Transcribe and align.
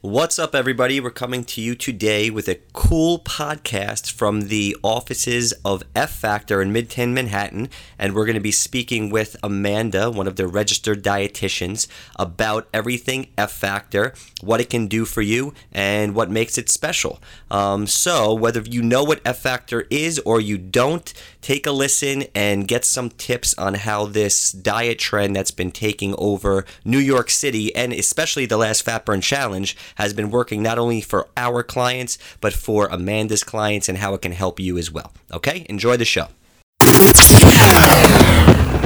What's 0.00 0.38
up, 0.38 0.54
everybody? 0.54 1.00
We're 1.00 1.10
coming 1.10 1.42
to 1.42 1.60
you 1.60 1.74
today 1.74 2.30
with 2.30 2.46
a 2.46 2.60
cool 2.72 3.18
podcast 3.18 4.12
from 4.12 4.42
the 4.42 4.76
offices 4.84 5.52
of 5.64 5.82
F 5.96 6.12
Factor 6.12 6.62
in 6.62 6.72
Midtown 6.72 7.14
Manhattan. 7.14 7.68
And 7.98 8.14
we're 8.14 8.24
going 8.24 8.36
to 8.36 8.40
be 8.40 8.52
speaking 8.52 9.10
with 9.10 9.34
Amanda, 9.42 10.08
one 10.08 10.28
of 10.28 10.36
the 10.36 10.46
registered 10.46 11.02
dietitians, 11.02 11.88
about 12.14 12.68
everything 12.72 13.30
F 13.36 13.50
Factor, 13.50 14.14
what 14.40 14.60
it 14.60 14.70
can 14.70 14.86
do 14.86 15.04
for 15.04 15.20
you, 15.20 15.52
and 15.72 16.14
what 16.14 16.30
makes 16.30 16.56
it 16.56 16.68
special. 16.68 17.20
Um, 17.50 17.88
so, 17.88 18.32
whether 18.32 18.60
you 18.60 18.82
know 18.82 19.02
what 19.02 19.20
F 19.24 19.40
Factor 19.40 19.88
is 19.90 20.20
or 20.20 20.40
you 20.40 20.58
don't, 20.58 21.12
take 21.40 21.66
a 21.66 21.72
listen 21.72 22.24
and 22.36 22.68
get 22.68 22.84
some 22.84 23.10
tips 23.10 23.52
on 23.58 23.74
how 23.74 24.06
this 24.06 24.52
diet 24.52 25.00
trend 25.00 25.34
that's 25.34 25.50
been 25.50 25.72
taking 25.72 26.14
over 26.18 26.64
New 26.84 26.98
York 26.98 27.30
City 27.30 27.74
and 27.74 27.92
especially 27.92 28.46
the 28.46 28.56
last 28.56 28.82
Fat 28.82 29.04
Burn 29.04 29.20
Challenge 29.20 29.76
has 29.96 30.12
been 30.12 30.30
working 30.30 30.62
not 30.62 30.78
only 30.78 31.00
for 31.00 31.28
our 31.36 31.62
clients, 31.62 32.18
but 32.40 32.52
for 32.52 32.86
Amanda's 32.86 33.44
clients 33.44 33.88
and 33.88 33.98
how 33.98 34.14
it 34.14 34.22
can 34.22 34.32
help 34.32 34.60
you 34.60 34.78
as 34.78 34.90
well. 34.90 35.12
Okay? 35.32 35.66
Enjoy 35.68 35.96
the 35.96 36.04
show. 36.04 36.28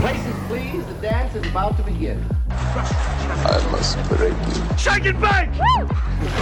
Places, 0.01 0.35
please. 0.49 0.85
The 0.87 0.95
dance 1.01 1.35
is 1.35 1.47
about 1.47 1.77
to 1.77 1.83
begin. 1.83 2.25
I 2.51 3.69
must 3.71 3.97
break 4.09 4.33
you. 4.33 4.77
Shake 4.77 5.07
it 5.07 5.21
back! 5.21 5.51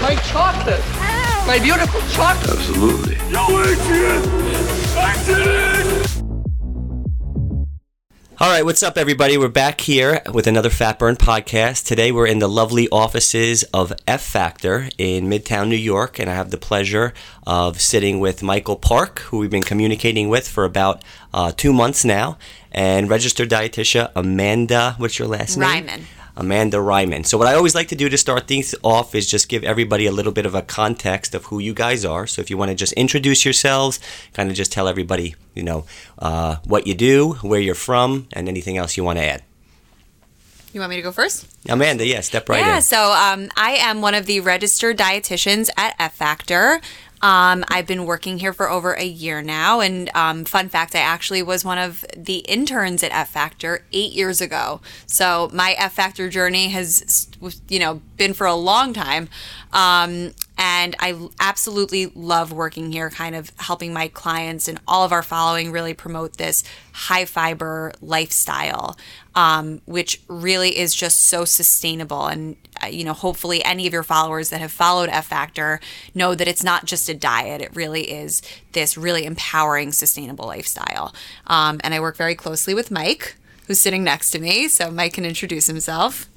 My 0.02 0.14
chocolate! 0.27 0.83
My 1.47 1.58
beautiful 1.62 2.00
chocolate! 2.11 2.50
Absolutely. 2.50 3.16
All 8.42 8.48
right, 8.48 8.64
what's 8.64 8.82
up, 8.82 8.96
everybody? 8.96 9.36
We're 9.36 9.48
back 9.48 9.82
here 9.82 10.22
with 10.32 10.46
another 10.46 10.70
Fat 10.70 10.98
Burn 10.98 11.16
podcast. 11.16 11.84
Today, 11.84 12.10
we're 12.10 12.26
in 12.26 12.38
the 12.38 12.48
lovely 12.48 12.88
offices 12.88 13.64
of 13.64 13.92
F 14.08 14.22
Factor 14.22 14.88
in 14.96 15.26
Midtown 15.26 15.68
New 15.68 15.76
York, 15.76 16.18
and 16.18 16.30
I 16.30 16.32
have 16.32 16.50
the 16.50 16.56
pleasure 16.56 17.12
of 17.46 17.82
sitting 17.82 18.18
with 18.18 18.42
Michael 18.42 18.77
Park, 18.77 19.19
who 19.19 19.36
we've 19.41 19.50
been 19.50 19.62
communicating 19.62 20.30
with 20.30 20.48
for 20.48 20.64
about 20.64 21.05
uh, 21.34 21.52
two 21.55 21.74
months 21.74 22.02
now, 22.02 22.38
and 22.72 23.10
registered 23.10 23.50
dietitian 23.50 24.10
Amanda. 24.16 24.94
What's 24.97 25.19
your 25.19 25.28
last 25.28 25.58
name? 25.58 25.69
Ryman. 25.69 26.06
Amanda 26.36 26.81
Ryman. 26.81 27.25
So, 27.25 27.39
what 27.39 27.47
I 27.47 27.55
always 27.55 27.75
like 27.75 27.89
to 27.89 27.97
do 27.97 28.09
to 28.09 28.19
start 28.19 28.47
things 28.47 28.75
off 28.83 29.14
is 29.14 29.31
just 29.31 29.48
give 29.48 29.64
everybody 29.64 30.06
a 30.06 30.12
little 30.12 30.33
bit 30.33 30.47
of 30.47 30.55
a 30.55 30.62
context 30.62 31.34
of 31.34 31.47
who 31.47 31.59
you 31.59 31.75
guys 31.75 32.05
are. 32.05 32.27
So, 32.27 32.41
if 32.41 32.50
you 32.50 32.56
want 32.56 32.70
to 32.70 32.75
just 32.75 32.92
introduce 32.95 33.45
yourselves, 33.45 34.00
kind 34.33 34.50
of 34.50 34.56
just 34.56 34.72
tell 34.72 34.89
everybody, 34.89 35.34
you 35.55 35.62
know, 35.62 35.84
uh, 36.19 36.56
what 36.64 36.87
you 36.87 36.95
do, 36.95 37.33
where 37.42 37.61
you're 37.61 37.75
from, 37.75 38.28
and 38.33 38.48
anything 38.48 38.77
else 38.77 38.97
you 38.97 39.05
want 39.05 39.19
to 39.19 39.25
add. 39.25 39.42
You 40.72 40.81
want 40.81 40.91
me 40.91 40.97
to 40.97 41.03
go 41.03 41.11
first? 41.11 41.48
Amanda, 41.69 42.06
yeah, 42.06 42.20
step 42.20 42.48
right 42.48 42.59
yeah, 42.59 42.69
in. 42.69 42.75
Yeah, 42.75 42.81
so 42.81 43.12
um, 43.12 43.50
I 43.56 43.72
am 43.72 44.00
one 44.00 44.15
of 44.15 44.27
the 44.27 44.39
registered 44.41 44.97
dietitians 44.97 45.69
at 45.77 45.97
F 45.98 46.15
Factor. 46.15 46.81
Um, 47.22 47.64
I've 47.68 47.86
been 47.86 48.06
working 48.06 48.38
here 48.38 48.52
for 48.52 48.70
over 48.70 48.94
a 48.94 49.04
year 49.04 49.42
now, 49.42 49.80
and 49.80 50.10
um, 50.14 50.44
fun 50.44 50.68
fact, 50.68 50.94
I 50.94 51.00
actually 51.00 51.42
was 51.42 51.64
one 51.64 51.78
of 51.78 52.04
the 52.16 52.38
interns 52.38 53.02
at 53.02 53.12
F 53.12 53.30
Factor 53.30 53.84
eight 53.92 54.12
years 54.12 54.40
ago. 54.40 54.80
So 55.06 55.50
my 55.52 55.72
F 55.72 55.92
Factor 55.92 56.30
journey 56.30 56.68
has, 56.68 57.28
you 57.68 57.78
know, 57.78 58.00
been 58.16 58.32
for 58.32 58.46
a 58.46 58.54
long 58.54 58.92
time, 58.94 59.28
um, 59.72 60.32
and 60.62 60.94
I 60.98 61.19
absolutely 61.41 62.12
love 62.14 62.53
working 62.53 62.92
here, 62.92 63.08
kind 63.08 63.34
of 63.34 63.50
helping 63.56 63.94
my 63.94 64.08
clients 64.08 64.69
and 64.69 64.78
all 64.86 65.06
of 65.06 65.11
our 65.11 65.22
following 65.22 65.72
really 65.72 65.94
promote 65.94 66.36
this 66.36 66.62
high 66.92 67.25
fiber 67.25 67.92
lifestyle, 68.03 68.98
um, 69.34 69.81
which 69.86 70.20
really 70.28 70.78
is 70.78 70.94
just 70.94 71.20
so 71.20 71.47
sustainable 71.47 72.27
and 72.27 72.56
uh, 72.83 72.88
you 72.88 73.05
know, 73.05 73.14
hopefully 73.14 73.64
any 73.64 73.86
of 73.86 73.94
your 73.94 74.03
followers 74.03 74.50
that 74.50 74.61
have 74.61 74.70
followed 74.70 75.08
F 75.08 75.27
Factor 75.27 75.81
know 76.14 76.34
that 76.34 76.47
it's 76.47 76.62
not 76.62 76.84
just 76.84 77.08
a 77.08 77.14
diet. 77.14 77.62
It 77.62 77.75
really 77.75 78.11
is 78.11 78.42
this 78.72 78.98
really 78.98 79.25
empowering, 79.25 79.92
sustainable 79.92 80.47
lifestyle. 80.47 81.14
Um, 81.47 81.81
and 81.83 81.94
I 81.94 82.00
work 82.00 82.19
very 82.19 82.34
closely 82.34 82.75
with 82.75 82.91
Mike, 82.91 83.37
who's 83.66 83.81
sitting 83.81 84.04
next 84.04 84.31
to 84.32 84.38
me. 84.38 84.69
So 84.69 84.91
Mike 84.91 85.15
can 85.15 85.25
introduce 85.25 85.69
himself. 85.69 86.29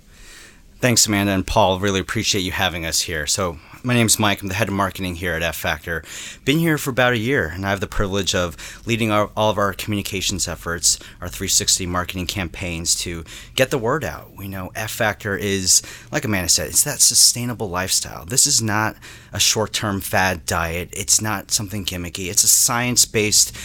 Thanks, 0.84 1.08
Amanda 1.08 1.32
and 1.32 1.48
Paul. 1.48 1.80
Really 1.80 2.02
appreciate 2.02 2.42
you 2.42 2.52
having 2.52 2.86
us 2.86 3.04
here. 3.04 3.26
So, 3.26 3.58
my 3.84 3.94
name's 3.94 4.20
Mike. 4.20 4.42
I'm 4.42 4.50
the 4.50 4.54
head 4.54 4.68
of 4.68 4.74
marketing 4.74 5.16
here 5.16 5.32
at 5.32 5.42
F 5.42 5.56
Factor. 5.56 6.04
Been 6.44 6.60
here 6.60 6.78
for 6.78 6.90
about 6.90 7.14
a 7.14 7.18
year, 7.18 7.48
and 7.48 7.66
I 7.66 7.70
have 7.70 7.80
the 7.80 7.88
privilege 7.88 8.36
of 8.36 8.58
leading 8.86 9.10
our, 9.10 9.32
all 9.38 9.50
of 9.50 9.58
our 9.58 9.72
communications 9.72 10.46
efforts, 10.46 11.00
our 11.22 11.30
360 11.30 11.86
marketing 11.86 12.28
campaigns 12.28 12.96
to 12.96 13.24
get 13.56 13.72
the 13.72 13.78
word 13.78 14.04
out. 14.04 14.36
We 14.36 14.50
know 14.50 14.74
F 14.76 14.92
Factor 14.92 15.38
is, 15.38 15.82
like 16.12 16.26
Amanda 16.26 16.50
said, 16.50 16.68
it's 16.68 16.84
that 16.84 17.00
sustainable 17.00 17.70
lifestyle. 17.70 18.26
This 18.26 18.46
is 18.46 18.62
not 18.62 18.98
a 19.32 19.40
short 19.40 19.72
term 19.72 20.02
fad 20.02 20.46
diet, 20.46 20.90
it's 20.92 21.22
not 21.22 21.50
something 21.50 21.86
gimmicky, 21.86 22.30
it's 22.30 22.44
a 22.44 22.50
science 22.50 23.06
based 23.06 23.56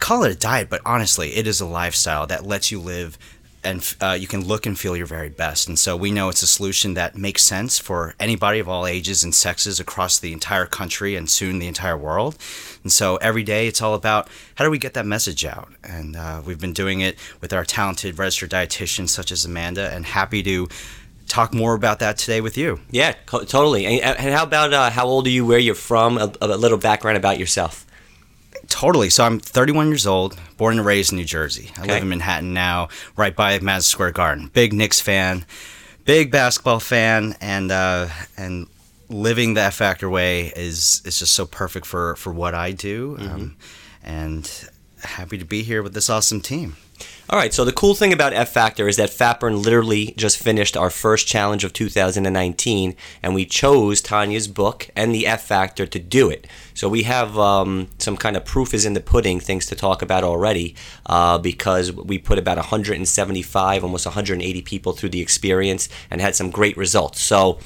call 0.00 0.24
it 0.24 0.32
a 0.32 0.34
diet, 0.34 0.68
but 0.68 0.80
honestly, 0.84 1.36
it 1.36 1.46
is 1.46 1.60
a 1.60 1.66
lifestyle 1.66 2.26
that 2.26 2.44
lets 2.44 2.72
you 2.72 2.80
live 2.80 3.16
and 3.64 3.96
uh, 4.00 4.16
you 4.18 4.26
can 4.26 4.44
look 4.44 4.66
and 4.66 4.78
feel 4.78 4.96
your 4.96 5.06
very 5.06 5.28
best. 5.28 5.68
And 5.68 5.78
so 5.78 5.96
we 5.96 6.10
know 6.10 6.28
it's 6.28 6.42
a 6.42 6.46
solution 6.46 6.94
that 6.94 7.16
makes 7.16 7.42
sense 7.42 7.78
for 7.78 8.14
anybody 8.20 8.58
of 8.58 8.68
all 8.68 8.86
ages 8.86 9.24
and 9.24 9.34
sexes 9.34 9.80
across 9.80 10.18
the 10.18 10.32
entire 10.32 10.66
country 10.66 11.16
and 11.16 11.28
soon 11.28 11.58
the 11.58 11.66
entire 11.66 11.96
world. 11.96 12.36
And 12.82 12.92
so 12.92 13.16
every 13.16 13.42
day 13.42 13.66
it's 13.66 13.82
all 13.82 13.94
about 13.94 14.28
how 14.54 14.64
do 14.64 14.70
we 14.70 14.78
get 14.78 14.94
that 14.94 15.06
message 15.06 15.44
out? 15.44 15.72
And 15.82 16.16
uh, 16.16 16.42
we've 16.44 16.60
been 16.60 16.72
doing 16.72 17.00
it 17.00 17.18
with 17.40 17.52
our 17.52 17.64
talented 17.64 18.18
registered 18.18 18.50
dietitians 18.50 19.08
such 19.08 19.32
as 19.32 19.44
Amanda, 19.44 19.90
and 19.92 20.06
happy 20.06 20.42
to 20.44 20.68
talk 21.26 21.52
more 21.52 21.74
about 21.74 21.98
that 21.98 22.16
today 22.16 22.40
with 22.40 22.56
you. 22.56 22.80
Yeah, 22.90 23.14
co- 23.26 23.44
totally. 23.44 23.86
And, 23.86 24.16
and 24.18 24.34
how 24.34 24.44
about 24.44 24.72
uh, 24.72 24.90
how 24.90 25.06
old 25.06 25.26
are 25.26 25.30
you, 25.30 25.44
where 25.44 25.58
you're 25.58 25.74
from, 25.74 26.16
a, 26.16 26.32
a 26.40 26.56
little 26.56 26.78
background 26.78 27.16
about 27.16 27.38
yourself? 27.38 27.84
Totally. 28.68 29.10
So 29.10 29.24
I'm 29.24 29.40
31 29.40 29.88
years 29.88 30.06
old, 30.06 30.38
born 30.56 30.76
and 30.78 30.86
raised 30.86 31.12
in 31.12 31.18
New 31.18 31.24
Jersey. 31.24 31.70
I 31.76 31.82
Okay. 31.82 31.92
live 31.94 32.02
in 32.02 32.08
Manhattan 32.10 32.52
now, 32.52 32.88
right 33.16 33.34
by 33.34 33.58
Madison 33.60 33.90
Square 33.90 34.12
Garden. 34.12 34.50
Big 34.52 34.72
Knicks 34.72 35.00
fan, 35.00 35.44
big 36.04 36.30
basketball 36.30 36.78
fan, 36.80 37.34
and 37.40 37.72
uh, 37.72 38.08
and 38.36 38.66
living 39.08 39.54
the 39.54 39.62
F 39.62 39.76
Factor 39.76 40.08
way 40.10 40.52
is 40.54 41.02
is 41.04 41.18
just 41.18 41.32
so 41.34 41.46
perfect 41.46 41.86
for 41.86 42.14
for 42.16 42.32
what 42.32 42.54
I 42.54 42.72
do. 42.72 43.16
Um, 43.18 43.56
and 44.04 44.68
happy 45.02 45.38
to 45.38 45.44
be 45.44 45.62
here 45.62 45.82
with 45.82 45.94
this 45.94 46.10
awesome 46.10 46.40
team. 46.40 46.76
All 47.30 47.38
right, 47.38 47.52
so 47.52 47.64
the 47.64 47.72
cool 47.72 47.94
thing 47.94 48.12
about 48.12 48.32
F 48.32 48.48
Factor 48.48 48.88
is 48.88 48.96
that 48.96 49.10
Fatburn 49.10 49.62
literally 49.62 50.14
just 50.16 50.38
finished 50.38 50.76
our 50.76 50.88
first 50.88 51.26
challenge 51.26 51.62
of 51.62 51.72
2019, 51.72 52.96
and 53.22 53.34
we 53.34 53.44
chose 53.44 54.00
Tanya's 54.00 54.48
book 54.48 54.88
and 54.96 55.14
the 55.14 55.26
F 55.26 55.42
Factor 55.42 55.86
to 55.86 55.98
do 55.98 56.30
it. 56.30 56.46
So 56.72 56.88
we 56.88 57.02
have 57.02 57.38
um, 57.38 57.88
some 57.98 58.16
kind 58.16 58.36
of 58.36 58.46
proof 58.46 58.72
is 58.72 58.86
in 58.86 58.94
the 58.94 59.00
pudding 59.00 59.40
things 59.40 59.66
to 59.66 59.76
talk 59.76 60.00
about 60.00 60.24
already 60.24 60.74
uh, 61.06 61.36
because 61.38 61.92
we 61.92 62.18
put 62.18 62.38
about 62.38 62.56
175, 62.56 63.84
almost 63.84 64.06
180 64.06 64.62
people 64.62 64.92
through 64.92 65.10
the 65.10 65.20
experience 65.20 65.88
and 66.10 66.20
had 66.20 66.34
some 66.34 66.50
great 66.50 66.76
results. 66.78 67.20
So 67.20 67.58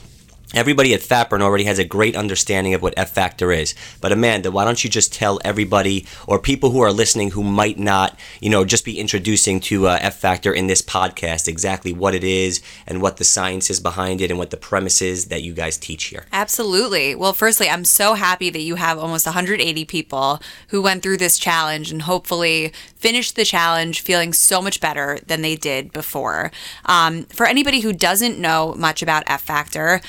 Everybody 0.55 0.93
at 0.93 1.01
Fatburn 1.01 1.41
already 1.41 1.65
has 1.65 1.79
a 1.79 1.85
great 1.85 2.15
understanding 2.15 2.75
of 2.75 2.83
what 2.83 2.95
F 2.97 3.11
Factor 3.11 3.53
is. 3.53 3.75
But 4.01 4.13
Amanda, 4.13 4.51
why 4.51 4.65
don't 4.65 4.85
you 4.85 4.91
just 4.91 5.13
tell 5.13 5.41
everybody 5.45 6.07
or 6.27 6.39
people 6.39 6.71
who 6.71 6.81
are 6.81 6.93
listening 6.93 7.31
who 7.31 7.43
might 7.43 7.79
not, 7.79 8.19
you 8.41 8.51
know, 8.51 8.65
just 8.65 8.85
be 8.85 9.01
introducing 9.01 9.61
to 9.61 9.87
uh, 9.89 9.99
F 10.01 10.19
Factor 10.19 10.53
in 10.53 10.67
this 10.67 10.83
podcast 10.83 11.49
exactly 11.49 11.93
what 11.93 12.15
it 12.15 12.23
is 12.23 12.61
and 12.87 13.01
what 13.01 13.17
the 13.17 13.25
science 13.25 13.71
is 13.71 13.81
behind 13.81 14.21
it 14.21 14.31
and 14.31 14.39
what 14.39 14.51
the 14.51 14.57
premise 14.59 15.01
is 15.01 15.27
that 15.27 15.43
you 15.43 15.55
guys 15.55 15.79
teach 15.79 16.05
here. 16.05 16.27
Absolutely. 16.33 17.15
Well, 17.15 17.33
firstly, 17.33 17.71
I'm 17.71 17.85
so 17.87 18.15
happy 18.15 18.51
that 18.51 18.61
you 18.61 18.75
have 18.75 18.99
almost 18.99 19.25
180 19.25 19.85
people 19.87 20.41
who 20.69 20.83
went 20.83 21.03
through 21.03 21.17
this 21.17 21.39
challenge 21.39 21.91
and 21.91 22.03
hopefully 22.03 22.73
finished 22.97 23.37
the 23.37 23.45
challenge 23.45 24.01
feeling 24.03 24.33
so 24.33 24.61
much 24.61 24.81
better 24.81 25.19
than 25.27 25.41
they 25.41 25.57
did 25.57 25.93
before. 25.93 26.53
Um, 26.85 27.25
for 27.25 27.47
anybody 27.47 27.81
who 27.81 27.93
doesn't 27.93 28.39
know 28.39 28.75
much 28.77 29.03
about 29.03 29.25
F 29.27 29.43
Factor, 29.43 30.01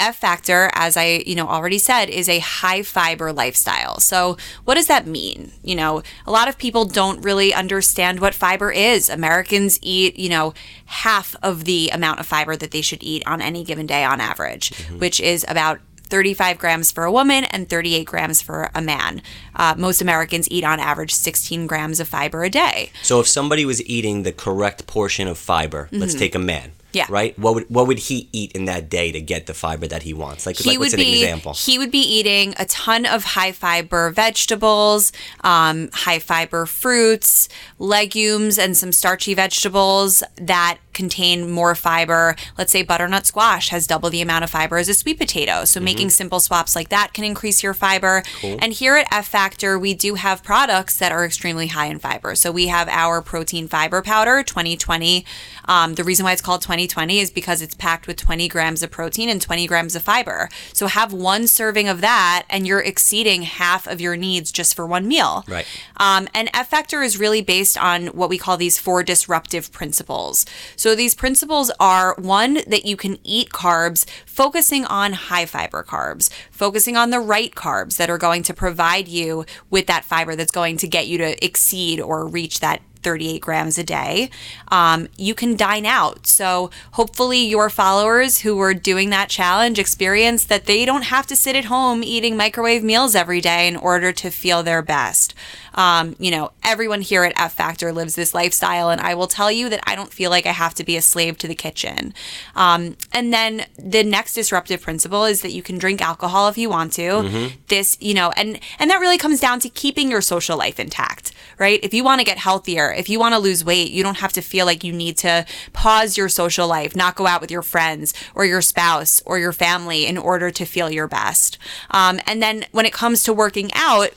F 0.00 0.16
Factor, 0.16 0.70
as 0.72 0.96
I, 0.96 1.22
you 1.26 1.34
know, 1.34 1.46
already 1.46 1.78
said, 1.78 2.08
is 2.08 2.28
a 2.28 2.38
high 2.38 2.82
fiber 2.82 3.32
lifestyle. 3.32 4.00
So, 4.00 4.38
what 4.64 4.74
does 4.76 4.86
that 4.86 5.06
mean? 5.06 5.52
You 5.62 5.76
know, 5.76 6.02
a 6.26 6.30
lot 6.30 6.48
of 6.48 6.56
people 6.56 6.86
don't 6.86 7.20
really 7.20 7.52
understand 7.52 8.18
what 8.18 8.34
fiber 8.34 8.72
is. 8.72 9.10
Americans 9.10 9.78
eat, 9.82 10.18
you 10.18 10.30
know, 10.30 10.54
half 10.86 11.36
of 11.42 11.64
the 11.64 11.90
amount 11.90 12.18
of 12.18 12.26
fiber 12.26 12.56
that 12.56 12.70
they 12.70 12.80
should 12.80 13.02
eat 13.02 13.22
on 13.26 13.42
any 13.42 13.62
given 13.62 13.86
day 13.86 14.02
on 14.02 14.20
average, 14.20 14.74
which 14.98 15.20
is 15.20 15.44
about 15.46 15.80
35 16.10 16.58
grams 16.58 16.90
for 16.90 17.04
a 17.04 17.12
woman 17.12 17.44
and 17.44 17.68
38 17.68 18.04
grams 18.04 18.42
for 18.42 18.70
a 18.74 18.82
man. 18.82 19.22
Uh, 19.54 19.74
most 19.78 20.02
Americans 20.02 20.50
eat 20.50 20.64
on 20.64 20.80
average 20.80 21.14
16 21.14 21.66
grams 21.66 22.00
of 22.00 22.08
fiber 22.08 22.42
a 22.42 22.50
day. 22.50 22.90
So 23.02 23.20
if 23.20 23.28
somebody 23.28 23.64
was 23.64 23.84
eating 23.86 24.24
the 24.24 24.32
correct 24.32 24.86
portion 24.86 25.28
of 25.28 25.38
fiber, 25.38 25.88
let's 25.92 26.14
take 26.14 26.34
a 26.34 26.38
man. 26.40 26.72
Yeah. 26.92 27.06
Right. 27.08 27.38
What 27.38 27.54
would 27.54 27.70
what 27.70 27.86
would 27.86 27.98
he 27.98 28.28
eat 28.32 28.52
in 28.52 28.64
that 28.66 28.88
day 28.88 29.12
to 29.12 29.20
get 29.20 29.46
the 29.46 29.54
fiber 29.54 29.86
that 29.86 30.02
he 30.02 30.12
wants? 30.12 30.46
Like, 30.46 30.56
he 30.58 30.70
like 30.70 30.78
what's 30.78 30.92
would 30.92 31.00
an 31.00 31.06
be 31.06 31.22
example? 31.22 31.52
he 31.54 31.78
would 31.78 31.90
be 31.90 31.98
eating 32.00 32.54
a 32.58 32.64
ton 32.66 33.06
of 33.06 33.24
high 33.24 33.52
fiber 33.52 34.10
vegetables, 34.10 35.12
um, 35.42 35.88
high 35.92 36.18
fiber 36.18 36.66
fruits, 36.66 37.48
legumes, 37.78 38.58
and 38.58 38.76
some 38.76 38.92
starchy 38.92 39.34
vegetables 39.34 40.22
that 40.36 40.78
contain 40.92 41.50
more 41.50 41.74
fiber. 41.74 42.34
Let's 42.58 42.72
say 42.72 42.82
butternut 42.82 43.24
squash 43.24 43.68
has 43.68 43.86
double 43.86 44.10
the 44.10 44.20
amount 44.20 44.44
of 44.44 44.50
fiber 44.50 44.76
as 44.76 44.88
a 44.88 44.94
sweet 44.94 45.18
potato. 45.18 45.64
So 45.64 45.80
making 45.80 46.10
simple 46.10 46.40
swaps 46.40 46.74
like 46.74 46.88
that 46.88 47.12
can 47.14 47.24
increase 47.24 47.62
your 47.62 47.74
fiber. 47.74 48.22
And 48.42 48.72
here 48.72 48.96
at 48.96 49.06
F 49.12 49.28
Factor, 49.28 49.78
we 49.78 49.94
do 49.94 50.16
have 50.16 50.42
products 50.42 50.98
that 50.98 51.12
are 51.12 51.24
extremely 51.24 51.68
high 51.68 51.86
in 51.86 51.98
fiber. 52.00 52.34
So 52.34 52.50
we 52.50 52.66
have 52.66 52.88
our 52.88 53.22
protein 53.22 53.68
fiber 53.68 54.02
powder 54.02 54.42
2020. 54.42 55.24
Um, 55.66 55.94
the 55.94 56.04
reason 56.04 56.24
why 56.24 56.32
it's 56.32 56.42
called 56.42 56.62
2020 56.88 57.18
is 57.18 57.30
because 57.30 57.62
it's 57.62 57.74
packed 57.74 58.06
with 58.06 58.16
20 58.16 58.48
grams 58.48 58.82
of 58.82 58.90
protein 58.90 59.28
and 59.28 59.40
20 59.40 59.66
grams 59.66 59.94
of 59.94 60.02
fiber. 60.02 60.48
So 60.72 60.86
have 60.86 61.12
one 61.12 61.46
serving 61.46 61.88
of 61.88 62.00
that, 62.00 62.44
and 62.48 62.66
you're 62.66 62.80
exceeding 62.80 63.42
half 63.42 63.86
of 63.86 64.00
your 64.00 64.16
needs 64.16 64.50
just 64.52 64.74
for 64.74 64.86
one 64.86 65.06
meal. 65.06 65.44
Right. 65.48 65.66
Um, 65.96 66.28
and 66.34 66.48
F 66.54 66.68
Factor 66.70 67.02
is 67.02 67.18
really 67.18 67.42
based 67.42 67.76
on 67.78 68.08
what 68.08 68.28
we 68.28 68.38
call 68.38 68.56
these 68.56 68.78
four 68.78 69.02
disruptive 69.02 69.72
principles. 69.72 70.46
So 70.76 70.94
these 70.94 71.14
principles 71.14 71.70
are 71.78 72.14
one, 72.18 72.54
that 72.66 72.84
you 72.84 72.96
can 72.96 73.18
eat 73.24 73.50
carbs, 73.50 74.08
focusing 74.26 74.84
on 74.86 75.12
high 75.12 75.46
fiber 75.46 75.82
carbs, 75.82 76.30
focusing 76.50 76.96
on 76.96 77.10
the 77.10 77.20
right 77.20 77.54
carbs 77.54 77.96
that 77.96 78.10
are 78.10 78.18
going 78.18 78.42
to 78.44 78.54
provide 78.54 79.08
you 79.08 79.44
with 79.70 79.86
that 79.86 80.04
fiber 80.04 80.36
that's 80.36 80.52
going 80.52 80.76
to 80.78 80.88
get 80.88 81.06
you 81.06 81.18
to 81.18 81.44
exceed 81.44 82.00
or 82.00 82.26
reach 82.26 82.60
that 82.60 82.80
38 83.02 83.40
grams 83.40 83.78
a 83.78 83.84
day. 83.84 84.30
Um, 84.68 85.08
you 85.16 85.34
can 85.34 85.56
dine 85.56 85.86
out. 85.86 86.26
So, 86.26 86.70
hopefully, 86.92 87.38
your 87.46 87.70
followers 87.70 88.40
who 88.40 88.60
are 88.60 88.74
doing 88.74 89.10
that 89.10 89.28
challenge 89.28 89.78
experience 89.78 90.44
that 90.44 90.66
they 90.66 90.84
don't 90.84 91.02
have 91.02 91.26
to 91.28 91.36
sit 91.36 91.56
at 91.56 91.66
home 91.66 92.02
eating 92.02 92.36
microwave 92.36 92.82
meals 92.82 93.14
every 93.14 93.40
day 93.40 93.68
in 93.68 93.76
order 93.76 94.12
to 94.12 94.30
feel 94.30 94.62
their 94.62 94.82
best. 94.82 95.34
Um, 95.74 96.16
you 96.18 96.30
know, 96.30 96.52
everyone 96.62 97.00
here 97.00 97.24
at 97.24 97.38
F 97.38 97.54
Factor 97.54 97.92
lives 97.92 98.14
this 98.14 98.34
lifestyle, 98.34 98.90
and 98.90 99.00
I 99.00 99.14
will 99.14 99.26
tell 99.26 99.50
you 99.50 99.68
that 99.68 99.80
I 99.86 99.94
don't 99.94 100.12
feel 100.12 100.30
like 100.30 100.46
I 100.46 100.52
have 100.52 100.74
to 100.74 100.84
be 100.84 100.96
a 100.96 101.02
slave 101.02 101.38
to 101.38 101.48
the 101.48 101.54
kitchen. 101.54 102.14
Um, 102.54 102.96
and 103.12 103.32
then 103.32 103.66
the 103.78 104.02
next 104.02 104.34
disruptive 104.34 104.80
principle 104.82 105.24
is 105.24 105.42
that 105.42 105.52
you 105.52 105.62
can 105.62 105.78
drink 105.78 106.00
alcohol 106.02 106.48
if 106.48 106.58
you 106.58 106.68
want 106.70 106.92
to. 106.94 107.50
This, 107.68 107.96
you 108.00 108.14
know, 108.14 108.30
and 108.32 108.58
and 108.78 108.90
that 108.90 109.00
really 109.00 109.18
comes 109.18 109.40
down 109.40 109.60
to 109.60 109.68
keeping 109.68 110.10
your 110.10 110.20
social 110.20 110.56
life 110.56 110.80
intact, 110.80 111.32
right? 111.58 111.80
If 111.82 111.94
you 111.94 112.04
want 112.04 112.20
to 112.20 112.24
get 112.24 112.38
healthier, 112.38 112.92
if 112.92 113.08
you 113.08 113.18
want 113.18 113.34
to 113.34 113.38
lose 113.38 113.64
weight, 113.64 113.90
you 113.90 114.02
don't 114.02 114.18
have 114.18 114.32
to 114.34 114.40
feel 114.40 114.66
like 114.66 114.84
you 114.84 114.92
need 114.92 115.16
to 115.18 115.46
pause 115.72 116.16
your 116.16 116.28
social 116.28 116.66
life, 116.66 116.96
not 116.96 117.14
go 117.14 117.26
out 117.26 117.40
with 117.40 117.50
your 117.50 117.62
friends 117.62 118.14
or 118.34 118.44
your 118.44 118.62
spouse 118.62 119.22
or 119.24 119.38
your 119.38 119.52
family 119.52 120.06
in 120.06 120.18
order 120.18 120.50
to 120.50 120.64
feel 120.64 120.90
your 120.90 121.08
best. 121.08 121.58
Um, 121.90 122.20
and 122.26 122.42
then 122.42 122.64
when 122.72 122.86
it 122.86 122.92
comes 122.92 123.22
to 123.24 123.32
working 123.32 123.70
out, 123.74 124.10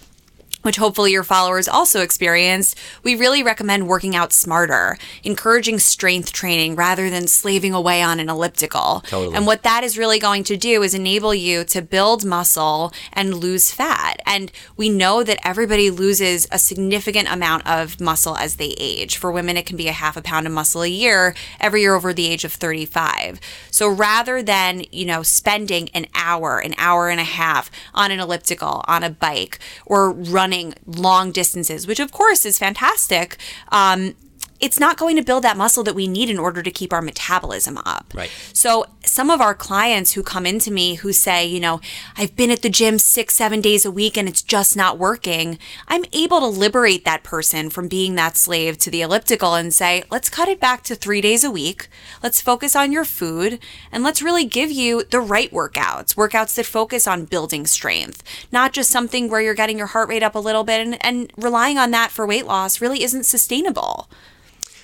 which 0.63 0.77
hopefully 0.77 1.11
your 1.11 1.23
followers 1.23 1.67
also 1.67 2.01
experienced, 2.01 2.77
we 3.03 3.15
really 3.15 3.43
recommend 3.43 3.87
working 3.87 4.15
out 4.15 4.33
smarter, 4.33 4.97
encouraging 5.23 5.77
strength 5.77 6.33
training 6.33 6.75
rather 6.75 7.09
than 7.09 7.27
slaving 7.27 7.73
away 7.73 8.01
on 8.01 8.19
an 8.19 8.29
elliptical. 8.29 9.01
Totally. 9.07 9.35
And 9.35 9.45
what 9.45 9.63
that 9.63 9.83
is 9.83 9.97
really 9.97 10.19
going 10.19 10.43
to 10.45 10.57
do 10.57 10.81
is 10.81 10.93
enable 10.93 11.35
you 11.35 11.63
to 11.65 11.81
build 11.81 12.25
muscle 12.25 12.91
and 13.11 13.35
lose 13.35 13.71
fat. 13.71 14.21
And 14.25 14.51
we 14.77 14.89
know 14.89 15.23
that 15.23 15.39
everybody 15.45 15.91
loses 15.91 16.47
a 16.51 16.57
significant 16.57 17.31
amount 17.31 17.67
of 17.67 17.99
muscle 17.99 18.35
as 18.37 18.55
they 18.55 18.73
age. 18.79 19.17
For 19.17 19.31
women, 19.31 19.57
it 19.57 19.65
can 19.65 19.77
be 19.77 19.89
a 19.89 19.93
half 19.93 20.17
a 20.17 20.21
pound 20.21 20.47
of 20.47 20.53
muscle 20.53 20.81
a 20.81 20.87
year 20.87 21.35
every 21.59 21.81
year 21.81 21.95
over 21.95 22.13
the 22.13 22.27
age 22.27 22.45
of 22.45 22.53
35. 22.53 23.39
So 23.69 23.89
rather 23.89 24.41
than, 24.41 24.85
you 24.91 25.05
know, 25.05 25.23
spending 25.23 25.89
an 25.89 26.07
hour, 26.15 26.59
an 26.59 26.73
hour 26.77 27.09
and 27.09 27.19
a 27.19 27.25
half 27.25 27.69
on 27.93 28.11
an 28.11 28.19
elliptical, 28.19 28.83
on 28.87 29.03
a 29.03 29.09
bike, 29.09 29.59
or 29.85 30.11
running 30.11 30.52
long 30.85 31.31
distances, 31.31 31.87
which 31.87 31.99
of 31.99 32.11
course 32.11 32.45
is 32.45 32.59
fantastic, 32.59 33.37
um, 33.71 34.15
it's 34.63 34.79
not 34.79 34.95
going 34.95 35.17
to 35.17 35.21
build 35.21 35.43
that 35.43 35.57
muscle 35.57 35.83
that 35.83 35.93
we 35.93 36.07
need 36.07 36.29
in 36.29 36.39
order 36.39 36.63
to 36.63 36.71
keep 36.71 36.93
our 36.93 37.01
metabolism 37.01 37.77
up. 37.79 38.13
Right. 38.15 38.31
So 38.53 38.85
some 39.03 39.29
of 39.29 39.41
our 39.41 39.53
clients 39.53 40.13
who 40.13 40.23
come 40.23 40.45
into 40.45 40.71
me 40.71 40.95
who 40.95 41.11
say, 41.11 41.45
you 41.45 41.59
know, 41.59 41.81
I've 42.15 42.37
been 42.37 42.49
at 42.49 42.61
the 42.61 42.69
gym 42.69 42.97
six, 42.97 43.35
seven 43.35 43.59
days 43.59 43.83
a 43.83 43.91
week 43.91 44.15
and 44.17 44.25
it's 44.25 44.41
just 44.41 44.77
not 44.77 44.97
working, 44.97 45.59
I'm 45.89 46.05
able 46.13 46.39
to 46.39 46.47
liberate 46.47 47.03
that 47.03 47.23
person 47.23 47.69
from 47.69 47.89
being 47.89 48.15
that 48.15 48.37
slave 48.37 48.77
to 48.79 48.89
the 48.89 49.01
elliptical 49.01 49.53
and 49.53 49.73
say, 49.73 50.05
let's 50.09 50.29
cut 50.29 50.47
it 50.47 50.61
back 50.61 50.83
to 50.83 50.95
three 50.95 51.19
days 51.19 51.43
a 51.43 51.51
week. 51.51 51.89
Let's 52.23 52.39
focus 52.39 52.73
on 52.73 52.93
your 52.93 53.03
food 53.03 53.59
and 53.91 54.01
let's 54.01 54.21
really 54.21 54.45
give 54.45 54.71
you 54.71 55.03
the 55.03 55.19
right 55.19 55.51
workouts, 55.51 56.15
workouts 56.15 56.55
that 56.55 56.65
focus 56.65 57.05
on 57.05 57.25
building 57.25 57.67
strength, 57.67 58.23
not 58.49 58.71
just 58.71 58.89
something 58.89 59.27
where 59.27 59.41
you're 59.41 59.55
getting 59.55 59.77
your 59.77 59.87
heart 59.87 60.07
rate 60.07 60.23
up 60.23 60.35
a 60.35 60.39
little 60.39 60.63
bit 60.63 60.79
and, 60.79 61.05
and 61.05 61.33
relying 61.35 61.77
on 61.77 61.91
that 61.91 62.11
for 62.11 62.25
weight 62.25 62.45
loss 62.45 62.79
really 62.79 63.03
isn't 63.03 63.25
sustainable. 63.25 64.07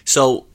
So 0.09 0.47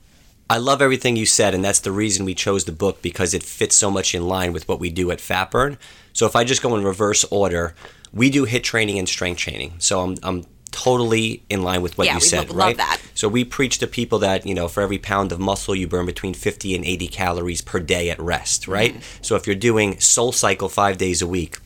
I 0.49 0.57
love 0.57 0.81
everything 0.81 1.15
you 1.15 1.25
said, 1.25 1.53
and 1.55 1.63
that's 1.63 1.79
the 1.79 1.93
reason 1.93 2.25
we 2.25 2.35
chose 2.35 2.65
the 2.65 2.73
book 2.73 3.01
because 3.01 3.33
it 3.33 3.41
fits 3.41 3.77
so 3.77 3.89
much 3.89 4.13
in 4.13 4.27
line 4.27 4.51
with 4.51 4.67
what 4.67 4.81
we 4.81 4.89
do 4.89 5.11
at 5.11 5.19
Fatburn. 5.19 5.77
So 6.11 6.25
if 6.25 6.35
I 6.35 6.43
just 6.43 6.61
go 6.61 6.75
in 6.75 6.83
reverse 6.83 7.23
order, 7.31 7.73
we 8.11 8.29
do 8.29 8.45
HIIT 8.45 8.63
training 8.63 8.99
and 8.99 9.07
strength 9.07 9.37
training. 9.37 9.75
So 9.79 10.01
I'm, 10.01 10.17
I'm 10.23 10.43
totally 10.71 11.41
in 11.49 11.63
line 11.63 11.81
with 11.81 11.97
what 11.97 12.05
Yeah, 12.05 12.15
you 12.15 12.19
said, 12.19 12.53
right? 12.53 12.75
that. 12.75 12.99
So 13.13 13.29
we 13.29 13.45
preach 13.45 13.77
to 13.79 13.87
people 13.87 14.19
that, 14.19 14.45
you 14.45 14.53
know, 14.53 14.67
for 14.67 14.83
every 14.83 14.97
pound 14.97 15.31
of 15.31 15.39
muscle, 15.39 15.73
you 15.73 15.87
burn 15.87 16.05
between 16.05 16.33
50 16.33 16.75
and 16.75 16.83
80 16.83 17.07
calories 17.07 17.61
per 17.61 17.79
day 17.79 18.09
at 18.09 18.19
rest, 18.19 18.67
right? 18.67 18.91
Mm-hmm. 18.91 19.23
So 19.23 19.37
if 19.37 19.47
you're 19.47 19.55
doing 19.55 19.95
SoulCycle 19.95 20.69
five 20.69 20.97
days 20.97 21.21
a 21.21 21.27
week, 21.27 21.59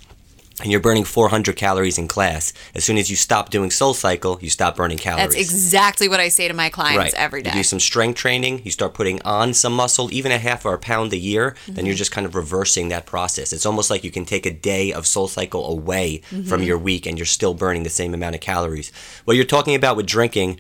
and 0.62 0.72
you're 0.72 0.82
burning 0.82 1.06
400 1.06 1.56
calories 1.56 1.98
in 1.98 2.08
class. 2.08 2.52
As 2.76 2.84
soon 2.84 2.98
as 2.98 3.10
you 3.10 3.16
stop 3.16 3.50
doing 3.50 3.70
SoulCycle, 3.70 4.42
you 4.42 4.50
stop 4.50 4.76
burning 4.76 4.98
calories. 4.98 5.34
That's 5.34 5.36
exactly 5.42 6.10
what 6.10 6.20
I 6.20 6.28
say 6.30 6.48
to 6.48 6.54
my 6.54 6.70
clients 6.70 7.14
every 7.16 7.42
day. 7.42 7.52
You 7.52 7.56
do 7.58 7.64
some 7.64 7.80
strength 7.80 8.18
training, 8.18 8.62
you 8.66 8.72
start 8.72 8.94
putting 8.94 9.22
on 9.24 9.54
some 9.54 9.74
muscle, 9.74 10.12
even 10.14 10.32
a 10.32 10.38
half 10.38 10.66
or 10.66 10.74
a 10.74 10.80
pound 10.80 11.14
a 11.14 11.18
year, 11.18 11.56
then 11.66 11.76
Mm-hmm. 11.76 11.86
you're 11.88 11.96
just 11.96 12.12
kind 12.12 12.26
of 12.28 12.36
reversing 12.36 12.90
that 12.90 13.06
process. 13.06 13.54
It's 13.54 13.66
almost 13.66 13.90
like 13.90 14.04
you 14.04 14.12
can 14.12 14.26
take 14.26 14.46
a 14.46 14.52
day 14.54 14.92
of 14.92 15.06
SoulCycle 15.06 15.68
away 15.70 16.22
Mm-hmm. 16.32 16.44
from 16.50 16.64
your 16.64 16.78
week 16.78 17.06
and 17.06 17.18
you're 17.18 17.26
still 17.26 17.54
burning 17.54 17.84
the 17.84 17.90
same 17.90 18.14
amount 18.14 18.36
of 18.36 18.42
calories. 18.42 18.92
What 19.26 19.36
you're 19.38 19.46
talking 19.46 19.76
about 19.76 19.96
with 19.96 20.06
drinking, 20.08 20.60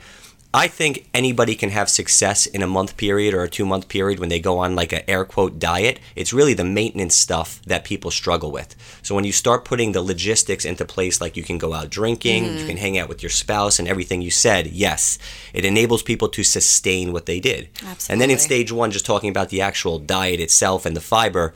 I 0.52 0.68
think 0.68 1.08
anybody 1.14 1.54
can 1.54 1.70
have 1.70 1.90
success 1.90 2.48
in 2.48 2.64
a 2.64 2.68
month 2.68 2.98
period 2.98 3.36
or 3.36 3.44
a 3.44 3.50
two 3.50 3.68
month 3.68 3.88
period 3.88 4.18
when 4.18 4.30
they 4.30 4.40
go 4.40 4.58
on 4.58 4.76
like 4.76 4.92
a 4.92 5.08
air 5.08 5.24
quote 5.24 5.60
diet. 5.60 6.00
It's 6.16 6.34
really 6.34 6.56
the 6.56 6.64
maintenance 6.64 7.16
stuff 7.16 7.62
that 7.68 7.84
people 7.84 8.10
struggle 8.10 8.52
with. 8.52 8.76
So 9.04 9.14
when 9.14 9.26
you 9.26 9.32
start 9.32 9.64
putting 9.64 9.92
the 9.92 10.02
logistics 10.02 10.66
into 10.66 10.86
place, 10.86 11.22
like 11.22 11.38
you 11.38 11.44
can 11.44 11.60
go 11.60 11.74
out 11.74 11.92
drinking, 11.92 12.46
you 12.46 12.50
can 12.50 12.68
mm-hmm. 12.70 12.78
hang 12.78 12.98
out 12.98 13.10
with 13.10 13.22
your 13.22 13.30
spouse, 13.30 13.78
and 13.78 13.88
everything 13.88 14.24
you 14.24 14.32
said, 14.32 14.68
yes, 14.68 15.20
it 15.54 15.66
enables 15.66 16.02
people 16.02 16.30
to 16.30 16.44
sustain 16.44 17.14
what 17.14 17.28
they 17.28 17.40
did. 17.40 17.70
Absolutely. 17.86 18.14
And 18.14 18.22
then 18.22 18.32
in 18.32 18.40
stage 18.40 18.72
one, 18.72 18.90
just 18.90 19.06
talking 19.06 19.30
about 19.30 19.50
the 19.50 19.62
actual 19.62 20.00
diet 20.00 20.40
itself 20.40 20.84
and 20.86 20.96
the 20.96 21.02
fiber. 21.02 21.54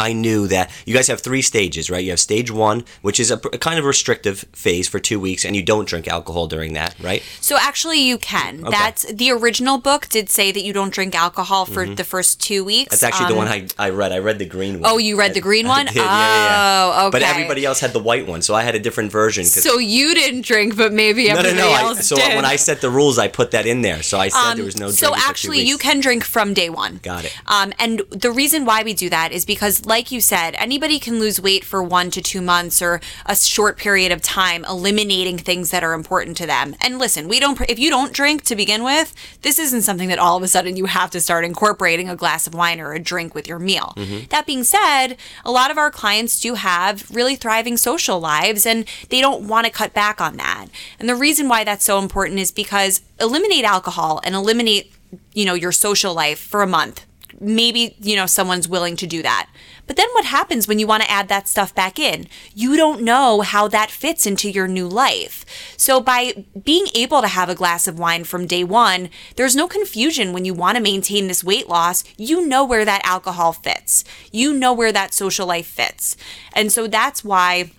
I 0.00 0.12
knew 0.12 0.46
that 0.48 0.70
you 0.86 0.94
guys 0.94 1.08
have 1.08 1.20
three 1.20 1.42
stages, 1.42 1.90
right? 1.90 2.02
You 2.02 2.10
have 2.10 2.20
stage 2.20 2.50
one, 2.50 2.84
which 3.02 3.20
is 3.20 3.30
a, 3.30 3.34
a 3.52 3.58
kind 3.58 3.78
of 3.78 3.84
restrictive 3.84 4.44
phase 4.52 4.88
for 4.88 4.98
two 4.98 5.20
weeks, 5.20 5.44
and 5.44 5.54
you 5.54 5.62
don't 5.62 5.86
drink 5.86 6.08
alcohol 6.08 6.46
during 6.46 6.72
that, 6.74 6.94
right? 7.00 7.22
So 7.40 7.56
actually, 7.60 8.00
you 8.00 8.18
can. 8.18 8.62
That's 8.62 9.02
the 9.12 9.30
original 9.30 9.78
book 9.78 10.08
did 10.08 10.28
say 10.30 10.50
that 10.52 10.62
you 10.62 10.72
don't 10.72 10.92
drink 10.92 11.14
alcohol 11.14 11.66
for 11.66 11.86
the 11.86 12.04
first 12.04 12.40
two 12.40 12.64
weeks. 12.64 12.86
Mm-hmm. 12.86 12.90
That's 12.92 13.02
actually 13.02 13.26
the 13.34 13.40
Um, 13.40 13.44
one 13.44 13.48
I, 13.48 13.66
I 13.86 13.90
read. 13.90 14.12
I 14.12 14.18
read 14.18 14.38
the 14.38 14.46
green 14.46 14.80
one. 14.80 14.90
Oh, 14.90 14.98
you 14.98 15.18
read 15.18 15.34
the 15.34 15.40
green 15.40 15.66
one? 15.78 15.86
I 15.88 15.92
did, 15.92 15.96
yeah, 15.96 16.02
yeah, 16.04 16.44
yeah. 16.44 16.92
Oh, 17.06 17.10
But 17.10 17.22
everybody 17.22 17.64
else 17.64 17.80
had 17.80 17.92
the 17.92 18.02
white 18.02 18.26
one, 18.26 18.42
so 18.42 18.54
I 18.54 18.62
had 18.62 18.74
a 18.74 18.80
different 18.80 19.12
version. 19.12 19.44
'cause- 19.44 19.62
So 19.62 19.78
you 19.78 20.14
didn't 20.14 20.42
drink, 20.46 20.76
but 20.76 20.92
maybe 20.92 21.28
no, 21.28 21.34
no, 21.34 21.38
everybody 21.40 21.58
no. 21.58 21.70
I, 21.70 21.80
else 21.82 22.06
so 22.06 22.16
did. 22.16 22.36
when 22.36 22.44
I 22.44 22.56
set 22.56 22.80
the 22.80 22.90
rules, 22.90 23.18
I 23.18 23.28
put 23.28 23.50
that 23.52 23.66
in 23.66 23.82
there. 23.82 24.02
So 24.02 24.18
I 24.18 24.28
said 24.28 24.54
there 24.54 24.64
was 24.64 24.78
no. 24.78 24.86
Um, 24.86 24.92
so 24.92 25.06
drinking 25.08 25.20
for 25.20 25.24
two 25.26 25.30
actually, 25.30 25.60
you 25.62 25.78
can 25.78 26.00
drink 26.00 26.24
from 26.24 26.54
day 26.54 26.70
one. 26.70 27.00
Got 27.02 27.24
it. 27.26 27.34
Um, 27.46 27.72
and 27.78 28.02
the 28.10 28.30
reason 28.30 28.64
why 28.64 28.82
we 28.82 28.94
do 28.94 29.08
that 29.10 29.32
is 29.32 29.44
because, 29.44 29.84
like 29.90 30.12
you 30.12 30.20
said, 30.20 30.54
anybody 30.54 31.00
can 31.00 31.18
lose 31.18 31.40
weight 31.40 31.64
for 31.64 31.82
one 31.82 32.12
to 32.12 32.22
two 32.22 32.40
months 32.40 32.80
or 32.80 33.00
a 33.26 33.34
short 33.34 33.76
period 33.76 34.12
of 34.12 34.22
time, 34.22 34.64
eliminating 34.64 35.36
things 35.36 35.72
that 35.72 35.82
are 35.82 35.94
important 35.94 36.36
to 36.36 36.46
them. 36.46 36.76
And 36.80 37.00
listen, 37.00 37.26
we 37.26 37.40
don't. 37.40 37.60
If 37.68 37.80
you 37.80 37.90
don't 37.90 38.12
drink 38.12 38.44
to 38.44 38.54
begin 38.54 38.84
with, 38.84 39.12
this 39.42 39.58
isn't 39.58 39.82
something 39.82 40.08
that 40.08 40.20
all 40.20 40.36
of 40.36 40.44
a 40.44 40.48
sudden 40.48 40.76
you 40.76 40.84
have 40.84 41.10
to 41.10 41.20
start 41.20 41.44
incorporating 41.44 42.08
a 42.08 42.14
glass 42.14 42.46
of 42.46 42.54
wine 42.54 42.80
or 42.80 42.92
a 42.92 43.00
drink 43.00 43.34
with 43.34 43.48
your 43.48 43.58
meal. 43.58 43.92
Mm-hmm. 43.96 44.26
That 44.28 44.46
being 44.46 44.62
said, 44.62 45.16
a 45.44 45.50
lot 45.50 45.72
of 45.72 45.76
our 45.76 45.90
clients 45.90 46.40
do 46.40 46.54
have 46.54 47.10
really 47.10 47.34
thriving 47.34 47.76
social 47.76 48.20
lives, 48.20 48.64
and 48.64 48.86
they 49.08 49.20
don't 49.20 49.48
want 49.48 49.66
to 49.66 49.72
cut 49.72 49.92
back 49.92 50.20
on 50.20 50.36
that. 50.36 50.68
And 51.00 51.08
the 51.08 51.16
reason 51.16 51.48
why 51.48 51.64
that's 51.64 51.84
so 51.84 51.98
important 51.98 52.38
is 52.38 52.52
because 52.52 53.02
eliminate 53.18 53.64
alcohol 53.64 54.20
and 54.22 54.36
eliminate 54.36 54.92
you 55.34 55.44
know 55.44 55.54
your 55.54 55.72
social 55.72 56.14
life 56.14 56.38
for 56.38 56.62
a 56.62 56.66
month 56.68 57.04
maybe 57.40 57.96
you 58.00 58.14
know 58.14 58.26
someone's 58.26 58.68
willing 58.68 58.96
to 58.96 59.06
do 59.06 59.22
that 59.22 59.48
But 59.90 59.96
then 59.96 60.08
what 60.12 60.26
happens 60.26 60.68
when 60.68 60.78
you 60.78 60.86
want 60.86 61.02
to 61.02 61.10
add 61.10 61.26
that 61.30 61.48
stuff 61.48 61.74
back 61.74 61.98
in? 61.98 62.28
You 62.54 62.76
don't 62.76 63.02
know 63.02 63.40
how 63.40 63.66
that 63.66 63.90
fits 63.90 64.24
into 64.24 64.48
your 64.48 64.68
new 64.68 64.86
life. 64.86 65.44
So 65.76 66.00
by 66.00 66.44
being 66.62 66.86
able 66.94 67.20
to 67.22 67.26
have 67.26 67.48
a 67.48 67.56
glass 67.56 67.88
of 67.88 67.98
wine 67.98 68.22
from 68.22 68.46
day 68.46 68.62
one, 68.62 69.10
there's 69.34 69.56
no 69.56 69.66
confusion 69.66 70.32
when 70.32 70.44
you 70.44 70.54
want 70.54 70.76
to 70.76 70.80
maintain 70.80 71.26
this 71.26 71.42
weight 71.42 71.68
loss. 71.68 72.04
You 72.16 72.46
know 72.46 72.64
where 72.64 72.84
that 72.84 73.02
alcohol 73.02 73.52
fits. 73.52 74.04
You 74.30 74.54
know 74.54 74.72
where 74.72 74.92
that 74.92 75.12
social 75.12 75.48
life 75.48 75.66
fits. 75.66 76.16
And 76.52 76.70
so 76.70 76.86
that's 76.86 77.24
why 77.24 77.72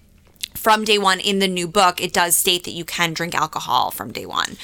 from 0.54 0.84
day 0.84 0.98
one 0.98 1.22
in 1.22 1.40
the 1.40 1.48
new 1.48 1.66
book, 1.66 2.02
it 2.02 2.12
does 2.12 2.36
state 2.36 2.66
that 2.66 2.72
you 2.72 2.84
can 2.84 3.14
drink 3.14 3.34
alcohol 3.34 3.90
from 3.90 4.12
day 4.12 4.26
one. 4.26 4.58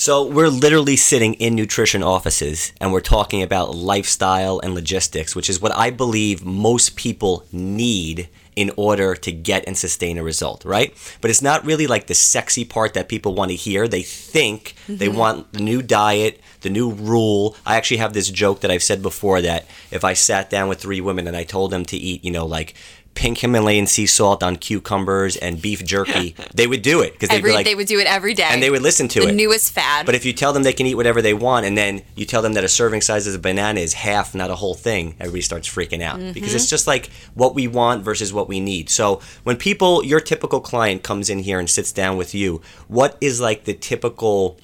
So 0.00 0.24
we're 0.24 0.48
literally 0.48 0.96
sitting 0.96 1.34
in 1.34 1.54
nutrition 1.54 2.02
offices 2.02 2.72
and 2.80 2.90
we're 2.90 3.02
talking 3.02 3.42
about 3.42 3.74
lifestyle 3.74 4.58
and 4.58 4.72
logistics, 4.72 5.36
which 5.36 5.50
is 5.50 5.60
what 5.60 5.76
I 5.76 5.90
believe 5.90 6.42
most 6.42 6.96
people 6.96 7.44
need 7.52 8.30
in 8.56 8.70
order 8.78 9.14
to 9.14 9.30
get 9.30 9.62
and 9.66 9.76
sustain 9.76 10.16
a 10.16 10.22
result, 10.22 10.64
right? 10.64 10.94
But 11.20 11.30
it's 11.30 11.42
not 11.42 11.66
really 11.66 11.86
like 11.86 12.06
the 12.06 12.14
sexy 12.14 12.64
part 12.64 12.94
that 12.94 13.10
people 13.10 13.34
want 13.34 13.50
to 13.50 13.56
hear. 13.56 13.86
They 13.86 14.00
think 14.00 14.74
they 14.88 15.08
mm-hmm. 15.08 15.18
want 15.18 15.52
the 15.52 15.60
new 15.60 15.82
diet, 15.82 16.40
the 16.62 16.70
new 16.70 16.92
rule. 16.92 17.54
I 17.66 17.76
actually 17.76 17.98
have 17.98 18.14
this 18.14 18.30
joke 18.30 18.60
that 18.60 18.70
I've 18.70 18.82
said 18.82 19.02
before 19.02 19.42
that 19.42 19.66
if 19.90 20.02
I 20.02 20.14
sat 20.14 20.48
down 20.48 20.70
with 20.70 20.80
three 20.80 21.02
women 21.02 21.28
and 21.28 21.36
I 21.36 21.44
told 21.44 21.72
them 21.72 21.84
to 21.84 21.96
eat, 21.98 22.24
you 22.24 22.30
know, 22.30 22.46
like 22.46 22.74
pink 23.20 23.36
Himalayan 23.36 23.86
sea 23.86 24.06
salt 24.06 24.42
on 24.42 24.56
cucumbers 24.56 25.36
and 25.36 25.60
beef 25.60 25.84
jerky, 25.84 26.34
they 26.54 26.66
would 26.66 26.80
do 26.80 27.02
it 27.02 27.12
because 27.12 27.28
they'd 27.28 27.36
Every 27.36 27.50
be 27.50 27.54
like, 27.54 27.66
they 27.66 27.74
would 27.74 27.86
do 27.86 28.00
it 28.00 28.06
every 28.06 28.32
day. 28.32 28.48
and 28.48 28.62
they 28.62 28.70
would 28.70 28.80
listen 28.80 29.08
to 29.08 29.20
the 29.20 29.26
it. 29.26 29.28
The 29.28 29.36
newest 29.36 29.72
fad. 29.72 30.06
But 30.06 30.14
if 30.14 30.24
you 30.24 30.32
tell 30.32 30.54
them 30.54 30.62
they 30.62 30.72
can 30.72 30.86
eat 30.86 30.94
whatever 30.94 31.20
they 31.20 31.34
want, 31.34 31.66
and 31.66 31.76
then 31.76 32.00
you 32.16 32.24
tell 32.24 32.40
them 32.40 32.54
that 32.54 32.64
a 32.64 32.68
serving 32.68 33.02
size 33.02 33.26
of 33.26 33.34
a 33.34 33.38
banana 33.38 33.78
is 33.78 33.92
half, 33.92 34.34
not 34.34 34.50
a 34.50 34.54
whole 34.54 34.72
thing, 34.72 35.16
everybody 35.20 35.42
starts 35.42 35.68
freaking 35.68 36.00
out 36.00 36.18
mm-hmm. 36.18 36.32
because 36.32 36.54
it's 36.54 36.70
just 36.70 36.86
like 36.86 37.10
what 37.34 37.54
we 37.54 37.68
want 37.68 38.02
versus 38.02 38.32
what 38.32 38.48
we 38.48 38.58
need. 38.58 38.88
So 38.88 39.20
when 39.44 39.58
people, 39.58 40.02
your 40.02 40.20
typical 40.20 40.60
client 40.60 41.02
comes 41.02 41.28
in 41.28 41.40
here 41.40 41.58
and 41.58 41.68
sits 41.68 41.92
down 41.92 42.16
with 42.16 42.34
you, 42.34 42.62
what 42.88 43.18
is 43.20 43.38
like 43.38 43.64
the 43.64 43.74
typical 43.74 44.56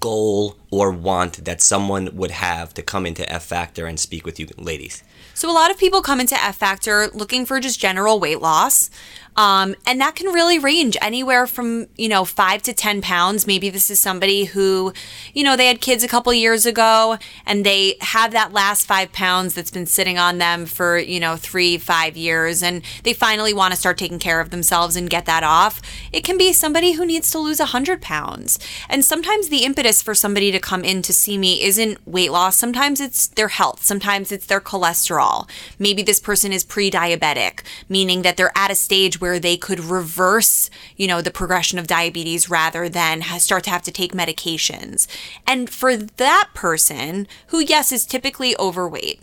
goal 0.00 0.56
or 0.70 0.90
want 0.90 1.44
that 1.44 1.60
someone 1.60 2.08
would 2.16 2.30
have 2.30 2.72
to 2.72 2.82
come 2.82 3.04
into 3.04 3.30
F 3.30 3.44
Factor 3.44 3.84
and 3.84 4.00
speak 4.00 4.24
with 4.24 4.40
you, 4.40 4.48
ladies? 4.56 5.04
So 5.34 5.50
a 5.50 5.52
lot 5.52 5.72
of 5.72 5.78
people 5.78 6.00
come 6.00 6.20
into 6.20 6.40
F 6.40 6.56
Factor 6.56 7.08
looking 7.12 7.44
for 7.44 7.58
just 7.58 7.80
general 7.80 8.20
weight 8.20 8.40
loss. 8.40 8.88
Um, 9.36 9.74
and 9.86 10.00
that 10.00 10.14
can 10.14 10.32
really 10.32 10.58
range 10.58 10.96
anywhere 11.02 11.46
from, 11.46 11.86
you 11.96 12.08
know, 12.08 12.24
five 12.24 12.62
to 12.62 12.72
10 12.72 13.02
pounds. 13.02 13.46
Maybe 13.46 13.68
this 13.68 13.90
is 13.90 14.00
somebody 14.00 14.44
who, 14.44 14.92
you 15.32 15.42
know, 15.42 15.56
they 15.56 15.66
had 15.66 15.80
kids 15.80 16.04
a 16.04 16.08
couple 16.08 16.32
years 16.32 16.66
ago 16.66 17.18
and 17.44 17.66
they 17.66 17.96
have 18.00 18.32
that 18.32 18.52
last 18.52 18.86
five 18.86 19.12
pounds 19.12 19.54
that's 19.54 19.70
been 19.70 19.86
sitting 19.86 20.18
on 20.18 20.38
them 20.38 20.66
for, 20.66 20.98
you 20.98 21.18
know, 21.18 21.36
three, 21.36 21.78
five 21.78 22.16
years. 22.16 22.62
And 22.62 22.82
they 23.02 23.12
finally 23.12 23.52
want 23.52 23.72
to 23.72 23.80
start 23.80 23.98
taking 23.98 24.18
care 24.18 24.40
of 24.40 24.50
themselves 24.50 24.94
and 24.94 25.10
get 25.10 25.26
that 25.26 25.42
off. 25.42 25.82
It 26.12 26.22
can 26.22 26.38
be 26.38 26.52
somebody 26.52 26.92
who 26.92 27.04
needs 27.04 27.30
to 27.32 27.38
lose 27.38 27.58
100 27.58 28.00
pounds. 28.00 28.58
And 28.88 29.04
sometimes 29.04 29.48
the 29.48 29.64
impetus 29.64 30.00
for 30.00 30.14
somebody 30.14 30.52
to 30.52 30.60
come 30.60 30.84
in 30.84 31.02
to 31.02 31.12
see 31.12 31.36
me 31.38 31.62
isn't 31.62 32.06
weight 32.06 32.30
loss. 32.30 32.56
Sometimes 32.56 33.00
it's 33.00 33.26
their 33.26 33.48
health. 33.48 33.84
Sometimes 33.84 34.30
it's 34.30 34.46
their 34.46 34.60
cholesterol. 34.60 35.48
Maybe 35.78 36.02
this 36.02 36.20
person 36.20 36.52
is 36.52 36.62
pre 36.62 36.90
diabetic, 36.90 37.62
meaning 37.88 38.22
that 38.22 38.36
they're 38.36 38.52
at 38.56 38.70
a 38.70 38.74
stage 38.74 39.20
where 39.24 39.38
they 39.38 39.56
could 39.56 39.80
reverse, 39.80 40.68
you 40.98 41.06
know, 41.06 41.22
the 41.22 41.30
progression 41.30 41.78
of 41.78 41.86
diabetes 41.86 42.50
rather 42.50 42.90
than 42.90 43.22
ha- 43.22 43.38
start 43.38 43.64
to 43.64 43.70
have 43.70 43.80
to 43.80 43.90
take 43.90 44.12
medications. 44.12 45.06
And 45.46 45.70
for 45.70 45.96
that 45.96 46.50
person, 46.52 47.26
who, 47.46 47.60
yes, 47.60 47.90
is 47.90 48.04
typically 48.04 48.54
overweight, 48.58 49.22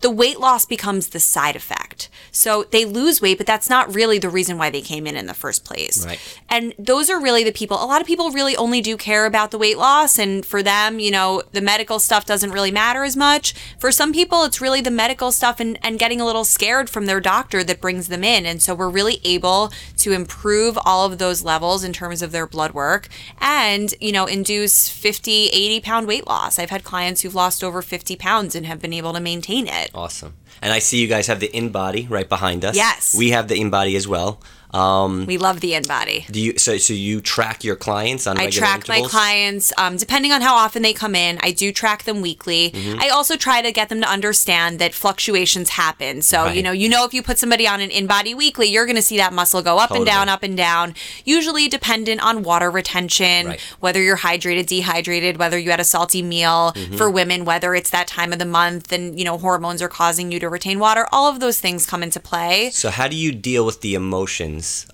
the 0.00 0.10
weight 0.10 0.38
loss 0.38 0.64
becomes 0.64 1.08
the 1.08 1.20
side 1.20 1.56
effect. 1.56 2.08
So 2.30 2.64
they 2.70 2.84
lose 2.84 3.20
weight, 3.20 3.38
but 3.38 3.46
that's 3.46 3.68
not 3.68 3.92
really 3.94 4.18
the 4.18 4.28
reason 4.28 4.58
why 4.58 4.70
they 4.70 4.80
came 4.80 5.06
in 5.06 5.16
in 5.16 5.26
the 5.26 5.34
first 5.34 5.64
place. 5.64 6.06
Right. 6.06 6.20
And 6.48 6.74
those 6.78 7.10
are 7.10 7.20
really 7.20 7.42
the 7.42 7.52
people, 7.52 7.82
a 7.82 7.86
lot 7.86 8.00
of 8.00 8.06
people 8.06 8.30
really 8.30 8.56
only 8.56 8.80
do 8.80 8.96
care 8.96 9.26
about 9.26 9.50
the 9.50 9.58
weight 9.58 9.78
loss. 9.78 10.18
And 10.18 10.46
for 10.46 10.62
them, 10.62 11.00
you 11.00 11.10
know, 11.10 11.42
the 11.52 11.60
medical 11.60 11.98
stuff 11.98 12.26
doesn't 12.26 12.52
really 12.52 12.70
matter 12.70 13.02
as 13.02 13.16
much. 13.16 13.54
For 13.78 13.90
some 13.90 14.12
people, 14.12 14.44
it's 14.44 14.60
really 14.60 14.80
the 14.80 14.90
medical 14.90 15.32
stuff 15.32 15.58
and, 15.58 15.78
and 15.82 15.98
getting 15.98 16.20
a 16.20 16.26
little 16.26 16.44
scared 16.44 16.88
from 16.88 17.06
their 17.06 17.20
doctor 17.20 17.64
that 17.64 17.80
brings 17.80 18.08
them 18.08 18.22
in. 18.22 18.46
And 18.46 18.62
so 18.62 18.74
we're 18.74 18.88
really 18.88 19.20
able 19.24 19.72
to 19.98 20.12
improve 20.12 20.78
all 20.84 21.04
of 21.06 21.18
those 21.18 21.42
levels 21.42 21.82
in 21.82 21.92
terms 21.92 22.22
of 22.22 22.30
their 22.30 22.46
blood 22.46 22.72
work 22.72 23.08
and, 23.40 23.94
you 24.00 24.12
know, 24.12 24.26
induce 24.26 24.88
50, 24.88 25.48
80 25.48 25.80
pound 25.80 26.06
weight 26.06 26.26
loss. 26.26 26.58
I've 26.58 26.70
had 26.70 26.84
clients 26.84 27.22
who've 27.22 27.34
lost 27.34 27.64
over 27.64 27.82
50 27.82 28.16
pounds 28.16 28.54
and 28.54 28.66
have 28.66 28.80
been 28.80 28.92
able 28.92 29.12
to 29.12 29.20
maintain 29.20 29.66
it. 29.66 29.87
Awesome. 29.94 30.34
And 30.60 30.72
I 30.72 30.78
see 30.80 31.00
you 31.00 31.08
guys 31.08 31.26
have 31.28 31.40
the 31.40 31.48
InBody 31.48 32.08
right 32.10 32.28
behind 32.28 32.64
us. 32.64 32.76
Yes. 32.76 33.14
We 33.16 33.30
have 33.30 33.48
the 33.48 33.58
InBody 33.58 33.96
as 33.96 34.06
well. 34.08 34.40
Um, 34.74 35.24
We 35.26 35.38
love 35.38 35.60
the 35.60 35.72
InBody. 35.72 36.30
do 36.30 36.40
you 36.40 36.58
so 36.58 36.76
so 36.76 36.92
you 36.92 37.20
track 37.20 37.64
your 37.64 37.76
clients 37.76 38.26
on 38.26 38.38
I 38.38 38.50
track 38.50 38.86
my 38.88 39.00
clients 39.02 39.72
um, 39.78 39.96
depending 39.96 40.30
on 40.32 40.42
how 40.42 40.54
often 40.56 40.82
they 40.82 40.92
come 40.92 41.14
in. 41.14 41.38
I 41.42 41.52
do 41.52 41.72
track 41.72 42.02
them 42.04 42.20
weekly. 42.20 42.70
Mm-hmm. 42.70 43.00
I 43.00 43.08
also 43.08 43.36
try 43.36 43.62
to 43.62 43.72
get 43.72 43.88
them 43.88 44.00
to 44.02 44.08
understand 44.08 44.78
that 44.78 44.94
fluctuations 44.94 45.70
happen. 45.70 46.20
So 46.22 46.44
Right. 46.44 46.56
you 46.56 46.62
know, 46.62 46.72
you 46.72 46.88
know, 46.88 47.04
if 47.04 47.14
you 47.14 47.22
put 47.22 47.38
somebody 47.38 47.66
on 47.66 47.80
an 47.80 47.90
InBody 47.90 48.36
weekly, 48.36 48.66
you're 48.68 48.84
going 48.86 48.96
to 48.96 49.02
see 49.02 49.16
that 49.16 49.32
muscle 49.32 49.62
go 49.62 49.78
up 49.78 49.90
and 49.90 50.04
down, 50.04 50.28
up 50.28 50.42
and 50.42 50.56
down. 50.56 50.94
Usually 51.24 51.68
dependent 51.68 52.20
on 52.22 52.42
water 52.42 52.70
retention, 52.70 53.46
Right. 53.48 53.60
whether 53.80 54.02
you're 54.02 54.18
hydrated, 54.18 54.66
dehydrated, 54.66 55.38
whether 55.38 55.58
you 55.58 55.70
had 55.70 55.80
a 55.80 55.84
salty 55.84 56.22
meal. 56.22 56.72
Mm-hmm. 56.74 56.96
For 56.96 57.10
women, 57.10 57.44
whether 57.44 57.74
it's 57.74 57.90
that 57.90 58.06
time 58.06 58.32
of 58.32 58.38
the 58.38 58.44
month 58.44 58.92
and 58.92 59.18
you 59.18 59.24
know 59.24 59.38
hormones 59.38 59.80
are 59.82 59.88
causing 59.88 60.30
you 60.32 60.38
to 60.40 60.48
retain 60.48 60.78
water. 60.78 61.06
All 61.12 61.30
of 61.30 61.40
those 61.40 61.58
things 61.60 61.86
come 61.86 62.02
into 62.02 62.20
play. 62.20 62.70
So 62.70 62.90
how 62.90 63.08
do 63.08 63.16
you 63.16 63.32
deal 63.32 63.64
with 63.64 63.80
the 63.80 63.94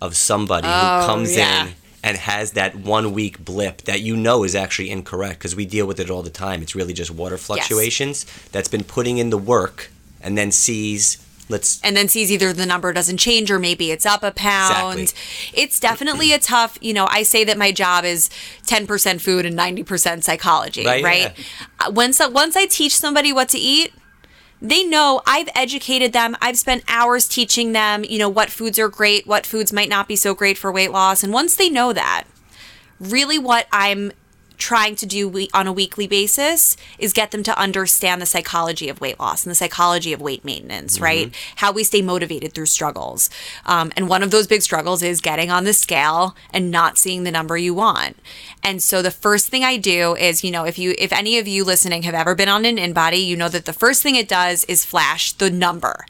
of 0.01 0.17
somebody 0.17 0.67
Oh, 0.71 1.01
who 1.01 1.07
comes 1.07 1.37
yeah. 1.37 1.67
in 1.67 1.75
and 2.03 2.17
has 2.19 2.53
that 2.53 2.75
one 2.77 3.13
week 3.13 3.43
blip 3.45 3.83
that 3.83 4.01
you 4.03 4.15
know 4.17 4.45
is 4.45 4.55
actually 4.55 4.91
incorrect 4.91 5.39
because 5.39 5.57
we 5.57 5.65
deal 5.65 5.87
with 5.87 5.99
it 6.01 6.11
all 6.11 6.23
the 6.23 6.31
time. 6.31 6.61
It's 6.63 6.75
really 6.75 6.93
just 6.93 7.11
water 7.11 7.39
fluctuations 7.39 8.25
that's 8.53 8.69
been 8.69 8.85
putting 8.85 9.19
in 9.19 9.31
the 9.31 9.39
work 9.39 9.91
and 10.21 10.37
then 10.37 10.51
sees 10.53 11.19
let's 11.49 11.79
and 11.83 11.95
then 11.97 12.09
sees 12.09 12.33
either 12.33 12.53
the 12.55 12.65
number 12.67 12.93
doesn't 12.93 13.19
change 13.19 13.51
or 13.51 13.59
maybe 13.59 13.91
it's 13.91 14.07
up 14.07 14.23
a 14.23 14.31
pound. 14.33 14.99
Exactly. 15.01 15.63
It's 15.63 15.81
definitely 15.81 16.33
a 16.33 16.39
tough, 16.39 16.77
you 16.81 16.93
know, 16.95 17.07
I 17.11 17.23
say 17.23 17.45
that 17.45 17.57
my 17.59 17.71
job 17.73 18.05
is 18.05 18.29
10% 18.67 19.21
food 19.21 19.45
and 19.47 19.59
90% 19.59 20.25
psychology, 20.25 20.85
Right, 20.87 21.05
right? 21.05 21.33
Uh, 21.81 21.91
Once 21.91 22.21
once 22.31 22.55
I 22.57 22.67
teach 22.67 22.97
somebody 22.97 23.33
what 23.33 23.49
to 23.51 23.59
eat, 23.59 23.93
they 24.65 24.83
know 24.83 25.21
I've 25.27 25.49
educated 25.55 26.15
them. 26.15 26.37
I've 26.41 26.57
spent 26.57 26.85
hours 26.89 27.29
teaching 27.29 27.73
them, 27.73 28.03
you 28.03 28.19
know, 28.19 28.31
what 28.31 28.51
foods 28.51 28.79
are 28.79 28.89
great, 28.89 29.27
what 29.27 29.45
foods 29.45 29.73
might 29.75 29.91
not 29.91 30.09
be 30.09 30.17
so 30.17 30.35
great 30.35 30.57
for 30.57 30.73
weight 30.73 30.91
loss. 30.91 31.23
And 31.23 31.33
once 31.33 31.55
they 31.55 31.69
know 31.69 31.93
that, 31.93 32.25
really 32.99 33.39
what 33.39 33.67
I'm 33.71 34.13
trying 34.57 34.95
to 34.97 35.07
do 35.07 35.29
we- 35.29 35.51
on 35.53 35.67
a 35.67 35.73
weekly 35.73 36.07
basis 36.07 36.77
is 36.99 37.13
get 37.13 37.31
them 37.31 37.43
to 37.43 37.59
understand 37.59 38.23
the 38.23 38.27
psychology 38.27 38.89
of 38.89 39.01
weight 39.01 39.19
loss 39.19 39.45
and 39.45 39.51
the 39.51 39.55
psychology 39.55 40.13
of 40.13 40.21
weight 40.21 40.45
maintenance, 40.45 41.01
right? 41.01 41.33
How 41.57 41.73
we 41.73 41.85
stay 41.85 42.03
motivated 42.03 42.55
through 42.55 42.67
struggles. 42.67 43.31
Um, 43.67 43.93
and 43.97 44.09
one 44.09 44.23
of 44.23 44.31
those 44.31 44.47
big 44.47 44.63
struggles 44.63 45.03
is 45.03 45.21
getting 45.21 45.51
on 45.51 45.65
the 45.65 45.73
scale 45.73 46.37
and 46.53 46.71
not 46.71 46.99
seeing 46.99 47.25
the 47.25 47.31
number 47.31 47.57
you 47.59 47.75
want. 47.75 48.17
And 48.63 48.83
so 48.83 49.03
the 49.03 49.11
first 49.11 49.49
thing 49.49 49.65
I 49.65 49.77
do 49.77 50.15
is, 50.17 50.45
you 50.45 50.51
know, 50.51 50.65
if 50.65 50.79
you 50.79 50.95
if 50.99 51.13
any 51.13 51.39
of 51.39 51.47
you 51.49 51.65
listening 51.65 52.03
have 52.05 52.15
ever 52.15 52.35
been 52.35 52.49
on 52.49 52.65
an 52.65 52.77
InBody, 52.77 53.25
you 53.27 53.37
know 53.37 53.49
that 53.49 53.65
the 53.65 53.73
first 53.73 54.03
thing 54.03 54.15
it 54.17 54.29
does 54.29 54.65
is 54.65 54.85
flash 54.85 55.33
the 55.33 55.51
number. 55.51 56.07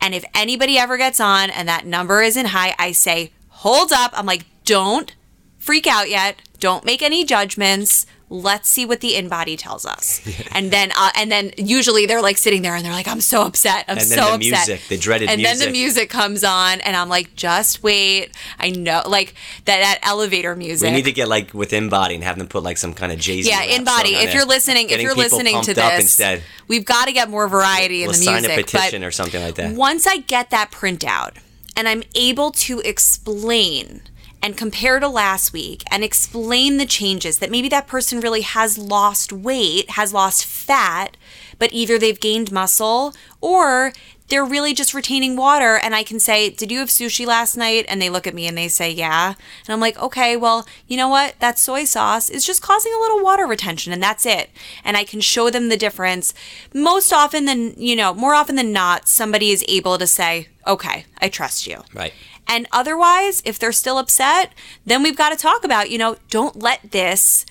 And 0.00 0.14
if 0.14 0.24
anybody 0.34 0.78
ever 0.78 0.96
gets 0.96 1.20
on 1.20 1.50
and 1.50 1.66
that 1.68 1.86
number 1.86 2.22
isn't 2.22 2.46
high, 2.46 2.74
I 2.78 2.92
say, 2.92 3.32
"Hold 3.48 3.92
up." 3.92 4.12
I'm 4.14 4.26
like, 4.26 4.44
"Don't 4.64 5.12
freak 5.58 5.86
out 5.86 6.08
yet. 6.08 6.36
Don't 6.60 6.84
make 6.84 7.02
any 7.02 7.24
judgments. 7.24 8.06
Let's 8.30 8.68
see 8.68 8.84
what 8.84 9.00
the 9.00 9.12
InBody 9.12 9.56
tells 9.56 9.86
us." 9.86 10.20
And 10.52 10.70
then 10.70 10.90
uh, 10.96 11.10
and 11.14 11.30
then 11.30 11.52
usually 11.56 12.06
they're 12.06 12.22
like 12.22 12.36
sitting 12.36 12.62
there 12.62 12.74
and 12.74 12.84
they're 12.84 12.92
like, 12.92 13.06
"I'm 13.06 13.20
so 13.20 13.42
upset. 13.42 13.84
I'm. 13.86 13.98
And 13.98 14.06
so 14.06 14.16
then 14.16 14.40
the 14.40 14.50
upset." 14.50 14.68
music, 14.68 14.88
the 14.88 14.96
dreaded 14.98 15.28
and 15.30 15.44
then 15.44 15.58
the 15.58 15.70
music 15.70 16.10
comes 16.10 16.42
on 16.42 16.80
and 16.80 16.96
I'm 16.96 17.08
like, 17.08 17.36
"Just 17.36 17.82
wait. 17.82 18.30
I 18.58 18.70
know 18.70 19.02
like 19.06 19.34
that 19.66 19.78
that 19.78 19.98
elevator 20.02 20.56
music." 20.56 20.88
we 20.88 20.96
need 20.96 21.04
to 21.04 21.12
get 21.12 21.28
like 21.28 21.54
with 21.54 21.70
InBody 21.70 22.14
and 22.14 22.24
have 22.24 22.38
them 22.38 22.48
put 22.48 22.62
like 22.64 22.76
some 22.76 22.92
kind 22.92 23.12
of 23.12 23.18
Jay 23.18 23.42
Z. 23.42 23.48
yeah, 23.48 23.62
InBody. 23.62 24.24
If 24.24 24.34
you're 24.34 24.46
listening, 24.46 24.90
if 24.90 25.00
you're 25.00 25.14
listening 25.14 25.60
to 25.62 25.74
this, 25.74 26.00
instead, 26.00 26.42
we've 26.66 26.84
got 26.84 27.06
to 27.06 27.12
get 27.12 27.30
more 27.30 27.46
variety 27.46 28.02
in 28.02 28.08
we'll 28.08 28.18
the 28.18 28.24
sign 28.24 28.42
music. 28.42 28.58
a 28.58 28.62
petition 28.62 29.02
but 29.02 29.06
or 29.08 29.10
something 29.12 29.42
like 29.42 29.54
that. 29.56 29.74
once 29.76 30.06
I 30.06 30.18
get 30.18 30.50
that 30.50 30.70
printout 30.72 31.36
and 31.76 31.88
I'm 31.88 32.02
able 32.16 32.50
to 32.52 32.80
explain 32.80 34.02
and 34.42 34.56
compare 34.56 35.00
to 35.00 35.08
last 35.08 35.52
week 35.52 35.82
and 35.90 36.04
explain 36.04 36.76
the 36.76 36.86
changes 36.86 37.38
that 37.38 37.50
maybe 37.50 37.68
that 37.68 37.86
person 37.86 38.20
really 38.20 38.42
has 38.42 38.78
lost 38.78 39.32
weight, 39.32 39.90
has 39.90 40.12
lost 40.12 40.44
fat, 40.44 41.16
but 41.58 41.72
either 41.72 41.98
they've 41.98 42.20
gained 42.20 42.52
muscle 42.52 43.14
or 43.40 43.92
they're 44.28 44.44
really 44.44 44.74
just 44.74 44.94
retaining 44.94 45.36
water. 45.36 45.76
And 45.76 45.94
I 45.94 46.02
can 46.02 46.20
say, 46.20 46.50
Did 46.50 46.70
you 46.70 46.78
have 46.78 46.88
sushi 46.88 47.26
last 47.26 47.56
night? 47.56 47.86
And 47.88 48.00
they 48.00 48.10
look 48.10 48.26
at 48.26 48.34
me 48.34 48.46
and 48.46 48.56
they 48.56 48.68
say, 48.68 48.90
Yeah. 48.90 49.28
And 49.28 49.72
I'm 49.72 49.80
like, 49.80 49.98
Okay, 49.98 50.36
well, 50.36 50.66
you 50.86 50.96
know 50.96 51.08
what? 51.08 51.34
That 51.40 51.58
soy 51.58 51.84
sauce 51.84 52.28
is 52.28 52.44
just 52.44 52.62
causing 52.62 52.92
a 52.92 53.00
little 53.00 53.22
water 53.22 53.46
retention, 53.46 53.92
and 53.92 54.02
that's 54.02 54.26
it. 54.26 54.50
And 54.84 54.96
I 54.96 55.04
can 55.04 55.20
show 55.20 55.50
them 55.50 55.68
the 55.68 55.76
difference. 55.76 56.34
Most 56.74 57.12
often 57.12 57.46
than, 57.46 57.74
you 57.76 57.96
know, 57.96 58.14
more 58.14 58.34
often 58.34 58.56
than 58.56 58.72
not, 58.72 59.08
somebody 59.08 59.50
is 59.50 59.64
able 59.68 59.98
to 59.98 60.06
say, 60.06 60.48
Okay, 60.66 61.06
I 61.18 61.28
trust 61.28 61.66
you. 61.66 61.82
Right. 61.94 62.12
And 62.48 62.66
otherwise, 62.72 63.42
if 63.44 63.58
they're 63.58 63.72
still 63.72 63.98
upset, 63.98 64.52
then 64.86 65.02
we've 65.02 65.16
got 65.16 65.30
to 65.30 65.36
talk 65.36 65.64
about, 65.64 65.90
you 65.90 65.98
know, 65.98 66.16
don't 66.30 66.56
let 66.56 66.90
this 66.90 67.44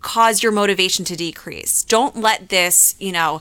cause 0.00 0.42
your 0.42 0.52
motivation 0.52 1.04
to 1.06 1.16
decrease. 1.16 1.82
Don't 1.82 2.16
let 2.16 2.50
this, 2.50 2.94
you 2.98 3.12
know, 3.12 3.40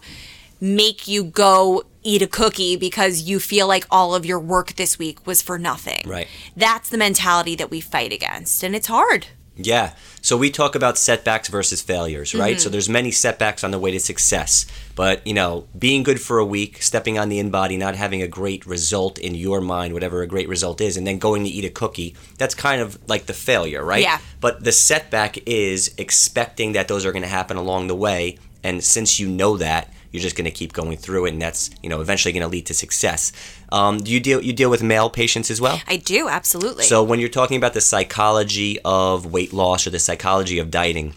make 0.62 1.08
you 1.08 1.24
go 1.24 1.84
eat 2.02 2.22
a 2.22 2.28
cookie 2.28 2.76
because 2.76 3.24
you 3.24 3.40
feel 3.40 3.68
like 3.68 3.86
all 3.92 4.16
of 4.16 4.26
your 4.26 4.40
work 4.40 4.74
this 4.76 4.98
week 4.98 5.26
was 5.28 5.42
for 5.42 5.60
nothing. 5.60 6.02
Right. 6.06 6.28
That's 6.56 6.90
the 6.90 6.98
mentality 6.98 7.56
that 7.56 7.70
we 7.70 7.82
fight 7.82 8.14
against. 8.14 8.64
And 8.64 8.76
it's 8.76 8.88
hard. 8.88 9.28
Yeah. 9.58 9.94
So 10.22 10.36
we 10.38 10.50
talk 10.50 10.76
about 10.76 10.98
setbacks 10.98 11.50
versus 11.50 11.82
failures, 11.82 12.34
right? 12.34 12.56
Mm-hmm. 12.56 12.60
So 12.60 12.70
there's 12.70 12.90
many 12.90 13.12
setbacks 13.12 13.64
on 13.64 13.72
the 13.72 13.80
way 13.80 13.92
to 13.92 14.00
success. 14.00 14.66
But, 14.96 15.26
you 15.26 15.34
know, 15.34 15.68
being 15.78 16.04
good 16.04 16.20
for 16.20 16.40
a 16.40 16.46
week, 16.46 16.82
stepping 16.82 17.18
on 17.20 17.30
the 17.30 17.42
InBody, 17.42 17.78
not 17.78 17.96
having 17.96 18.22
a 18.22 18.28
great 18.28 18.66
result 18.66 19.18
in 19.18 19.36
your 19.36 19.62
mind, 19.62 19.94
whatever 19.94 20.22
a 20.22 20.28
great 20.28 20.50
result 20.50 20.82
is, 20.82 20.98
and 20.98 21.06
then 21.06 21.20
going 21.20 21.44
to 21.44 21.50
eat 21.50 21.66
a 21.66 21.70
cookie, 21.70 22.16
that's 22.38 22.56
kind 22.56 22.82
of 22.82 22.98
like 23.08 23.28
the 23.28 23.34
failure, 23.34 23.84
right? 23.84 24.02
Yeah. 24.02 24.20
But 24.42 24.64
the 24.64 24.72
setback 24.72 25.38
is 25.48 25.94
expecting 25.98 26.74
that 26.74 26.88
those 26.88 27.06
are 27.06 27.12
going 27.12 27.24
to 27.24 27.30
happen 27.30 27.58
along 27.58 27.88
the 27.88 27.96
way. 27.96 28.38
And 28.64 28.84
since 28.84 29.20
you 29.20 29.28
know 29.28 29.58
that, 29.58 29.94
you're 30.16 30.22
just 30.22 30.36
going 30.36 30.46
to 30.46 30.52
keep 30.52 30.74
going 30.74 30.98
through 30.98 31.26
it, 31.26 31.34
and 31.34 31.42
that's 31.42 31.70
you 31.84 31.90
know 31.90 32.02
eventually 32.02 32.32
going 32.32 32.42
to 32.42 32.48
lead 32.48 32.66
to 32.68 32.74
success. 32.74 33.32
Um, 33.72 33.98
do 34.00 34.12
you 34.12 34.20
deal 34.20 34.42
you 34.42 34.54
deal 34.54 34.70
with 34.70 34.82
male 34.82 35.10
patients 35.10 35.52
as 35.52 35.60
well? 35.60 35.82
I 35.88 35.98
do, 35.98 36.28
absolutely. 36.28 36.86
So 36.86 37.04
when 37.04 37.20
you're 37.20 37.30
talking 37.30 37.58
about 37.58 37.74
the 37.74 37.82
psychology 37.82 38.80
of 38.86 39.26
weight 39.26 39.54
loss 39.54 39.86
or 39.86 39.90
the 39.90 40.00
psychology 40.00 40.58
of 40.60 40.72
dieting, 40.72 41.14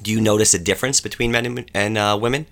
do 0.00 0.10
you 0.10 0.20
notice 0.20 0.54
a 0.54 0.58
difference 0.58 1.00
between 1.00 1.32
men 1.32 1.46
and, 1.46 1.70
and 1.74 1.98
uh, 1.98 2.18
women? 2.20 2.46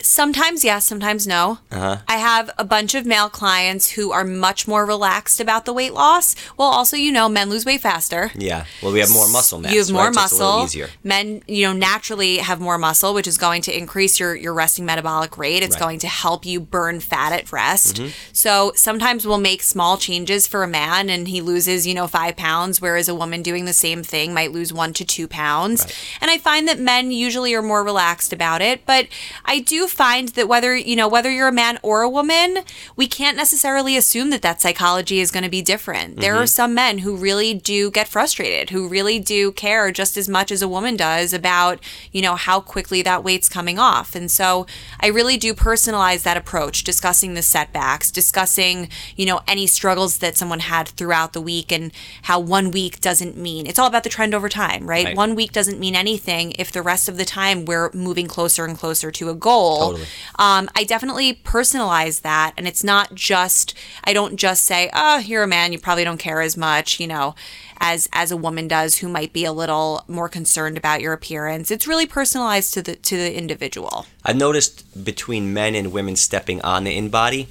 Sometimes 0.00 0.64
yes, 0.64 0.84
sometimes 0.84 1.26
no. 1.26 1.58
Uh-huh. 1.72 1.98
I 2.06 2.16
have 2.18 2.50
a 2.56 2.64
bunch 2.64 2.94
of 2.94 3.04
male 3.04 3.28
clients 3.28 3.90
who 3.90 4.12
are 4.12 4.24
much 4.24 4.68
more 4.68 4.86
relaxed 4.86 5.40
about 5.40 5.64
the 5.64 5.72
weight 5.72 5.92
loss. 5.92 6.36
Well, 6.56 6.68
also, 6.68 6.96
you 6.96 7.10
know, 7.10 7.28
men 7.28 7.50
lose 7.50 7.64
weight 7.64 7.80
faster. 7.80 8.30
Yeah. 8.36 8.64
Well, 8.80 8.92
we 8.92 9.00
have 9.00 9.10
more 9.10 9.28
muscle 9.28 9.58
mass. 9.60 9.72
You 9.72 9.80
have 9.80 9.90
more 9.90 10.06
right? 10.06 10.14
So 10.14 10.22
it's 10.22 10.32
a 10.32 10.36
muscle. 10.36 10.64
easier. 10.64 10.88
Men, 11.02 11.42
you 11.48 11.66
know, 11.66 11.72
naturally 11.72 12.36
have 12.38 12.60
more 12.60 12.78
muscle, 12.78 13.12
which 13.12 13.26
is 13.26 13.38
going 13.38 13.62
to 13.62 13.76
increase 13.76 14.20
your 14.20 14.36
your 14.36 14.54
resting 14.54 14.84
metabolic 14.86 15.36
rate. 15.36 15.62
It's 15.62 15.74
Right. 15.74 15.78
Mm-hmm. 15.78 15.84
going 15.84 15.98
to 16.00 16.08
help 16.08 16.46
you 16.46 16.60
burn 16.60 17.00
fat 17.00 17.32
at 17.32 17.50
rest. 17.52 18.00
So 18.32 18.72
sometimes 18.76 19.26
we'll 19.26 19.38
make 19.38 19.62
small 19.62 19.96
changes 19.96 20.46
for 20.46 20.62
a 20.62 20.68
man, 20.68 21.10
and 21.10 21.26
he 21.28 21.40
loses, 21.40 21.86
you 21.86 21.94
know, 21.94 22.06
five 22.06 22.36
pounds, 22.36 22.80
whereas 22.80 23.08
a 23.08 23.14
woman 23.14 23.42
doing 23.42 23.64
the 23.64 23.72
same 23.72 24.02
thing 24.02 24.32
might 24.32 24.52
lose 24.52 24.72
one 24.72 24.92
to 24.94 25.04
two 25.04 25.26
pounds. 25.28 25.86
And 26.20 26.30
I 26.30 26.38
find 26.38 26.68
that 26.68 26.78
men 26.78 27.10
usually 27.10 27.52
are 27.54 27.62
more 27.62 27.82
relaxed 27.82 28.32
about 28.32 28.60
it, 28.62 28.86
but 28.86 29.08
I 29.44 29.58
do 29.60 29.86
find 29.88 30.28
that 30.30 30.48
whether 30.48 30.76
you 30.76 30.96
know 30.96 31.08
whether 31.08 31.30
you're 31.30 31.48
a 31.48 31.52
man 31.52 31.78
or 31.82 32.02
a 32.02 32.08
woman, 32.08 32.58
we 32.96 33.06
can't 33.06 33.36
necessarily 33.36 33.96
assume 33.96 34.30
that 34.30 34.42
that 34.42 34.60
psychology 34.60 35.20
is 35.20 35.30
going 35.30 35.44
to 35.44 35.50
be 35.50 35.62
different. 35.62 36.16
There 36.16 36.34
Mm-hmm. 36.34 36.42
are 36.42 36.46
some 36.46 36.74
men 36.74 36.98
who 36.98 37.16
really 37.16 37.54
do 37.54 37.90
get 37.90 38.06
frustrated, 38.08 38.70
who 38.70 38.88
really 38.88 39.18
do 39.18 39.50
care 39.52 39.90
just 39.90 40.16
as 40.16 40.28
much 40.28 40.50
as 40.52 40.62
a 40.62 40.68
woman 40.68 40.96
does 40.96 41.32
about, 41.32 41.80
you 42.12 42.20
know, 42.22 42.36
how 42.36 42.60
quickly 42.60 43.02
that 43.02 43.24
weight's 43.24 43.48
coming 43.48 43.78
off. 43.78 44.14
And 44.14 44.30
so 44.30 44.66
I 45.00 45.06
really 45.08 45.36
do 45.36 45.54
personalize 45.54 46.22
that 46.24 46.36
approach, 46.36 46.84
discussing 46.84 47.34
the 47.34 47.42
setbacks, 47.42 48.10
discussing, 48.10 48.88
you 49.16 49.24
know, 49.26 49.40
any 49.48 49.66
struggles 49.66 50.18
that 50.18 50.36
someone 50.36 50.60
had 50.60 50.88
throughout 50.88 51.32
the 51.32 51.40
week 51.40 51.72
and 51.72 51.92
how 52.22 52.38
one 52.38 52.70
week 52.70 53.00
doesn't 53.00 53.36
mean. 53.36 53.66
It's 53.66 53.78
all 53.78 53.86
about 53.88 54.04
the 54.04 54.10
trend 54.10 54.34
over 54.34 54.48
time, 54.48 54.86
right? 54.88 55.06
Right. 55.06 55.16
One 55.16 55.34
week 55.34 55.52
doesn't 55.52 55.78
mean 55.80 55.94
anything 55.96 56.52
if 56.58 56.70
the 56.72 56.82
rest 56.82 57.08
of 57.08 57.16
the 57.16 57.24
time 57.24 57.64
we're 57.64 57.90
moving 57.92 58.26
closer 58.26 58.64
and 58.64 58.76
closer 58.76 59.10
to 59.12 59.30
a 59.30 59.34
goal. 59.34 59.77
Totally. 59.78 60.06
Um, 60.38 60.68
I 60.74 60.84
definitely 60.84 61.34
personalize 61.34 62.22
that, 62.22 62.54
and 62.56 62.68
it's 62.68 62.84
not 62.84 63.14
just 63.14 63.74
I 64.04 64.12
don't 64.12 64.36
just 64.36 64.64
say, 64.64 64.90
"Oh, 64.94 65.18
you're 65.18 65.42
a 65.42 65.48
man, 65.48 65.72
you 65.72 65.78
probably 65.78 66.04
don't 66.04 66.18
care 66.18 66.40
as 66.40 66.56
much," 66.56 67.00
you 67.00 67.06
know, 67.06 67.34
as 67.80 68.08
as 68.12 68.30
a 68.30 68.36
woman 68.36 68.68
does 68.68 68.96
who 68.96 69.08
might 69.08 69.32
be 69.32 69.44
a 69.44 69.52
little 69.52 70.04
more 70.08 70.28
concerned 70.28 70.76
about 70.76 71.00
your 71.00 71.12
appearance. 71.12 71.70
It's 71.70 71.86
really 71.86 72.06
personalized 72.06 72.74
to 72.74 72.82
the 72.82 72.96
to 72.96 73.16
the 73.16 73.36
individual. 73.36 74.06
I've 74.24 74.36
noticed 74.36 75.04
between 75.04 75.52
men 75.52 75.74
and 75.74 75.92
women 75.92 76.16
stepping 76.16 76.60
on 76.62 76.84
the 76.84 76.96
InBody, 76.98 77.48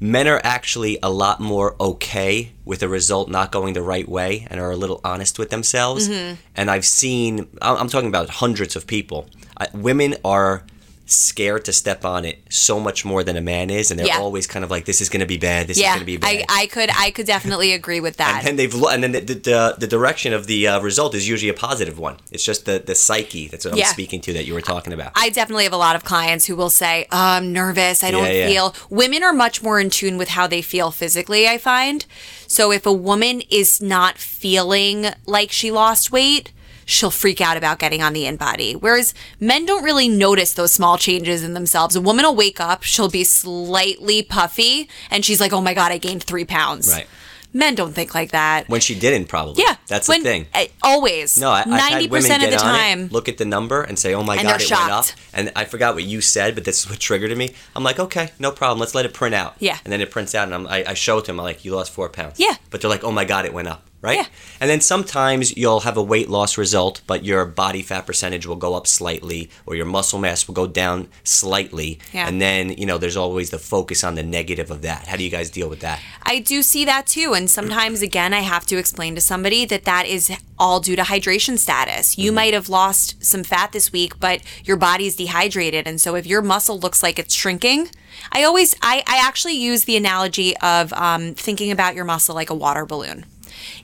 men 0.00 0.28
are 0.28 0.40
actually 0.44 0.98
a 1.02 1.10
lot 1.10 1.40
more 1.40 1.74
okay 1.80 2.52
with 2.64 2.82
a 2.82 2.88
result 2.88 3.28
not 3.28 3.50
going 3.50 3.74
the 3.74 3.82
right 3.82 4.08
way 4.08 4.46
and 4.50 4.60
are 4.60 4.70
a 4.70 4.76
little 4.76 5.00
honest 5.04 5.38
with 5.38 5.50
themselves. 5.50 6.08
Mm-hmm. 6.08 6.34
And 6.56 6.70
I've 6.70 6.86
seen, 6.86 7.48
I'm 7.60 7.76
I'm 7.78 7.88
talking 7.88 8.08
about 8.08 8.28
hundreds 8.30 8.76
of 8.76 8.86
people. 8.86 9.28
I, 9.56 9.68
women 9.74 10.16
are 10.24 10.64
scared 11.10 11.64
to 11.64 11.72
step 11.72 12.04
on 12.04 12.24
it 12.24 12.38
so 12.50 12.78
much 12.78 13.04
more 13.04 13.24
than 13.24 13.36
a 13.36 13.40
man 13.40 13.70
is, 13.70 13.90
and 13.90 13.98
they're 13.98 14.06
Yeah. 14.06 14.18
always 14.18 14.46
kind 14.46 14.64
of 14.64 14.70
like, 14.70 14.84
"This 14.84 15.00
is 15.00 15.08
going 15.08 15.20
to 15.20 15.26
be 15.26 15.38
bad. 15.38 15.66
This 15.66 15.78
is 15.78 15.82
going 15.84 15.98
to 16.00 16.04
be 16.04 16.16
bad." 16.18 16.44
I, 16.48 16.62
I 16.62 16.66
could 16.66 16.90
I 16.96 17.10
could 17.10 17.26
definitely 17.26 17.72
agree 17.72 18.00
with 18.00 18.16
that. 18.18 18.38
and 18.38 18.46
then 18.46 18.56
they've 18.56 18.74
and 18.84 19.02
then 19.02 19.12
the, 19.12 19.20
the, 19.20 19.74
the 19.78 19.86
direction 19.86 20.32
of 20.32 20.46
the 20.46 20.68
uh, 20.68 20.80
result 20.80 21.14
is 21.14 21.28
usually 21.28 21.48
a 21.50 21.54
positive 21.54 21.98
one. 21.98 22.16
It's 22.30 22.44
just 22.44 22.64
the 22.66 22.78
the 22.84 22.94
psyche 22.94 23.48
that's 23.48 23.64
what 23.64 23.76
Yeah. 23.76 23.86
I'm 23.86 23.92
speaking 23.92 24.20
to 24.22 24.32
that 24.34 24.44
you 24.44 24.54
were 24.54 24.60
talking 24.60 24.92
about. 24.92 25.12
I 25.14 25.30
definitely 25.30 25.64
have 25.64 25.72
a 25.72 25.78
lot 25.78 25.96
of 25.96 26.04
clients 26.04 26.44
who 26.46 26.56
will 26.56 26.70
say, 26.70 27.06
oh, 27.10 27.16
I'm 27.16 27.52
nervous. 27.52 28.04
I 28.04 28.10
don't 28.10 28.24
Yeah, 28.24 28.32
yeah. 28.32 28.48
feel. 28.48 28.74
Women 28.90 29.22
are 29.22 29.32
much 29.32 29.62
more 29.62 29.80
in 29.80 29.90
tune 29.90 30.18
with 30.18 30.28
how 30.28 30.46
they 30.46 30.62
feel 30.62 30.90
physically, 30.90 31.48
I 31.48 31.58
find. 31.58 32.04
So 32.46 32.70
if 32.72 32.86
a 32.86 32.92
woman 32.92 33.42
is 33.50 33.80
not 33.80 34.18
feeling 34.18 35.06
like 35.26 35.52
she 35.52 35.70
lost 35.70 36.10
weight, 36.12 36.52
she'll 36.88 37.10
freak 37.10 37.40
out 37.40 37.56
about 37.58 37.78
getting 37.78 38.02
on 38.02 38.14
the 38.14 38.24
InBody. 38.24 38.74
Whereas 38.74 39.12
men 39.38 39.66
don't 39.66 39.84
really 39.84 40.08
notice 40.08 40.54
those 40.54 40.72
small 40.72 40.96
changes 40.96 41.44
in 41.44 41.52
themselves. 41.52 41.94
A 41.94 42.00
woman 42.00 42.24
will 42.24 42.34
wake 42.34 42.60
up, 42.60 42.82
she'll 42.82 43.10
be 43.10 43.24
slightly 43.24 44.22
puffy, 44.22 44.88
and 45.10 45.24
she's 45.24 45.38
like, 45.40 45.52
oh 45.52 45.60
my 45.60 45.74
God, 45.74 45.92
I 45.92 45.98
gained 45.98 46.22
three 46.24 46.46
pounds. 46.46 46.88
Right. 46.88 47.06
Men 47.52 47.74
don't 47.74 47.92
think 47.94 48.14
like 48.14 48.32
that. 48.32 48.68
when 48.68 48.80
she 48.80 48.94
didn't, 48.94 49.26
probably. 49.26 49.62
yeah. 49.62 49.76
that's 49.86 50.08
when- 50.08 50.22
the 50.22 50.28
thing. 50.28 50.46
uh, 50.54 50.64
Always. 50.82 51.38
No, 51.40 51.50
I, 51.50 51.62
90% 51.64 52.10
women 52.10 52.32
of 52.32 52.40
the 52.40 52.46
on 52.46 52.74
it, 52.74 52.78
time. 52.78 53.08
look 53.08 53.28
at 53.28 53.36
the 53.38 53.44
number, 53.46 53.82
and 53.82 53.98
say, 53.98 54.14
"Oh 54.14 54.22
my 54.22 54.36
god, 54.36 54.44
they're 54.60 54.68
went 54.68 54.72
up." 54.90 55.04
shocked. 55.06 55.16
And 55.34 55.50
I 55.56 55.64
forgot 55.64 55.94
what 55.94 56.04
you 56.04 56.20
said, 56.20 56.54
but 56.54 56.64
this 56.64 56.80
is 56.80 56.90
what 56.90 56.98
triggered 57.00 57.36
me. 57.36 57.54
I'm 57.74 57.82
like, 57.84 57.98
"Okay, 57.98 58.32
no 58.38 58.50
problem. 58.50 58.78
Let's 58.80 58.94
let 58.94 59.06
it 59.06 59.14
print 59.14 59.34
out." 59.34 59.54
Yeah. 59.60 59.78
And 59.84 59.90
then 59.92 60.00
it 60.02 60.10
prints 60.10 60.34
out, 60.34 60.44
and 60.44 60.54
I'm, 60.54 60.66
I, 60.66 60.84
I 60.88 60.94
show 60.94 61.18
it 61.18 61.22
to 61.22 61.26
them. 61.28 61.40
I'm 61.40 61.44
like, 61.44 61.64
"You 61.64 61.74
lost 61.74 61.90
four 61.92 62.08
pounds." 62.10 62.38
Yeah. 62.38 62.54
But 62.70 62.80
they're 62.82 62.90
like, 62.90 63.02
"Oh 63.02 63.12
my 63.12 63.24
god, 63.24 63.46
it 63.46 63.54
went 63.54 63.68
up." 63.68 63.82
Right. 64.00 64.18
Yeah. 64.18 64.26
And 64.60 64.70
then 64.70 64.80
sometimes 64.80 65.56
you'll 65.56 65.80
have 65.80 65.96
a 65.96 66.02
weight 66.02 66.28
loss 66.28 66.56
result, 66.56 67.00
but 67.06 67.24
your 67.24 67.44
body 67.44 67.82
fat 67.82 68.06
percentage 68.06 68.46
will 68.46 68.56
go 68.56 68.74
up 68.74 68.86
slightly, 68.86 69.50
or 69.66 69.74
your 69.74 69.86
muscle 69.86 70.20
mass 70.20 70.46
will 70.46 70.54
go 70.54 70.68
down 70.68 71.08
slightly. 71.24 71.98
Yeah. 72.12 72.28
And 72.28 72.40
then 72.40 72.70
you 72.70 72.86
know, 72.86 72.98
there's 72.98 73.16
always 73.16 73.50
the 73.50 73.58
focus 73.58 74.04
on 74.04 74.14
the 74.14 74.22
negative 74.22 74.70
of 74.70 74.82
that. 74.82 75.08
How 75.08 75.16
do 75.16 75.24
you 75.24 75.30
guys 75.30 75.50
deal 75.50 75.68
with 75.68 75.80
that? 75.80 76.00
I 76.22 76.38
do 76.38 76.62
see 76.62 76.84
that 76.84 77.06
too. 77.06 77.34
And 77.34 77.50
sometimes, 77.50 78.02
again, 78.02 78.32
I 78.32 78.40
have 78.40 78.66
to 78.66 78.76
explain 78.76 79.14
to 79.16 79.20
somebody 79.20 79.64
that 79.64 79.84
that 79.84 80.06
is 80.06 80.30
all 80.58 80.80
due 80.80 80.96
to 80.96 81.02
hydration 81.02 81.58
status. 81.58 82.18
You 82.18 82.32
might 82.32 82.54
have 82.54 82.68
lost 82.68 83.24
some 83.24 83.44
fat 83.44 83.72
this 83.72 83.92
week, 83.92 84.20
but 84.20 84.42
your 84.64 84.76
body's 84.76 85.16
dehydrated. 85.16 85.86
And 85.86 86.00
so 86.00 86.14
if 86.14 86.26
your 86.26 86.42
muscle 86.42 86.78
looks 86.78 87.02
like 87.02 87.18
it's 87.18 87.34
shrinking, 87.34 87.88
I 88.32 88.44
always, 88.44 88.74
I, 88.82 89.02
I 89.06 89.20
actually 89.26 89.54
use 89.54 89.84
the 89.84 89.96
analogy 89.96 90.56
of 90.58 90.92
um, 90.92 91.34
thinking 91.34 91.70
about 91.70 91.94
your 91.94 92.04
muscle 92.04 92.34
like 92.34 92.50
a 92.50 92.54
water 92.54 92.84
balloon. 92.84 93.24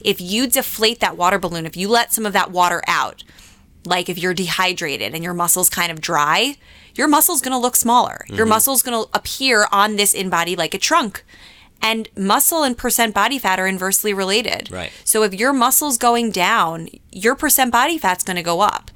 If 0.01 0.21
you 0.21 0.47
deflate 0.47 1.01
that 1.01 1.17
water 1.17 1.39
balloon, 1.39 1.67
if 1.67 1.77
you 1.77 1.89
let 1.89 2.13
some 2.13 2.27
of 2.27 2.33
that 2.33 2.51
water 2.51 2.83
out, 2.87 3.25
like 3.85 4.09
if 4.09 4.19
you're 4.19 4.35
dehydrated 4.35 5.15
and 5.15 5.23
your 5.23 5.35
muscles 5.35 5.69
kind 5.69 5.93
of 5.93 6.01
dry, 6.01 6.57
your 6.95 7.09
muscle's 7.09 7.41
going 7.41 7.53
to 7.53 7.59
look 7.59 7.77
smaller. 7.77 8.25
Your 8.29 8.39
mm-hmm. 8.39 8.51
muscle's 8.51 8.83
going 8.83 9.05
to 9.05 9.11
appear 9.17 9.67
on 9.73 9.97
this 9.97 10.15
InBody 10.15 10.57
like 10.57 10.75
a 10.75 10.79
trunk. 10.79 11.25
And 11.83 12.09
muscle 12.17 12.63
and 12.63 12.79
percent 12.79 13.15
body 13.15 13.39
fat 13.39 13.59
are 13.59 13.67
inversely 13.67 14.15
related. 14.15 14.71
Right. 14.71 14.91
So 15.05 15.23
if 15.23 15.35
your 15.35 15.53
muscle's 15.53 15.99
going 15.99 16.31
down, 16.31 16.89
your 17.13 17.35
percent 17.35 17.73
body 17.73 17.99
fat's 17.99 18.25
going 18.25 18.37
to 18.37 18.43
go 18.43 18.61
up. 18.61 18.91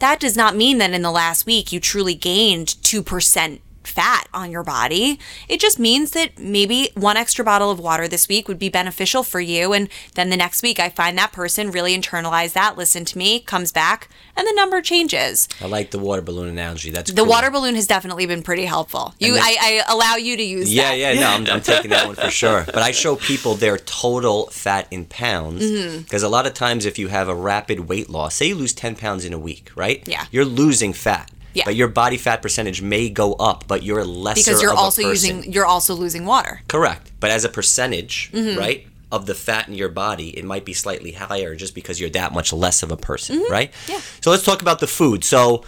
That 0.00 0.20
does 0.20 0.36
not 0.36 0.56
mean 0.56 0.76
that 0.78 0.92
in 0.92 1.00
the 1.00 1.10
last 1.10 1.46
week 1.46 1.72
you 1.72 1.80
truly 1.80 2.14
gained 2.14 2.68
2% 2.82 3.60
fat 3.86 4.28
on 4.34 4.50
your 4.50 4.62
body. 4.62 5.18
It 5.48 5.60
just 5.60 5.78
means 5.78 6.10
that 6.12 6.38
maybe 6.38 6.90
one 6.94 7.16
extra 7.16 7.44
bottle 7.44 7.70
of 7.70 7.78
water 7.78 8.08
this 8.08 8.28
week 8.28 8.48
would 8.48 8.58
be 8.58 8.68
beneficial 8.68 9.22
for 9.22 9.40
you. 9.40 9.72
And 9.72 9.88
then 10.14 10.30
the 10.30 10.36
next 10.36 10.62
week, 10.62 10.78
I 10.80 10.88
find 10.90 11.16
that 11.18 11.32
person 11.32 11.70
really 11.70 11.96
internalize 11.96 12.52
that, 12.54 12.76
listen 12.76 13.04
to 13.06 13.18
me, 13.18 13.40
comes 13.40 13.72
back, 13.72 14.08
and 14.36 14.46
the 14.46 14.52
number 14.52 14.80
changes. 14.82 15.48
I 15.60 15.66
like 15.66 15.90
the 15.90 15.98
water 15.98 16.22
balloon 16.22 16.48
analogy. 16.48 16.90
That's 16.90 17.10
The 17.10 17.22
cool. 17.22 17.30
water 17.30 17.50
balloon 17.50 17.74
has 17.74 17.86
definitely 17.86 18.26
been 18.26 18.42
pretty 18.42 18.64
helpful. 18.64 19.14
You, 19.18 19.34
then- 19.34 19.42
I, 19.42 19.82
I 19.88 19.92
allow 19.92 20.16
you 20.16 20.36
to 20.36 20.42
use 20.42 20.72
Yeah, 20.72 20.90
that. 20.90 20.98
yeah, 20.98 21.14
no, 21.14 21.28
I'm, 21.28 21.46
I'm 21.46 21.60
taking 21.62 21.90
that 21.90 22.06
one 22.06 22.16
for 22.16 22.30
sure. 22.30 22.64
But 22.66 22.78
I 22.78 22.90
show 22.90 23.16
people 23.16 23.54
their 23.54 23.78
total 23.78 24.46
fat 24.48 24.86
in 24.90 25.04
pounds 25.06 25.62
Mm-hmm. 25.62 25.98
because 26.02 26.22
a 26.22 26.28
lot 26.28 26.46
of 26.46 26.54
times, 26.54 26.84
if 26.86 26.98
you 26.98 27.08
have 27.08 27.28
a 27.28 27.34
rapid 27.34 27.80
weight 27.88 28.10
loss, 28.10 28.34
say 28.34 28.48
you 28.48 28.54
lose 28.54 28.72
10 28.72 28.96
pounds 28.96 29.24
in 29.24 29.32
a 29.32 29.38
week, 29.38 29.70
right? 29.76 30.06
Yeah. 30.06 30.24
You're 30.30 30.44
losing 30.44 30.92
fat. 30.92 31.30
Yeah. 31.56 31.64
But 31.64 31.74
your 31.76 31.88
body 31.88 32.16
fat 32.18 32.42
percentage 32.42 32.82
may 32.82 33.08
go 33.08 33.32
up, 33.34 33.64
but 33.66 33.82
you're 33.82 34.04
lesser 34.04 34.40
because 34.50 34.62
you're 34.62 34.72
of 34.72 34.78
a 34.78 34.80
also 34.80 35.02
person. 35.02 35.36
using 35.38 35.52
you're 35.52 35.66
also 35.66 35.94
losing 35.94 36.24
water. 36.26 36.60
Correct. 36.68 37.10
But 37.20 37.30
as 37.30 37.44
a 37.44 37.48
percentage, 37.48 38.30
Mm-hmm. 38.32 38.58
right, 38.58 38.86
of 39.10 39.24
the 39.26 39.34
fat 39.34 39.68
in 39.68 39.74
your 39.74 39.88
body, 39.88 40.28
it 40.38 40.44
might 40.44 40.64
be 40.64 40.74
slightly 40.74 41.12
higher 41.12 41.54
just 41.54 41.74
because 41.74 41.98
you're 42.00 42.10
that 42.10 42.32
much 42.32 42.52
less 42.52 42.82
of 42.82 42.90
a 42.90 42.96
person, 42.96 43.44
right? 43.50 43.70
Mm-hmm. 43.72 43.92
Yeah. 43.92 44.00
So 44.20 44.30
let's 44.30 44.44
talk 44.44 44.60
about 44.62 44.80
the 44.80 44.86
food. 44.86 45.24
So 45.24 45.64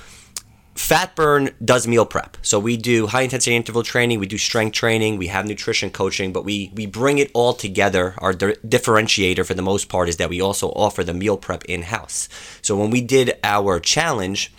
Fat 0.74 1.16
Burn 1.16 1.50
does 1.64 1.88
meal 1.88 2.06
prep. 2.06 2.36
So 2.42 2.60
we 2.60 2.76
do 2.76 3.08
high 3.08 3.22
intensity 3.22 3.56
interval 3.56 3.82
training, 3.82 4.20
we 4.20 4.26
do 4.26 4.38
strength 4.38 4.74
training, 4.74 5.16
we 5.18 5.26
have 5.26 5.44
nutrition 5.46 5.90
coaching, 5.90 6.32
but 6.32 6.44
we 6.44 6.70
we 6.74 6.86
bring 6.86 7.18
it 7.18 7.30
all 7.34 7.52
together. 7.54 8.14
Our 8.18 8.32
di- 8.32 8.54
differentiator 8.64 9.44
for 9.44 9.54
the 9.54 9.62
most 9.62 9.88
part 9.88 10.08
is 10.08 10.18
that 10.18 10.28
we 10.28 10.40
also 10.40 10.68
offer 10.68 11.02
the 11.02 11.14
meal 11.14 11.36
prep 11.36 11.64
in 11.64 11.82
house. 11.82 12.28
So 12.62 12.76
when 12.76 12.90
we 12.90 13.00
did 13.00 13.38
our 13.42 13.80
challenge, 13.80 14.52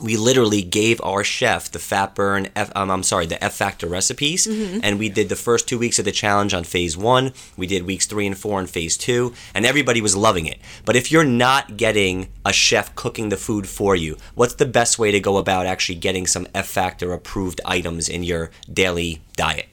we 0.00 0.16
literally 0.16 0.62
gave 0.62 1.00
our 1.02 1.24
chef 1.24 1.70
the 1.70 1.78
fat 1.78 2.14
burn 2.14 2.48
F, 2.54 2.70
um, 2.74 2.90
I'm 2.90 3.02
sorry 3.02 3.26
the 3.26 3.42
F 3.42 3.54
factor 3.54 3.86
recipes 3.86 4.46
and 4.82 4.98
we 4.98 5.08
did 5.08 5.28
the 5.28 5.36
first 5.36 5.68
two 5.68 5.78
weeks 5.78 5.98
of 5.98 6.04
the 6.04 6.12
challenge 6.12 6.54
on 6.54 6.64
phase 6.64 6.96
one. 6.96 7.32
We 7.56 7.66
did 7.66 7.84
weeks 7.84 8.06
three 8.06 8.26
and 8.26 8.36
four 8.36 8.58
on 8.58 8.66
phase 8.66 8.96
two 8.96 9.34
and 9.54 9.66
everybody 9.66 10.00
was 10.00 10.16
loving 10.16 10.46
it. 10.46 10.58
But 10.84 10.96
if 10.96 11.10
you're 11.10 11.24
not 11.24 11.76
getting 11.76 12.28
a 12.44 12.52
chef 12.52 12.94
cooking 12.94 13.28
the 13.28 13.36
food 13.36 13.66
for 13.66 13.94
you 13.96 14.16
what's 14.34 14.54
the 14.54 14.66
best 14.66 14.98
way 14.98 15.10
to 15.10 15.20
go 15.20 15.36
about 15.36 15.66
actually 15.66 15.96
getting 15.96 16.26
some 16.26 16.46
F 16.54 16.68
factor 16.68 17.12
approved 17.12 17.60
items 17.64 18.08
in 18.08 18.22
your 18.22 18.50
daily 18.72 19.20
diet 19.36 19.68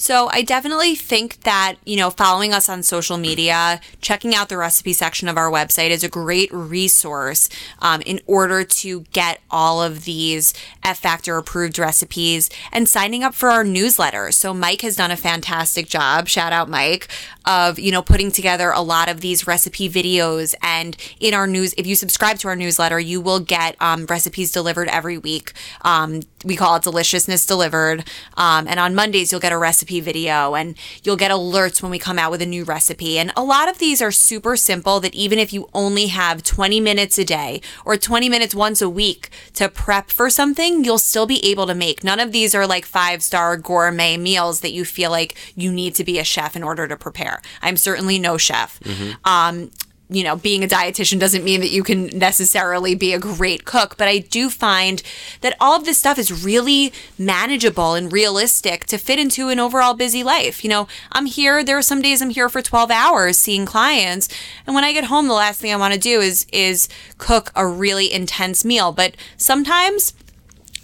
So 0.00 0.30
I 0.32 0.40
definitely 0.40 0.94
think 0.94 1.42
that, 1.42 1.74
you 1.84 1.94
know, 1.94 2.08
following 2.08 2.54
us 2.54 2.70
on 2.70 2.82
social 2.82 3.18
media, 3.18 3.82
checking 4.00 4.34
out 4.34 4.48
the 4.48 4.56
recipe 4.56 4.94
section 4.94 5.28
of 5.28 5.36
our 5.36 5.50
website 5.50 5.90
is 5.90 6.02
a 6.02 6.08
great 6.08 6.50
resource 6.54 7.50
um, 7.80 8.00
in 8.06 8.18
order 8.26 8.64
to 8.64 9.02
get 9.12 9.42
all 9.50 9.82
of 9.82 10.06
these 10.06 10.54
F 10.82 11.00
Factor 11.00 11.36
approved 11.36 11.78
recipes 11.78 12.48
and 12.72 12.88
signing 12.88 13.22
up 13.22 13.34
for 13.34 13.50
our 13.50 13.62
newsletter. 13.62 14.32
So 14.32 14.54
Mike 14.54 14.80
has 14.80 14.96
done 14.96 15.10
a 15.10 15.18
fantastic 15.18 15.86
job, 15.86 16.28
shout 16.28 16.54
out 16.54 16.70
Mike, 16.70 17.06
of, 17.44 17.78
you 17.78 17.92
know, 17.92 18.02
putting 18.02 18.30
together 18.30 18.70
a 18.70 18.80
lot 18.80 19.08
of 19.08 19.20
these 19.20 19.46
recipe 19.46 19.88
videos. 19.88 20.54
And 20.62 20.96
in 21.18 21.34
our 21.34 21.46
news, 21.46 21.74
if 21.76 21.86
you 21.86 21.94
subscribe 21.94 22.38
to 22.38 22.48
our 22.48 22.56
newsletter, 22.56 22.98
you 22.98 23.20
will 23.20 23.40
get 23.40 23.76
um, 23.80 24.06
recipes 24.06 24.52
delivered 24.52 24.88
every 24.88 25.18
week. 25.18 25.52
Um, 25.82 26.20
we 26.44 26.56
call 26.56 26.76
it 26.76 26.82
Deliciousness 26.82 27.44
Delivered. 27.44 28.08
Um, 28.36 28.66
and 28.66 28.80
on 28.80 28.94
Mondays, 28.94 29.30
you'll 29.30 29.40
get 29.40 29.52
a 29.52 29.58
recipe 29.58 30.00
video 30.00 30.54
and 30.54 30.76
you'll 31.02 31.16
get 31.16 31.30
alerts 31.30 31.82
when 31.82 31.90
we 31.90 31.98
come 31.98 32.18
out 32.18 32.30
with 32.30 32.40
a 32.40 32.46
new 32.46 32.64
recipe. 32.64 33.18
And 33.18 33.32
a 33.36 33.44
lot 33.44 33.68
of 33.68 33.78
these 33.78 34.00
are 34.00 34.10
super 34.10 34.56
simple 34.56 35.00
that 35.00 35.14
even 35.14 35.38
if 35.38 35.52
you 35.52 35.68
only 35.74 36.06
have 36.06 36.42
20 36.42 36.80
minutes 36.80 37.18
a 37.18 37.24
day 37.24 37.60
or 37.84 37.96
20 37.96 38.28
minutes 38.28 38.54
once 38.54 38.80
a 38.80 38.88
week 38.88 39.28
to 39.54 39.68
prep 39.68 40.10
for 40.10 40.30
something, 40.30 40.84
you'll 40.84 40.98
still 40.98 41.26
be 41.26 41.44
able 41.44 41.66
to 41.66 41.74
make. 41.74 42.02
None 42.02 42.20
of 42.20 42.32
these 42.32 42.54
are 42.54 42.66
like 42.66 42.86
five 42.86 43.22
star 43.22 43.56
gourmet 43.56 44.16
meals 44.16 44.60
that 44.60 44.72
you 44.72 44.84
feel 44.84 45.10
like 45.10 45.36
you 45.54 45.70
need 45.70 45.94
to 45.96 46.04
be 46.04 46.18
a 46.18 46.24
chef 46.24 46.56
in 46.56 46.62
order 46.62 46.88
to 46.88 46.96
prepare. 46.96 47.29
I'm 47.62 47.76
certainly 47.76 48.18
no 48.18 48.36
chef. 48.36 48.80
Um, 49.24 49.70
you 50.12 50.24
know, 50.24 50.34
being 50.34 50.64
a 50.64 50.66
dietitian 50.66 51.20
doesn't 51.20 51.44
mean 51.44 51.60
that 51.60 51.70
you 51.70 51.84
can 51.84 52.06
necessarily 52.06 52.96
be 52.96 53.14
a 53.14 53.18
great 53.20 53.64
cook, 53.64 53.96
but 53.96 54.08
I 54.08 54.18
do 54.18 54.50
find 54.50 55.02
that 55.40 55.56
all 55.60 55.76
of 55.76 55.84
this 55.84 55.98
stuff 55.98 56.18
is 56.18 56.44
really 56.44 56.92
manageable 57.16 57.94
and 57.94 58.12
realistic 58.12 58.86
to 58.86 58.98
fit 58.98 59.20
into 59.20 59.50
an 59.50 59.60
overall 59.60 59.94
busy 59.94 60.24
life. 60.24 60.64
You 60.64 60.70
know, 60.70 60.88
I'm 61.12 61.26
here, 61.26 61.62
there 61.62 61.78
are 61.78 61.82
some 61.82 62.02
days 62.02 62.20
I'm 62.20 62.30
here 62.30 62.48
for 62.48 62.60
12 62.60 62.90
hours 62.90 63.38
seeing 63.38 63.64
clients, 63.64 64.28
and 64.66 64.74
when 64.74 64.82
I 64.82 64.92
get 64.92 65.04
home 65.04 65.28
the 65.28 65.34
last 65.34 65.60
thing 65.60 65.72
I 65.72 65.76
want 65.76 65.94
to 65.94 66.00
do 66.00 66.20
is 66.20 66.44
is 66.52 66.88
cook 67.18 67.52
a 67.54 67.64
really 67.64 68.12
intense 68.12 68.64
meal, 68.64 68.90
but 68.90 69.14
sometimes 69.36 70.12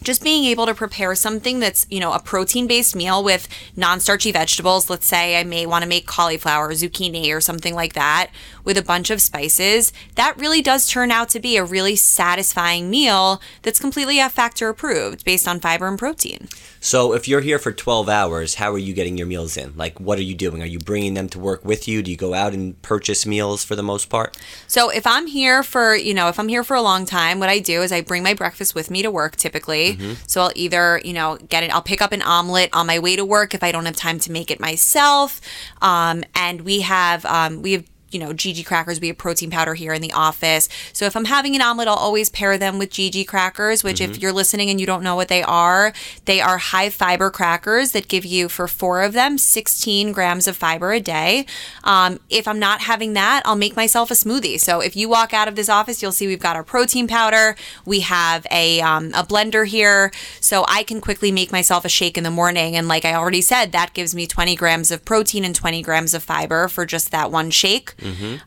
just 0.07 0.23
being 0.23 0.45
able 0.45 0.67
to 0.67 0.75
prepare 0.75 1.17
something 1.17 1.59
that's, 1.59 1.85
you 1.91 1.99
know, 1.99 2.13
a 2.13 2.21
protein 2.21 2.69
based 2.69 2.95
meal 2.95 3.25
with 3.25 3.49
non 3.75 3.99
starchy 3.99 4.31
vegetables. 4.31 4.89
Let's 4.89 5.07
say 5.07 5.39
I 5.39 5.43
may 5.43 5.67
want 5.67 5.83
to 5.83 5.89
make 5.89 6.07
cauliflower, 6.07 6.73
zucchini, 6.73 7.35
or 7.35 7.41
something 7.41 7.75
like 7.75 7.95
that 7.95 8.29
with 8.63 8.79
a 8.79 8.83
bunch 8.83 9.11
of 9.11 9.21
spices. 9.21 9.93
That 10.15 10.39
really 10.39 10.63
does 10.63 10.87
turn 10.87 11.11
out 11.11 11.29
to 11.31 11.41
be 11.41 11.57
a 11.57 11.65
really 11.65 11.97
satisfying 11.97 12.89
meal 12.89 13.43
that's 13.63 13.81
completely 13.81 14.21
F 14.21 14.33
factor 14.33 14.69
approved 14.69 15.25
based 15.25 15.49
on 15.49 15.59
fiber 15.59 15.89
and 15.89 15.99
protein. 15.99 16.49
So 16.79 17.13
if 17.13 17.27
you're 17.27 17.41
here 17.41 17.59
for 17.59 17.73
12 17.73 18.09
hours, 18.09 18.55
how 18.55 18.73
are 18.73 18.79
you 18.79 18.95
getting 18.95 19.19
your 19.19 19.27
meals 19.27 19.57
in? 19.57 19.77
Like, 19.77 19.99
what 19.99 20.21
are 20.21 20.23
you 20.23 20.37
doing? 20.37 20.63
Are 20.63 20.67
you 20.67 20.79
bringing 20.79 21.15
them 21.15 21.29
to 21.31 21.39
work 21.41 21.65
with 21.65 21.89
you? 21.89 22.01
Do 22.01 22.13
you 22.13 22.17
go 22.17 22.33
out 22.33 22.53
and 22.55 22.81
purchase 22.83 23.27
meals 23.27 23.65
for 23.65 23.75
the 23.75 23.83
most 23.83 24.09
part? 24.09 24.37
So 24.69 24.89
if 24.91 25.05
I'm 25.05 25.27
here 25.27 25.65
for, 25.65 25.97
you 25.97 26.15
know, 26.15 26.29
if 26.29 26.39
I'm 26.39 26.47
here 26.47 26.63
for 26.63 26.77
a 26.77 26.83
long 26.83 27.05
time, 27.05 27.41
what 27.41 27.49
I 27.49 27.59
do 27.59 27.83
is 27.83 27.91
I 27.91 28.03
bring 28.03 28.23
my 28.23 28.35
breakfast 28.35 28.77
with 28.77 28.89
me 28.89 29.03
to 29.03 29.11
work 29.11 29.35
typically. 29.35 29.96
So 30.27 30.41
I'll 30.43 30.53
either, 30.55 31.01
you 31.05 31.13
know, 31.13 31.37
get 31.49 31.63
it, 31.63 31.75
I'll 31.75 31.83
pick 31.83 32.01
up 32.01 32.13
an 32.13 32.23
omelet 32.23 32.71
on 32.73 32.87
my 32.87 32.99
way 32.99 33.17
to 33.17 33.25
work 33.25 33.55
if 33.55 33.63
I 33.63 33.73
don't 33.73 33.87
have 33.87 33.97
time 33.97 34.19
to 34.21 34.33
make 34.33 34.51
it 34.51 34.61
myself. 34.61 35.41
Um, 35.83 36.25
and 36.35 36.63
we 36.63 36.83
have, 36.83 37.25
um, 37.27 37.63
we 37.63 37.73
have, 37.73 37.85
you 38.17 38.25
know, 38.25 38.33
GG 38.33 38.65
crackers. 38.65 38.99
We 38.99 39.09
have 39.09 39.19
protein 39.19 39.51
powder 39.51 39.75
here 39.75 39.93
in 39.93 40.01
the 40.01 40.13
office. 40.13 40.71
So 40.95 41.05
if 41.05 41.15
I'm 41.15 41.27
having 41.27 41.55
an 41.55 41.61
omelet, 41.61 41.87
I'll 41.87 41.95
always 41.95 42.31
pair 42.31 42.57
them 42.57 42.79
with 42.79 42.89
GG 42.89 43.27
crackers, 43.29 43.85
which 43.85 44.01
if 44.01 44.23
you're 44.23 44.33
listening 44.33 44.71
and 44.71 44.81
you 44.81 44.87
don't 44.87 45.03
know 45.03 45.15
what 45.15 45.29
they 45.29 45.43
are, 45.43 45.93
they 46.25 46.41
are 46.41 46.57
high 46.57 46.89
fiber 46.89 47.31
crackers 47.31 47.93
that 47.93 48.09
give 48.09 48.25
you 48.25 48.49
for 48.49 48.67
four 48.69 49.03
of 49.03 49.13
them 49.13 49.37
16 49.37 50.13
grams 50.13 50.49
of 50.49 50.57
fiber 50.57 50.93
a 50.93 51.01
day. 51.01 51.45
Um, 51.85 52.19
if 52.31 52.49
I'm 52.49 52.59
not 52.59 52.81
having 52.81 53.13
that, 53.13 53.43
I'll 53.45 53.55
make 53.55 53.77
myself 53.77 54.11
a 54.11 54.15
smoothie. 54.15 54.59
So 54.59 54.81
if 54.81 54.97
you 54.97 55.11
walk 55.11 55.35
out 55.35 55.47
of 55.47 55.55
this 55.55 55.69
office, 55.69 56.01
you'll 56.01 56.13
see 56.13 56.27
we've 56.27 56.41
got 56.41 56.57
our 56.57 56.65
protein 56.65 57.07
powder. 57.07 57.55
We 57.85 58.01
have 58.01 58.47
a 58.51 58.81
um, 58.81 59.09
a 59.09 59.25
blender 59.25 59.67
here, 59.67 60.11
so 60.41 60.65
I 60.69 60.85
can 60.85 61.03
quickly 61.03 61.31
make 61.31 61.53
myself 61.53 61.85
a 61.85 61.91
shake 61.91 62.17
in 62.17 62.25
the 62.25 62.31
morning. 62.31 62.77
And 62.77 62.89
like 62.89 63.05
I 63.05 63.13
already 63.13 63.43
said, 63.43 63.73
that 63.73 63.93
gives 63.93 64.15
me 64.15 64.27
20 64.27 64.57
grams 64.57 64.91
of 64.91 65.05
protein 65.05 65.45
and 65.45 65.55
20 65.55 65.83
grams 65.83 66.15
of 66.15 66.23
fiber 66.23 66.67
for 66.69 66.87
just 66.87 67.11
that 67.11 67.31
one 67.31 67.51
shake. 67.51 67.93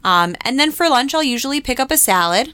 Um, 0.03 0.35
and 0.41 0.59
then 0.59 0.71
for 0.71 0.89
lunch, 0.89 1.13
I'll 1.13 1.23
usually 1.23 1.61
pick 1.61 1.79
up 1.79 1.91
a 1.91 1.97
salad. 1.97 2.53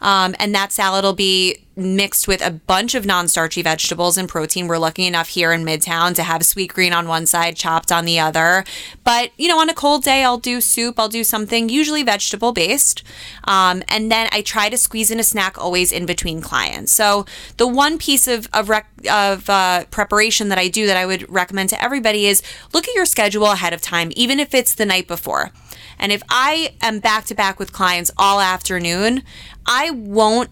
Um, 0.00 0.34
and 0.38 0.54
that 0.54 0.72
salad 0.72 1.04
will 1.04 1.14
be 1.14 1.58
mixed 1.76 2.26
with 2.26 2.44
a 2.44 2.50
bunch 2.50 2.94
of 2.94 3.04
non-starchy 3.04 3.62
vegetables 3.62 4.16
and 4.16 4.28
protein. 4.28 4.66
We're 4.66 4.78
lucky 4.78 5.06
enough 5.06 5.28
here 5.28 5.52
in 5.52 5.64
Midtown 5.64 6.14
to 6.14 6.22
have 6.22 6.40
Sweetgreen 6.40 6.96
on 6.96 7.06
one 7.06 7.26
side, 7.26 7.56
Chop't 7.56 7.92
on 7.92 8.06
the 8.06 8.18
other. 8.18 8.64
But 9.04 9.30
you 9.36 9.48
know, 9.48 9.58
on 9.58 9.68
a 9.68 9.74
cold 9.74 10.02
day, 10.02 10.24
I'll 10.24 10.38
do 10.38 10.60
soup. 10.60 10.98
I'll 10.98 11.08
do 11.08 11.22
something 11.22 11.68
usually 11.68 12.02
vegetable 12.02 12.52
based, 12.52 13.02
um, 13.44 13.82
and 13.88 14.10
then 14.10 14.28
I 14.32 14.40
try 14.40 14.68
to 14.70 14.78
squeeze 14.78 15.10
in 15.10 15.20
a 15.20 15.24
snack 15.24 15.58
always 15.58 15.92
in 15.92 16.06
between 16.06 16.40
clients. 16.40 16.92
So 16.92 17.26
the 17.58 17.66
one 17.66 17.98
piece 17.98 18.26
of 18.26 18.48
of, 18.52 18.68
rec- 18.68 18.90
of 19.10 19.48
uh, 19.50 19.84
preparation 19.90 20.48
that 20.48 20.58
I 20.58 20.68
do 20.68 20.86
that 20.86 20.96
I 20.96 21.04
would 21.04 21.30
recommend 21.30 21.68
to 21.70 21.82
everybody 21.82 22.26
is 22.26 22.42
look 22.72 22.88
at 22.88 22.94
your 22.94 23.06
schedule 23.06 23.46
ahead 23.46 23.74
of 23.74 23.82
time, 23.82 24.12
even 24.16 24.40
if 24.40 24.54
it's 24.54 24.74
the 24.74 24.86
night 24.86 25.06
before. 25.06 25.52
And 25.98 26.12
if 26.12 26.22
I 26.28 26.74
am 26.80 27.00
back 27.00 27.24
to 27.26 27.34
back 27.34 27.58
with 27.58 27.72
clients 27.72 28.10
all 28.16 28.40
afternoon, 28.40 29.22
I 29.66 29.90
won't, 29.90 30.50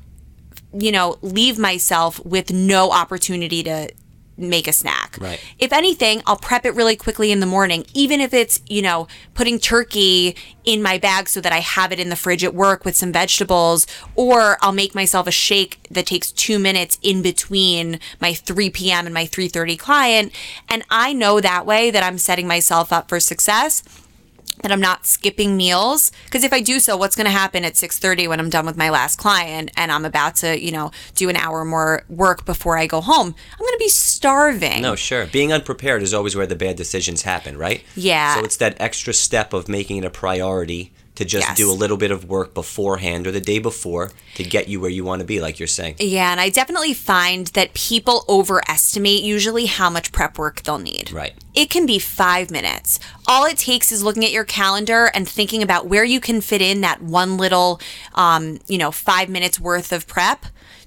you 0.73 0.93
know, 0.93 1.19
leave 1.23 1.59
myself 1.59 2.25
with 2.25 2.53
no 2.53 2.91
opportunity 2.91 3.63
to 3.63 3.91
make 4.37 4.67
a 4.67 4.73
snack. 4.73 5.17
Right. 5.21 5.41
If 5.59 5.73
anything, 5.73 6.23
I'll 6.27 6.37
prep 6.37 6.67
it 6.67 6.75
really 6.75 6.97
quickly 6.97 7.31
in 7.31 7.41
the 7.41 7.47
morning, 7.47 7.87
even 7.95 8.21
if 8.21 8.35
it's, 8.35 8.61
you 8.69 8.83
know, 8.83 9.07
putting 9.35 9.59
turkey 9.59 10.37
in 10.65 10.83
my 10.83 10.99
bag 10.99 11.29
so 11.29 11.41
that 11.41 11.53
I 11.53 11.61
have 11.61 11.93
it 11.93 12.01
in 12.01 12.09
the 12.09 12.17
fridge 12.17 12.43
at 12.43 12.55
work 12.55 12.85
with 12.85 12.97
some 12.97 13.13
vegetables, 13.13 13.87
or 14.17 14.59
I'll 14.61 14.73
make 14.73 14.95
myself 14.95 15.27
a 15.27 15.31
shake 15.31 15.79
that 15.91 16.07
takes 16.07 16.33
two 16.33 16.59
minutes 16.59 16.99
in 17.03 17.23
between 17.23 18.01
my 18.21 18.35
3 18.35 18.71
p.m. 18.71 19.07
and 19.07 19.15
my 19.15 19.27
3:30 19.27 19.79
client. 19.79 20.33
And 20.69 20.85
I 20.91 21.13
know 21.13 21.41
that 21.41 21.67
way 21.67 21.91
that 21.91 22.03
I'm 22.03 22.19
setting 22.19 22.49
myself 22.49 22.93
up 22.93 23.09
for 23.09 23.21
success 23.21 23.83
that 24.65 24.73
I'm 24.73 24.81
not 24.81 25.05
skipping 25.05 25.59
meals 25.59 26.11
because 26.25 26.43
if 26.43 26.51
I 26.55 26.63
do 26.63 26.81
so 26.81 26.97
what's 26.97 27.15
going 27.15 27.27
to 27.27 27.31
happen 27.31 27.67
at 27.67 27.75
6:30 27.75 28.29
when 28.29 28.41
I'm 28.41 28.49
done 28.49 28.65
with 28.65 28.79
my 28.79 28.89
last 28.89 29.19
client 29.19 29.71
and 29.77 29.93
I'm 29.93 30.07
about 30.07 30.37
to, 30.37 30.59
you 30.59 30.73
know, 30.73 30.91
do 31.15 31.29
an 31.29 31.37
hour 31.37 31.67
more 31.67 32.05
work 32.09 32.47
before 32.47 32.79
I 32.79 32.87
go 32.87 33.03
home, 33.03 33.35
I'm 33.53 33.59
going 33.59 33.73
to 33.73 33.79
be 33.79 33.91
starving. 33.91 34.81
No, 34.81 34.97
sure. 34.97 35.27
Being 35.27 35.53
unprepared 35.53 36.03
is 36.03 36.15
always 36.15 36.35
where 36.35 36.47
the 36.47 36.57
bad 36.57 36.77
decisions 36.77 37.23
happen, 37.23 37.59
right? 37.59 37.85
Yeah. 37.95 38.37
So 38.37 38.45
it's 38.45 38.57
that 38.57 38.81
extra 38.81 39.13
step 39.13 39.53
of 39.53 39.69
making 39.69 39.99
it 39.99 40.05
a 40.07 40.11
priority 40.11 40.93
to 41.17 41.25
just 41.25 41.47
Yes. 41.47 41.57
do 41.57 41.71
a 41.71 41.73
little 41.73 41.97
bit 41.97 42.11
of 42.11 42.25
work 42.25 42.55
beforehand 42.55 43.27
or 43.27 43.31
the 43.31 43.41
day 43.41 43.59
before 43.61 44.11
to 44.35 44.43
get 44.43 44.69
you 44.69 44.81
where 44.81 44.91
you 44.91 45.05
want 45.05 45.21
to 45.21 45.25
be, 45.25 45.41
like 45.41 45.59
you're 45.61 45.69
saying. 45.69 45.95
Yeah, 46.01 46.33
and 46.33 46.41
I 46.41 46.49
definitely 46.49 46.93
find 46.93 47.47
that 47.49 47.73
people 47.75 48.25
overestimate 48.29 49.23
usually 49.23 49.67
how 49.67 49.91
much 49.91 50.11
prep 50.11 50.39
work 50.39 50.63
they'll 50.63 50.79
need. 50.79 51.13
Right. 51.13 51.35
It 51.55 51.71
can 51.71 51.87
be 51.87 51.99
five 52.01 52.51
minutes. 52.51 52.99
All 53.29 53.45
it 53.45 53.57
takes 53.59 53.93
is 53.93 54.03
looking 54.03 54.25
at 54.25 54.33
your 54.33 54.45
calendar 54.45 55.07
and 55.15 55.29
thinking 55.29 55.63
about 55.63 55.87
where 55.87 56.05
you 56.05 56.19
can 56.21 56.41
fit 56.41 56.61
in 56.61 56.81
that 56.81 57.01
one 57.01 57.37
little, 57.37 57.81
um, 58.15 58.59
you 58.67 58.79
know, 58.79 58.91
five 58.91 59.29
minutes 59.29 59.61
worth 59.61 59.93
of 59.93 60.09
prep 60.09 60.47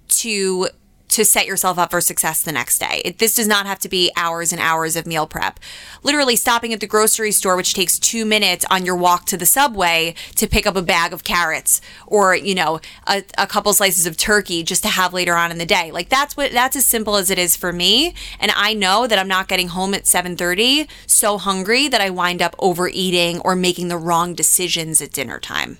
to 0.09 0.67
to 1.09 1.23
set 1.23 1.45
yourself 1.45 1.77
up 1.77 1.91
for 1.91 2.01
success 2.01 2.41
the 2.41 2.51
next 2.51 2.79
day. 2.79 3.01
It, 3.05 3.19
this 3.19 3.35
does 3.35 3.47
not 3.47 3.65
have 3.65 3.79
to 3.79 3.89
be 3.89 4.11
hours 4.15 4.51
and 4.51 4.61
hours 4.61 4.95
of 4.95 5.07
meal 5.07 5.27
prep. 5.27 5.59
Literally 6.03 6.35
stopping 6.35 6.73
at 6.73 6.79
the 6.79 6.87
grocery 6.87 7.31
store, 7.31 7.55
which 7.55 7.73
takes 7.73 7.97
two 7.97 8.25
minutes 8.25 8.65
on 8.69 8.85
your 8.85 8.95
walk 8.95 9.25
to 9.27 9.37
the 9.37 9.45
subway 9.45 10.15
to 10.35 10.47
pick 10.47 10.67
up 10.67 10.75
a 10.75 10.81
bag 10.81 11.13
of 11.13 11.23
carrots 11.23 11.81
or, 12.05 12.35
you 12.35 12.55
know, 12.55 12.79
a, 13.07 13.23
a 13.37 13.47
couple 13.47 13.71
slices 13.73 14.05
of 14.05 14.17
turkey 14.17 14.63
just 14.63 14.83
to 14.83 14.89
have 14.89 15.13
later 15.13 15.35
on 15.35 15.51
in 15.51 15.57
the 15.57 15.65
day. 15.65 15.91
Like 15.91 16.09
that's 16.09 16.35
what 16.35 16.51
that's 16.51 16.75
as 16.75 16.85
simple 16.85 17.15
as 17.15 17.29
it 17.29 17.39
is 17.39 17.55
for 17.55 17.71
me. 17.71 18.13
And 18.39 18.51
I 18.55 18.73
know 18.73 19.07
that 19.07 19.19
I'm 19.19 19.27
not 19.27 19.47
getting 19.47 19.69
home 19.69 19.93
at 19.93 20.03
7:30 20.03 20.87
so 21.05 21.37
hungry 21.37 21.87
that 21.87 22.01
I 22.01 22.09
wind 22.09 22.41
up 22.41 22.55
overeating 22.59 23.39
or 23.41 23.55
making 23.55 23.87
the 23.87 23.97
wrong 23.97 24.33
decisions 24.33 25.01
at 25.01 25.13
dinner 25.13 25.39
time. 25.39 25.77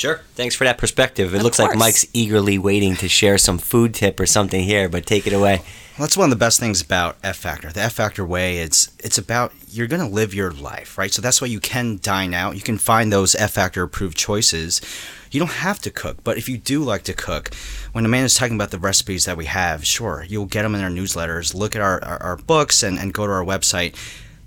Sure. 0.00 0.22
Thanks 0.34 0.54
for 0.54 0.64
that 0.64 0.78
perspective. 0.78 1.34
It 1.34 1.36
Of 1.36 1.42
looks 1.42 1.58
like. 1.58 1.76
Mike's 1.76 2.06
eagerly 2.14 2.56
waiting 2.56 2.96
to 2.96 3.06
share 3.06 3.36
some 3.36 3.58
food 3.58 3.92
tip 3.92 4.18
or 4.18 4.24
something 4.24 4.64
here, 4.64 4.88
but 4.88 5.04
take 5.04 5.26
it 5.26 5.34
away. 5.34 5.56
Well, 5.58 6.06
that's 6.06 6.16
one 6.16 6.24
of 6.24 6.30
the 6.30 6.42
best 6.42 6.58
things 6.58 6.80
about 6.80 7.18
F 7.22 7.36
Factor. 7.36 7.70
The 7.70 7.82
F 7.82 7.92
Factor 7.92 8.24
way, 8.24 8.60
it's 8.60 8.96
it's 8.98 9.18
about 9.18 9.52
you're 9.68 9.86
gonna 9.86 10.08
live 10.08 10.32
your 10.32 10.52
life, 10.52 10.96
right? 10.96 11.12
So 11.12 11.20
that's 11.20 11.42
why 11.42 11.48
you 11.48 11.60
can 11.60 11.98
dine 12.00 12.32
out. 12.32 12.54
You 12.54 12.62
can 12.62 12.78
find 12.78 13.12
those 13.12 13.34
F 13.34 13.52
Factor 13.52 13.82
approved 13.82 14.16
choices. 14.16 14.80
You 15.30 15.38
don't 15.38 15.50
have 15.50 15.80
to 15.80 15.90
cook, 15.90 16.24
but 16.24 16.38
if 16.38 16.48
you 16.48 16.56
do 16.56 16.82
like 16.82 17.02
to 17.02 17.12
cook, 17.12 17.54
when 17.92 18.06
Amanda's 18.06 18.34
talking 18.36 18.54
about 18.54 18.70
the 18.70 18.78
recipes 18.78 19.26
that 19.26 19.36
we 19.36 19.44
have, 19.44 19.84
sure, 19.84 20.24
you'll 20.26 20.46
get 20.46 20.62
them 20.62 20.74
in 20.74 20.82
our 20.82 20.88
newsletters. 20.88 21.54
Look 21.54 21.76
at 21.76 21.82
our, 21.82 22.02
our, 22.02 22.22
our 22.22 22.36
books 22.36 22.82
and, 22.82 22.98
and 22.98 23.12
go 23.12 23.26
to 23.26 23.32
our 23.32 23.44
website. 23.44 23.94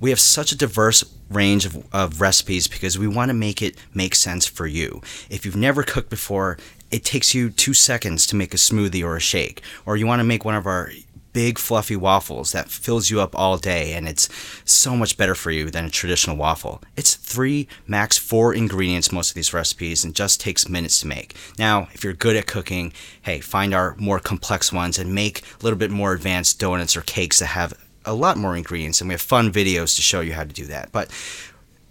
We 0.04 0.10
have 0.10 0.20
such 0.20 0.52
a 0.52 0.58
diverse 0.58 1.06
range 1.30 1.66
of, 1.66 1.82
of 1.94 2.20
recipes 2.20 2.68
because 2.68 3.00
we 3.00 3.08
want 3.08 3.30
to 3.30 3.34
make 3.34 3.62
it 3.62 3.78
make 3.94 4.16
sense 4.16 4.46
for 4.46 4.68
you. 4.68 5.02
If 5.30 5.46
you've 5.46 5.56
never 5.56 5.82
cooked 5.82 6.10
before, 6.10 6.58
it 6.92 7.06
takes 7.06 7.34
you 7.34 7.50
two 7.50 7.74
seconds 7.74 8.28
to 8.28 8.36
make 8.36 8.54
a 8.54 8.58
smoothie 8.58 9.02
or 9.02 9.16
a 9.16 9.22
shake, 9.22 9.62
or 9.86 9.96
you 9.96 10.06
want 10.06 10.20
to 10.20 10.26
make 10.26 10.44
one 10.44 10.56
of 10.56 10.68
our 10.68 10.92
big 11.32 11.58
fluffy 11.58 11.96
waffles 11.96 12.52
that 12.52 12.70
fills 12.70 13.10
you 13.10 13.22
up 13.22 13.34
all 13.34 13.58
day 13.58 13.94
and 13.94 14.08
it's 14.08 14.28
so 14.66 14.96
much 14.98 15.16
better 15.16 15.36
for 15.36 15.52
you 15.52 15.70
than 15.70 15.86
a 15.86 15.90
traditional 15.90 16.36
waffle. 16.36 16.82
It's 16.98 17.16
three, 17.16 17.70
max 17.88 18.18
four 18.18 18.54
ingredients, 18.54 19.10
most 19.10 19.30
of 19.30 19.36
these 19.36 19.54
recipes, 19.54 20.04
and 20.04 20.14
just 20.14 20.42
takes 20.42 20.68
minutes 20.68 21.00
to 21.00 21.08
make. 21.08 21.34
Now, 21.58 21.88
if 21.94 22.04
you're 22.04 22.12
good 22.12 22.36
at 22.36 22.46
cooking, 22.46 22.92
hey, 23.22 23.40
find 23.40 23.74
our 23.74 23.96
more 23.98 24.20
complex 24.20 24.74
ones 24.74 25.00
and 25.00 25.16
make 25.16 25.40
a 25.40 25.64
little 25.64 25.80
bit 25.80 25.92
more 25.92 26.12
advanced 26.12 26.60
donuts 26.60 26.98
or 26.98 27.02
cakes 27.02 27.40
that 27.40 27.48
have 27.48 27.74
a 28.06 28.14
lot 28.14 28.38
more 28.38 28.56
ingredients, 28.56 29.02
and 29.02 29.08
we 29.08 29.14
have 29.14 29.22
fun 29.22 29.52
videos 29.52 29.96
to 29.96 30.02
show 30.02 30.22
you 30.22 30.34
how 30.34 30.44
to 30.44 30.54
do 30.54 30.66
that. 30.66 30.92
But 30.92 31.10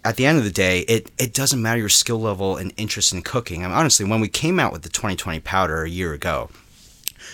at 0.05 0.15
the 0.15 0.25
end 0.25 0.37
of 0.37 0.43
the 0.43 0.51
day, 0.51 0.81
it, 0.81 1.11
it 1.17 1.33
doesn't 1.33 1.61
matter 1.61 1.79
your 1.79 1.89
skill 1.89 2.19
level 2.19 2.57
and 2.57 2.73
interest 2.77 3.13
in 3.13 3.21
cooking. 3.21 3.63
I 3.63 3.67
mean, 3.67 3.77
honestly, 3.77 4.05
when 4.05 4.19
we 4.19 4.27
came 4.27 4.59
out 4.59 4.71
with 4.71 4.83
the 4.83 4.89
2020 4.89 5.39
powder 5.39 5.83
a 5.83 5.89
year 5.89 6.13
ago, 6.13 6.49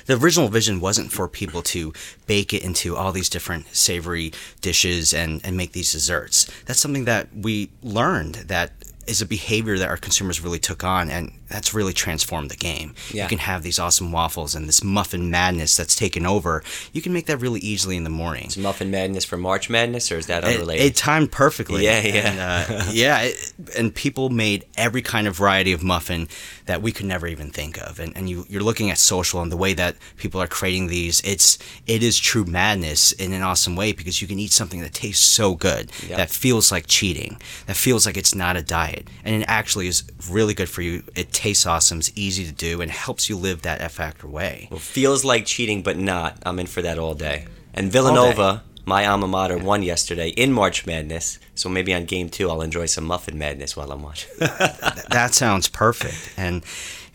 the 0.05 0.15
original 0.15 0.47
vision 0.47 0.79
wasn't 0.79 1.11
for 1.11 1.27
people 1.27 1.61
to 1.63 1.93
bake 2.27 2.53
it 2.53 2.63
into 2.63 2.95
all 2.95 3.11
these 3.11 3.29
different 3.29 3.67
savory 3.75 4.31
dishes 4.61 5.13
and, 5.13 5.41
and 5.43 5.57
make 5.57 5.71
these 5.71 5.91
desserts. 5.91 6.49
That's 6.65 6.79
something 6.79 7.05
that 7.05 7.27
we 7.35 7.69
learned 7.81 8.35
that 8.35 8.71
is 9.07 9.21
a 9.21 9.25
behavior 9.25 9.77
that 9.79 9.89
our 9.89 9.97
consumers 9.97 10.41
really 10.41 10.59
took 10.59 10.83
on 10.83 11.09
and 11.09 11.33
that's 11.49 11.73
really 11.73 11.93
transformed 11.93 12.49
the 12.51 12.55
game. 12.55 12.93
Yeah. 13.11 13.23
You 13.23 13.29
can 13.29 13.39
have 13.39 13.63
these 13.63 13.79
awesome 13.79 14.11
waffles 14.11 14.55
and 14.55 14.67
this 14.67 14.83
muffin 14.83 15.29
madness 15.31 15.75
that's 15.75 15.95
taken 15.95 16.25
over. 16.25 16.63
You 16.93 17.01
can 17.01 17.11
make 17.13 17.25
that 17.25 17.37
really 17.37 17.59
easily 17.59 17.97
in 17.97 18.03
the 18.03 18.09
morning. 18.09 18.45
Is 18.47 18.57
Muffin 18.57 18.91
Madness 18.91 19.25
for 19.25 19.37
March 19.37 19.69
Madness, 19.69 20.11
or 20.11 20.17
is 20.17 20.27
that 20.27 20.43
unrelated? 20.43 20.85
it 20.85 20.95
timed 20.95 21.31
perfectly. 21.31 21.83
Yeah, 21.85 22.01
yeah. 22.01 22.13
And, 22.29 22.39
uh, 22.39 22.83
yeah, 22.91 23.21
it, 23.21 23.53
and 23.77 23.93
people 23.93 24.29
made 24.29 24.65
every 24.77 25.01
kind 25.01 25.27
of 25.27 25.35
variety 25.35 25.73
of 25.73 25.83
muffin 25.83 26.27
that 26.65 26.81
we 26.81 26.91
could 26.91 27.05
never 27.07 27.25
even 27.27 27.49
think 27.49 27.77
of. 27.81 27.99
And, 27.99 28.15
and 28.15 28.29
you, 28.29 28.45
you're 28.47 28.61
looking 28.63 28.91
at 28.91 28.97
social 28.99 29.41
and 29.41 29.51
the 29.51 29.57
way 29.57 29.73
that 29.73 29.95
people 30.17 30.39
are 30.41 30.47
creating 30.47 30.87
these. 30.87 31.19
It's 31.21 31.57
it 31.87 32.03
is 32.03 32.19
true 32.19 32.45
madness 32.45 33.11
in 33.13 33.33
an 33.33 33.41
awesome 33.41 33.75
way 33.75 33.91
because 33.91 34.21
you 34.21 34.27
can 34.27 34.37
eat 34.37 34.51
something 34.51 34.81
that 34.81 34.93
tastes 34.93 35.25
so 35.25 35.55
good 35.55 35.91
Yeah. 36.07 36.17
that 36.17 36.29
feels 36.29 36.71
like 36.71 36.85
cheating, 36.87 37.39
that 37.65 37.75
feels 37.75 38.05
like 38.05 38.17
it's 38.17 38.35
not 38.35 38.55
a 38.55 38.61
diet, 38.61 39.07
and 39.23 39.41
it 39.41 39.45
actually 39.47 39.87
is 39.87 40.03
really 40.29 40.53
good 40.53 40.69
for 40.69 40.81
you. 40.83 41.03
It 41.15 41.31
tastes 41.39 41.65
awesome, 41.65 41.99
it's 41.99 42.11
easy 42.15 42.45
to 42.45 42.51
do, 42.51 42.81
and 42.81 42.91
helps 42.91 43.29
you 43.29 43.37
live 43.37 43.61
that 43.61 43.81
F 43.81 43.93
factor 43.93 44.27
way. 44.27 44.67
Well, 44.69 44.79
feels 44.79 45.23
like 45.23 45.45
cheating, 45.45 45.81
but 45.81 45.97
not. 45.97 46.37
I'm 46.45 46.59
in 46.59 46.67
for 46.67 46.81
that 46.81 46.99
all 46.99 47.15
day. 47.15 47.47
And 47.73 47.91
Villanova, 47.91 48.63
my 48.85 49.05
alma 49.05 49.27
mater, 49.27 49.57
won 49.57 49.81
yesterday 49.81 50.29
in 50.29 50.51
March 50.51 50.85
Madness. 50.85 51.39
So 51.55 51.69
maybe 51.69 51.93
on 51.93 52.05
game 52.05 52.29
two, 52.29 52.49
I'll 52.49 52.61
enjoy 52.61 52.87
some 52.87 53.05
Muffin 53.05 53.37
Madness 53.37 53.77
while 53.77 53.91
I'm 53.91 54.01
watching. 54.01 54.31
that 54.39 55.31
sounds 55.33 55.69
perfect. 55.69 56.33
And 56.35 56.63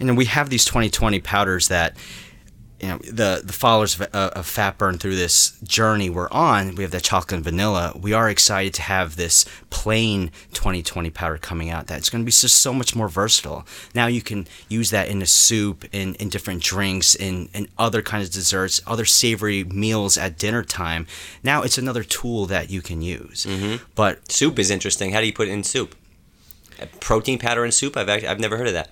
know, 0.01 0.15
we 0.15 0.27
have 0.27 0.51
these 0.51 0.65
2020 0.65 1.21
powders 1.21 1.69
that 1.69 1.97
you 2.81 2.89
know 2.89 2.99
the 2.99 3.41
the 3.45 3.53
followers 3.53 3.99
of, 3.99 4.15
uh, 4.15 4.31
of 4.35 4.47
Fat 4.47 4.79
Burn 4.79 4.99
through 4.99 5.17
this 5.17 5.59
journey 5.63 6.11
we're 6.11 6.31
on. 6.31 6.75
We 6.75 6.83
have 6.83 6.91
the 6.91 7.01
chocolate 7.01 7.33
and 7.33 7.45
vanilla. 7.45 7.93
We 8.01 8.13
are 8.13 8.29
excited 8.29 8.75
to 8.75 8.83
have 8.83 9.17
this 9.17 9.45
plain 9.71 10.31
2020 10.53 11.11
powder 11.11 11.39
coming 11.39 11.71
out. 11.71 11.87
That's 11.87 12.11
going 12.11 12.23
to 12.23 12.27
be 12.27 12.33
just 12.33 12.61
so 12.61 12.75
much 12.75 12.95
more 12.95 13.09
versatile. 13.09 13.65
Now 13.95 14.07
you 14.07 14.23
can 14.23 14.47
use 14.69 14.91
that 14.91 15.09
in 15.09 15.23
a 15.23 15.27
soup, 15.27 15.85
in 15.93 16.15
in 16.17 16.29
different 16.29 16.63
drinks, 16.63 17.15
in 17.15 17.49
in 17.55 17.69
other 17.79 18.03
kinds 18.03 18.29
of 18.29 18.35
desserts, 18.35 18.83
other 18.87 19.05
savory 19.05 19.65
meals 19.65 20.19
at 20.19 20.39
dinner 20.39 20.65
time. 20.65 21.07
Now 21.43 21.63
it's 21.63 21.79
another 21.79 22.03
tool 22.03 22.47
that 22.47 22.71
you 22.71 22.83
can 22.83 23.03
use. 23.03 23.47
Mm-hmm. 23.47 23.85
But 23.95 24.31
soup 24.33 24.59
is 24.59 24.71
interesting. 24.71 25.13
How 25.13 25.21
do 25.21 25.27
you 25.27 25.33
put 25.33 25.49
it 25.49 25.53
in 25.53 25.65
soup? 25.65 25.95
A 26.81 26.87
protein 26.87 27.39
powder 27.39 27.65
in 27.65 27.71
soup? 27.71 27.97
I've 27.97 28.09
actually, 28.09 28.29
I've 28.29 28.41
never 28.41 28.57
heard 28.57 28.67
of 28.67 28.73
that. 28.73 28.91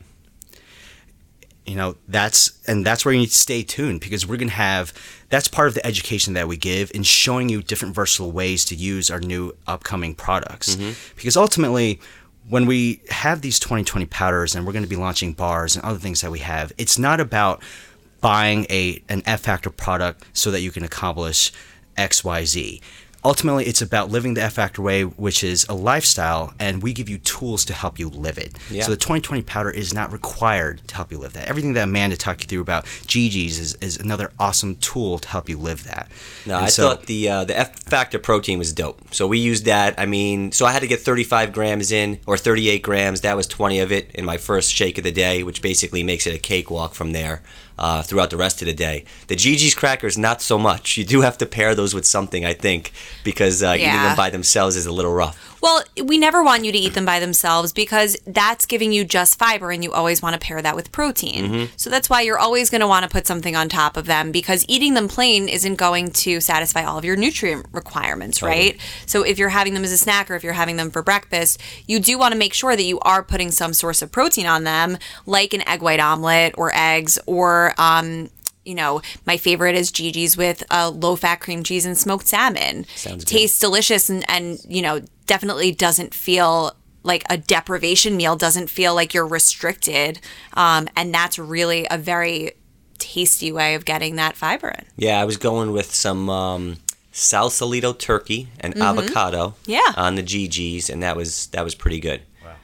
You 1.67 1.77
know 1.77 1.97
that's 2.09 2.61
and 2.67 2.85
that's 2.85 3.05
where 3.05 3.15
you 3.15 3.21
need 3.21 3.29
to 3.29 3.35
stay 3.35 3.63
tuned 3.63 4.01
because 4.01 4.27
we're 4.27 4.37
going 4.37 4.49
to 4.49 4.55
have 4.55 4.93
that's 5.29 5.49
part 5.49 5.69
of 5.69 5.75
the 5.75 5.87
education 5.87 6.35
that 6.35 6.49
we 6.49 6.57
give 6.57 6.91
in 6.95 7.03
showing 7.03 7.49
you 7.49 7.63
different 7.63 7.95
versatile 7.95 8.33
ways 8.33 8.65
to 8.65 8.75
use 8.75 9.11
our 9.11 9.21
new 9.21 9.55
upcoming 9.67 10.15
products 10.15 10.77
mm-hmm. 10.77 10.93
because 11.17 11.37
ultimately 11.37 12.01
when 12.49 12.67
we 12.67 13.01
have 13.11 13.41
these 13.41 13.61
2020 13.61 14.07
powders 14.07 14.55
and 14.55 14.67
we're 14.67 14.73
going 14.73 14.85
to 14.85 14.91
be 14.91 14.97
launching 14.97 15.33
bars 15.33 15.77
and 15.77 15.85
other 15.85 15.99
things 15.99 16.21
that 16.21 16.31
we 16.31 16.41
have 16.41 16.73
it's 16.79 16.99
not 16.99 17.21
about 17.21 17.63
buying 18.23 18.65
a 18.71 19.03
an 19.11 19.23
F 19.27 19.43
factor 19.43 19.69
product 19.69 20.25
so 20.33 20.51
that 20.51 20.61
you 20.61 20.71
can 20.71 20.85
accomplish 20.85 21.53
XYZ. 21.99 22.81
Ultimately, 23.25 23.67
it's 23.67 23.81
about 23.81 24.11
living 24.11 24.35
the 24.35 24.43
F 24.43 24.55
Factor 24.55 24.83
way, 24.83 25.03
which 25.05 25.45
is 25.45 25.65
a 25.69 25.75
lifestyle, 25.75 26.53
and 26.59 26.83
we 26.83 26.93
give 26.93 27.09
you 27.09 27.19
tools 27.19 27.65
to 27.67 27.73
help 27.73 27.99
you 28.01 28.09
live 28.09 28.37
it. 28.37 28.59
Yeah. 28.69 28.83
So 28.83 28.91
the 28.91 28.97
2020 28.97 29.43
powder 29.43 29.71
is 29.71 29.95
not 29.95 30.11
required 30.13 30.81
to 30.89 30.97
help 30.97 31.13
you 31.13 31.19
live 31.19 31.33
that. 31.35 31.47
Everything 31.49 31.75
that 31.75 31.85
Amanda 31.85 32.17
talked 32.17 32.41
you 32.43 32.49
through 32.49 32.63
about 32.63 32.85
GG's 32.85 33.61
is, 33.61 33.75
is 33.77 33.97
another 33.97 34.33
awesome 34.41 34.75
tool 34.77 35.21
to 35.21 35.29
help 35.29 35.49
you 35.49 35.57
live 35.57 35.85
that. 35.85 36.11
No, 36.47 36.57
And 36.57 36.65
I 36.65 36.69
so- 36.69 36.89
thought 36.89 37.07
the 37.07 37.29
uh, 37.29 37.45
the 37.45 37.57
F 37.57 37.79
factor 37.85 38.19
protein 38.19 38.59
was 38.59 38.73
dope. 38.73 39.15
So 39.15 39.29
we 39.29 39.39
used 39.39 39.67
that. 39.67 39.95
I 39.99 40.07
mean, 40.07 40.51
so 40.51 40.67
I 40.67 40.73
had 40.73 40.81
to 40.83 40.89
get 40.89 41.01
35 41.01 41.53
grams 41.53 41.93
in 41.93 42.19
or 42.27 42.37
38 42.37 42.83
grams. 42.83 43.21
That 43.21 43.37
was 43.37 43.47
20 43.47 43.79
of 43.79 43.93
it 43.93 44.11
in 44.15 44.25
my 44.25 44.37
first 44.37 44.73
shake 44.73 44.99
of 44.99 45.05
the 45.05 45.13
day, 45.13 45.45
which 45.45 45.63
basically 45.63 46.03
makes 46.03 46.27
it 46.27 46.35
a 46.35 46.39
cakewalk 46.39 46.95
from 46.95 47.13
there 47.13 47.43
uh, 47.79 48.03
throughout 48.03 48.31
the 48.31 48.37
rest 48.37 48.63
of 48.63 48.67
the 48.67 48.75
day. 48.75 49.05
The 49.29 49.37
GG's 49.37 49.75
crackers, 49.75 50.17
not 50.19 50.43
so 50.43 50.59
much. 50.59 50.97
You 50.97 51.05
do 51.05 51.21
have 51.23 51.39
to 51.39 51.47
pair 51.47 51.75
those 51.75 51.95
with 51.95 52.07
something, 52.07 52.45
I 52.45 52.53
think, 52.55 52.93
because 53.25 53.63
uh, 53.63 53.75
eating 53.77 53.89
them 54.03 54.17
by 54.17 54.31
themselves 54.31 54.77
is 54.77 54.87
a 54.87 54.93
little 54.93 55.13
rough. 55.13 55.52
Well, 55.63 55.85
we 56.03 56.19
never 56.19 56.43
want 56.43 56.65
you 56.65 56.73
to 56.73 56.79
eat 56.79 56.95
them 56.95 57.05
by 57.05 57.21
themselves 57.21 57.73
because 57.73 58.17
that's 58.27 58.67
giving 58.67 58.93
you 58.93 59.05
just 59.05 59.39
fiber 59.39 59.71
and 59.71 59.85
you 59.85 59.93
always 59.93 60.21
want 60.21 60.35
to 60.35 60.45
pair 60.45 60.61
that 60.61 60.75
with 60.75 60.91
protein. 60.91 61.45
Mm-hmm. 61.45 61.65
So 61.77 61.89
that's 61.89 62.11
why 62.11 62.23
you're 62.23 62.39
always 62.39 62.69
going 62.69 62.81
to 62.81 62.89
want 62.89 63.05
to 63.05 63.09
put 63.09 63.29
something 63.29 63.55
on 63.55 63.69
top 63.69 63.97
of 63.97 64.07
them 64.07 64.33
because 64.33 64.65
eating 64.69 64.95
them 64.95 65.07
plain 65.07 65.49
isn't 65.49 65.77
going 65.77 66.11
to 66.11 66.41
satisfy 66.41 66.83
all 66.83 66.99
of 66.99 67.05
your 67.05 67.15
nutrient 67.15 67.67
requirements, 67.71 68.43
right? 68.43 68.77
So 69.07 69.23
if 69.23 69.39
you're 69.39 69.51
having 69.51 69.75
them 69.75 69.85
as 69.85 69.93
a 69.93 69.99
snack 69.99 70.33
or 70.33 70.35
if 70.35 70.43
you're 70.43 70.53
having 70.53 70.77
them 70.77 70.91
for 70.91 71.01
breakfast, 71.01 71.61
you 71.87 72.01
do 72.01 72.19
want 72.19 72.33
to 72.33 72.39
make 72.39 72.55
sure 72.55 72.75
that 72.75 72.83
you 72.83 72.99
are 73.01 73.23
putting 73.23 73.53
some 73.53 73.73
source 73.73 74.03
of 74.03 74.11
protein 74.11 74.47
on 74.47 74.65
them, 74.65 74.99
like 75.27 75.55
an 75.55 75.67
egg 75.69 75.81
white 75.81 76.01
omelet 76.01 76.55
or 76.59 76.73
eggs 76.75 77.21
or 77.27 77.73
um 77.79 78.31
you 78.65 78.75
know, 78.75 79.03
my 79.27 79.37
favorite 79.37 79.75
is 79.75 79.91
GG's 79.91 80.37
with 80.37 80.63
a 80.71 80.91
low 80.91 81.17
fat 81.17 81.37
cream 81.41 81.63
cheese 81.63 81.85
and 81.85 81.97
smoked 81.99 82.27
salmon. 82.27 82.87
Sounds 82.97 83.25
good. 83.25 83.31
Tastes 83.31 83.59
delicious 83.59 84.09
and, 84.11 84.25
and, 84.29 84.59
you 84.69 84.83
know, 84.83 85.01
definitely 85.27 85.73
doesn't 85.73 86.15
feel 86.15 86.73
like 87.05 87.25
a 87.29 87.37
deprivation 87.37 88.17
meal, 88.17 88.37
doesn't 88.37 88.71
feel 88.71 88.95
like 88.95 89.13
you're 89.15 89.27
restricted. 89.27 90.21
Um, 90.55 90.89
and 90.97 91.13
that's 91.13 91.39
really 91.39 91.87
a 91.91 91.99
very 91.99 92.53
tasty 92.99 93.51
way 93.51 93.75
of 93.75 93.85
getting 93.85 94.15
that 94.17 94.37
fiber 94.37 94.69
in. 94.69 94.85
Yeah, 94.97 95.21
I 95.21 95.25
was 95.25 95.37
going 95.37 95.73
with 95.73 95.93
some 95.93 96.31
um, 96.31 96.77
Salsalito 97.13 97.99
turkey 97.99 98.49
and 98.61 98.77
avocado 98.79 99.55
Mm-hmm. 99.65 99.71
Yeah. 99.73 99.93
on 99.97 100.15
the 100.15 100.23
GGs, 100.23 100.89
and 100.91 101.03
that 101.03 101.17
was 101.17 101.47
that 101.49 101.65
was 101.65 101.75
pretty 101.75 101.99
good. 102.01 102.23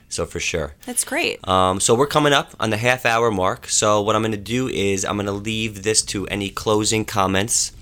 So 0.09 0.25
for 0.25 0.41
sure. 0.41 0.75
That's 0.87 1.05
great. 1.05 1.47
Um, 1.47 1.81
so 1.81 1.95
we're 1.95 2.07
coming 2.07 2.33
up 2.33 2.53
on 2.59 2.71
the 2.71 2.77
half 2.77 3.05
hour 3.05 3.31
mark. 3.31 3.69
So 3.69 4.01
what 4.01 4.17
I'm 4.17 4.23
going 4.23 4.33
to 4.33 4.39
do 4.39 4.69
is 4.69 5.05
I'm 5.05 5.17
going 5.17 5.27
to 5.27 5.33
leave 5.33 5.83
this 5.83 6.03
to 6.03 6.27
any 6.29 6.49
closing 6.49 7.05
comments 7.05 7.73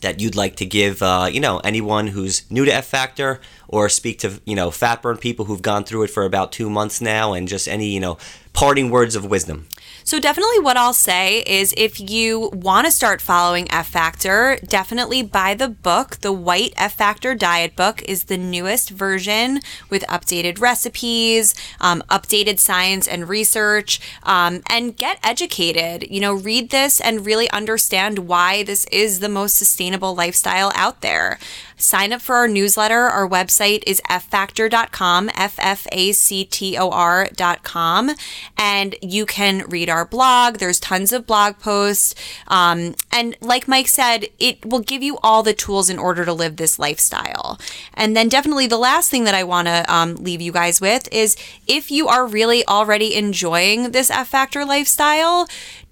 that 0.00 0.20
you'd 0.20 0.36
like 0.36 0.56
to 0.56 0.64
give. 0.66 1.02
Uh, 1.02 1.28
you 1.30 1.40
know, 1.40 1.58
anyone 1.58 2.08
who's 2.08 2.48
new 2.50 2.64
to 2.64 2.72
F 2.72 2.86
Factor 2.86 3.40
or 3.66 3.88
speak 3.88 4.18
to 4.20 4.40
you 4.44 4.56
know 4.56 4.70
fat 4.70 5.02
burn 5.02 5.18
people 5.18 5.44
who've 5.44 5.62
gone 5.62 5.84
through 5.84 6.04
it 6.04 6.10
for 6.10 6.24
about 6.24 6.52
two 6.52 6.70
months 6.70 7.00
now, 7.00 7.32
and 7.32 7.48
just 7.48 7.68
any 7.68 7.88
you 7.88 8.00
know 8.00 8.18
parting 8.52 8.90
words 8.90 9.14
of 9.16 9.24
wisdom? 9.24 9.68
So, 10.08 10.18
definitely 10.18 10.60
what 10.60 10.78
I'll 10.78 10.94
say 10.94 11.40
is 11.40 11.74
if 11.76 12.00
you 12.00 12.48
want 12.54 12.86
to 12.86 12.90
start 12.90 13.20
following 13.20 13.70
F 13.70 13.88
Factor, 13.88 14.56
definitely 14.66 15.22
buy 15.22 15.52
the 15.52 15.68
book. 15.68 16.16
The 16.22 16.32
White 16.32 16.72
F 16.78 16.94
Factor 16.94 17.34
Diet 17.34 17.76
Book 17.76 18.00
is 18.04 18.24
the 18.24 18.38
newest 18.38 18.88
version 18.88 19.60
with 19.90 20.04
updated 20.04 20.62
recipes, 20.62 21.54
um, 21.78 22.02
updated 22.08 22.58
science 22.58 23.06
and 23.06 23.28
research, 23.28 24.00
um, 24.22 24.62
and 24.70 24.96
get 24.96 25.18
educated. 25.22 26.10
You 26.10 26.22
know, 26.22 26.32
read 26.32 26.70
this 26.70 27.02
and 27.02 27.26
really 27.26 27.50
understand 27.50 28.20
why 28.20 28.62
this 28.62 28.86
is 28.86 29.20
the 29.20 29.28
most 29.28 29.56
sustainable 29.56 30.14
lifestyle 30.14 30.72
out 30.74 31.02
there. 31.02 31.38
Sign 31.78 32.12
up 32.12 32.20
for 32.20 32.34
our 32.34 32.48
newsletter. 32.48 33.02
Our 33.02 33.28
website 33.28 33.84
is 33.86 34.02
ffactor.com, 34.10 35.30
F 35.34 35.54
F 35.58 35.86
A 35.92 36.12
C 36.12 36.44
T 36.44 36.76
O 36.76 36.90
R.com, 36.90 38.10
and 38.56 38.96
you 39.00 39.24
can 39.24 39.64
read 39.68 39.88
our 39.88 40.04
blog. 40.04 40.58
There's 40.58 40.80
tons 40.80 41.12
of 41.12 41.26
blog 41.26 41.58
posts. 41.58 42.16
Um, 42.48 42.96
and 43.12 43.36
like 43.40 43.68
Mike 43.68 43.86
said, 43.86 44.26
it 44.40 44.66
will 44.66 44.80
give 44.80 45.04
you 45.04 45.18
all 45.22 45.44
the 45.44 45.54
tools 45.54 45.88
in 45.88 45.98
order 45.98 46.24
to 46.24 46.32
live 46.32 46.56
this 46.56 46.80
lifestyle. 46.80 47.60
And 47.94 48.16
then, 48.16 48.28
definitely, 48.28 48.66
the 48.66 48.76
last 48.76 49.08
thing 49.08 49.22
that 49.24 49.34
I 49.34 49.44
want 49.44 49.68
to 49.68 49.84
um, 49.92 50.16
leave 50.16 50.40
you 50.40 50.50
guys 50.50 50.80
with 50.80 51.08
is 51.12 51.36
if 51.68 51.90
you 51.92 52.08
are 52.08 52.26
really 52.26 52.66
already 52.66 53.14
enjoying 53.14 53.92
this 53.92 54.10
F 54.10 54.28
Factor 54.28 54.64
lifestyle, 54.64 55.46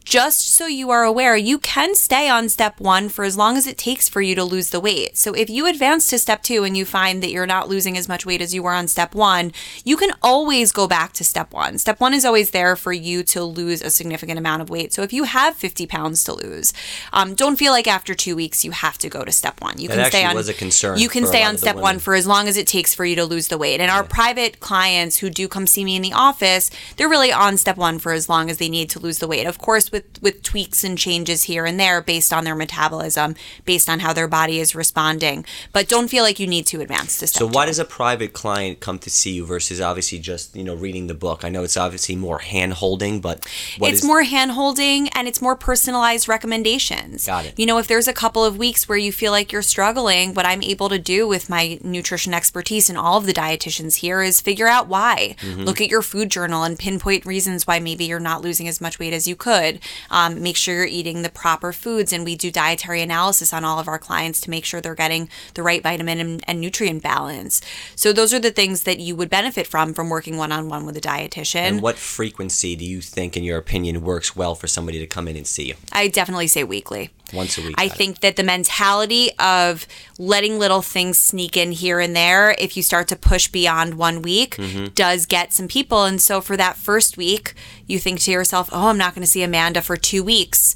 just 0.06 0.54
so 0.54 0.66
you 0.68 0.90
are 0.90 1.02
aware, 1.02 1.36
you 1.36 1.58
can 1.58 1.96
stay 1.96 2.28
on 2.28 2.48
step 2.48 2.78
one 2.78 3.08
for 3.08 3.24
as 3.24 3.36
long 3.36 3.56
as 3.56 3.66
it 3.66 3.76
takes 3.76 4.08
for 4.08 4.22
you 4.22 4.36
to 4.36 4.44
lose 4.44 4.70
the 4.70 4.78
weight. 4.78 5.16
So 5.18 5.34
if 5.34 5.50
you 5.50 5.66
advance 5.66 6.06
to 6.08 6.18
step 6.20 6.44
two 6.44 6.62
and 6.62 6.76
you 6.76 6.84
find 6.84 7.24
that 7.24 7.32
you're 7.32 7.44
not 7.44 7.68
losing 7.68 7.98
as 7.98 8.08
much 8.08 8.24
weight 8.24 8.40
as 8.40 8.54
you 8.54 8.62
were 8.62 8.72
on 8.72 8.86
step 8.86 9.16
one, 9.16 9.52
you 9.84 9.96
can 9.96 10.12
always 10.22 10.70
go 10.70 10.86
back 10.86 11.12
to 11.14 11.24
step 11.24 11.52
one. 11.52 11.76
Step 11.78 11.98
one 11.98 12.14
is 12.14 12.24
always 12.24 12.52
there 12.52 12.76
for 12.76 12.92
you 12.92 13.24
to 13.24 13.42
lose 13.42 13.82
a 13.82 13.90
significant 13.90 14.38
amount 14.38 14.62
of 14.62 14.70
weight. 14.70 14.92
So 14.92 15.02
if 15.02 15.12
you 15.12 15.24
have 15.24 15.56
50 15.56 15.88
pounds 15.88 16.22
to 16.24 16.34
lose, 16.34 16.72
um, 17.12 17.34
don't 17.34 17.56
feel 17.56 17.72
like 17.72 17.88
after 17.88 18.14
two 18.14 18.36
weeks 18.36 18.64
you 18.64 18.70
have 18.70 18.98
to 18.98 19.08
go 19.08 19.24
to 19.24 19.32
step 19.32 19.60
one. 19.60 19.80
You 19.80 19.88
That 19.88 19.96
can 19.96 20.10
stay 20.12 20.24
on. 20.24 20.36
was 20.36 20.48
a 20.48 20.54
concern 20.54 21.00
You 21.00 21.08
can 21.08 21.26
stay 21.26 21.42
on 21.42 21.58
step 21.58 21.74
one 21.74 21.98
for 21.98 22.14
as 22.14 22.28
long 22.28 22.46
as 22.46 22.56
it 22.56 22.68
takes 22.68 22.94
for 22.94 23.04
you 23.04 23.16
to 23.16 23.24
lose 23.24 23.48
the 23.48 23.58
weight. 23.58 23.80
And 23.80 23.90
our 23.90 24.04
private 24.04 24.60
clients 24.60 25.16
who 25.16 25.30
do 25.30 25.48
come 25.48 25.66
see 25.66 25.84
me 25.84 25.96
in 25.96 26.02
the 26.02 26.12
office, 26.12 26.70
they're 26.96 27.08
really 27.08 27.32
on 27.32 27.56
step 27.56 27.76
one 27.76 27.98
for 27.98 28.12
as 28.12 28.28
long 28.28 28.50
as 28.50 28.58
they 28.58 28.68
need 28.68 28.88
to 28.90 29.00
lose 29.00 29.18
the 29.18 29.26
weight. 29.26 29.46
Of 29.46 29.58
course, 29.58 29.90
with 29.96 30.22
with 30.22 30.42
tweaks 30.42 30.84
and 30.84 30.98
changes 30.98 31.44
here 31.44 31.64
and 31.64 31.80
there 31.80 32.00
based 32.00 32.32
on 32.32 32.44
their 32.44 32.54
metabolism, 32.54 33.34
based 33.64 33.88
on 33.88 34.00
how 34.00 34.12
their 34.12 34.28
body 34.28 34.60
is 34.60 34.74
responding. 34.74 35.44
But 35.72 35.88
don't 35.88 36.08
feel 36.08 36.22
like 36.22 36.38
you 36.38 36.46
need 36.46 36.66
to 36.66 36.80
advance 36.80 37.18
to 37.18 37.26
step. 37.26 37.40
So 37.40 37.46
why 37.46 37.64
two. 37.64 37.70
does 37.70 37.78
a 37.78 37.84
private 37.84 38.32
client 38.32 38.80
come 38.80 38.98
to 39.00 39.10
see 39.10 39.32
you 39.32 39.46
versus 39.46 39.80
obviously 39.80 40.18
just 40.18 40.54
you 40.54 40.64
know 40.64 40.74
reading 40.74 41.06
the 41.06 41.14
book? 41.14 41.44
I 41.44 41.48
know 41.48 41.62
it's 41.62 41.76
obviously 41.76 42.16
more 42.16 42.38
hand 42.38 42.74
holding, 42.74 43.20
but 43.20 43.46
what 43.78 43.90
it's 43.90 44.00
is- 44.00 44.06
more 44.06 44.22
hand 44.22 44.52
holding 44.52 45.08
and 45.10 45.26
it's 45.26 45.40
more 45.40 45.56
personalized 45.56 46.28
recommendations. 46.28 47.26
Got 47.26 47.46
it. 47.46 47.58
You 47.58 47.66
know, 47.66 47.78
if 47.78 47.86
there's 47.86 48.08
a 48.08 48.12
couple 48.12 48.44
of 48.44 48.58
weeks 48.58 48.88
where 48.88 48.98
you 48.98 49.12
feel 49.12 49.32
like 49.32 49.52
you're 49.52 49.62
struggling, 49.62 50.34
what 50.34 50.46
I'm 50.46 50.62
able 50.62 50.88
to 50.88 50.98
do 50.98 51.26
with 51.26 51.48
my 51.48 51.78
nutrition 51.82 52.34
expertise 52.34 52.88
and 52.88 52.98
all 52.98 53.18
of 53.18 53.26
the 53.26 53.32
dietitians 53.32 53.96
here 53.96 54.22
is 54.22 54.40
figure 54.40 54.66
out 54.66 54.88
why. 54.88 55.36
Mm-hmm. 55.40 55.62
Look 55.62 55.80
at 55.80 55.88
your 55.88 56.02
food 56.02 56.30
journal 56.30 56.62
and 56.64 56.78
pinpoint 56.78 57.24
reasons 57.24 57.66
why 57.66 57.78
maybe 57.78 58.04
you're 58.04 58.20
not 58.20 58.42
losing 58.42 58.68
as 58.68 58.80
much 58.80 58.98
weight 58.98 59.12
as 59.12 59.26
you 59.26 59.36
could. 59.36 59.80
Um, 60.10 60.42
make 60.42 60.56
sure 60.56 60.74
you're 60.74 60.86
eating 60.86 61.22
the 61.22 61.28
proper 61.28 61.72
foods, 61.72 62.12
and 62.12 62.24
we 62.24 62.36
do 62.36 62.50
dietary 62.50 63.02
analysis 63.02 63.52
on 63.52 63.64
all 63.64 63.78
of 63.78 63.88
our 63.88 63.98
clients 63.98 64.40
to 64.42 64.50
make 64.50 64.64
sure 64.64 64.80
they're 64.80 64.94
getting 64.94 65.28
the 65.54 65.62
right 65.62 65.82
vitamin 65.82 66.20
and, 66.20 66.44
and 66.46 66.60
nutrient 66.60 67.02
balance. 67.02 67.60
So 67.94 68.12
those 68.12 68.32
are 68.32 68.40
the 68.40 68.50
things 68.50 68.82
that 68.84 68.98
you 68.98 69.16
would 69.16 69.30
benefit 69.30 69.66
from 69.66 69.94
from 69.94 70.08
working 70.08 70.36
one 70.36 70.52
on 70.52 70.68
one 70.68 70.86
with 70.86 70.96
a 70.96 71.00
dietitian. 71.00 71.66
and 71.66 71.82
what 71.82 71.96
frequency 71.96 72.76
do 72.76 72.84
you 72.84 73.00
think, 73.00 73.36
in 73.36 73.44
your 73.44 73.58
opinion, 73.58 74.02
works 74.02 74.36
well 74.36 74.54
for 74.54 74.66
somebody 74.66 74.98
to 74.98 75.06
come 75.06 75.28
in 75.28 75.36
and 75.36 75.46
see 75.46 75.68
you? 75.68 75.74
I 75.92 76.08
definitely 76.08 76.46
say 76.46 76.64
weekly. 76.64 77.10
Once 77.32 77.58
a 77.58 77.62
week. 77.62 77.74
I 77.78 77.88
got 77.88 77.94
it. 77.94 77.98
think 77.98 78.20
that 78.20 78.36
the 78.36 78.42
mentality 78.42 79.30
of 79.38 79.86
letting 80.18 80.58
little 80.58 80.82
things 80.82 81.18
sneak 81.18 81.56
in 81.56 81.72
here 81.72 81.98
and 82.00 82.14
there, 82.14 82.54
if 82.58 82.76
you 82.76 82.82
start 82.82 83.08
to 83.08 83.16
push 83.16 83.48
beyond 83.48 83.94
one 83.94 84.22
week, 84.22 84.56
Mm-hmm. 84.56 84.86
does 84.94 85.26
get 85.26 85.52
some 85.52 85.68
people. 85.68 86.04
And 86.04 86.20
so 86.20 86.40
for 86.40 86.56
that 86.56 86.76
first 86.76 87.16
week, 87.16 87.54
you 87.86 87.98
think 87.98 88.20
to 88.20 88.30
yourself, 88.30 88.68
oh, 88.72 88.88
I'm 88.88 88.98
not 88.98 89.14
going 89.14 89.24
to 89.24 89.30
see 89.30 89.42
Amanda 89.42 89.82
for 89.82 89.96
two 89.96 90.22
weeks. 90.22 90.74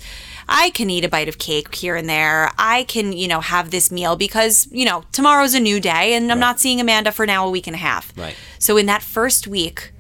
I 0.49 0.71
can 0.71 0.91
eat 0.91 1.05
a 1.05 1.09
bite 1.09 1.29
of 1.29 1.39
cake 1.39 1.73
here 1.75 1.95
and 1.95 2.09
there. 2.09 2.51
I 2.59 2.83
can, 2.85 3.13
you 3.13 3.29
know, 3.29 3.41
have 3.41 3.71
this 3.71 3.93
meal 3.93 4.17
because, 4.17 4.67
you 4.73 4.85
know, 4.85 5.05
tomorrow's 5.13 5.55
a 5.55 5.61
new 5.61 5.79
day 5.81 6.15
and 6.15 6.31
I'm 6.33 6.41
not 6.41 6.59
seeing 6.59 6.81
Amanda 6.81 7.13
for 7.13 7.25
now 7.27 7.47
a 7.47 7.51
week 7.51 7.69
and 7.69 7.77
a 7.77 7.79
half. 7.79 8.13
Right. 8.17 8.35
So 8.59 8.77
in 8.77 8.87
that 8.87 9.03
first 9.03 9.47
week, 9.47 9.93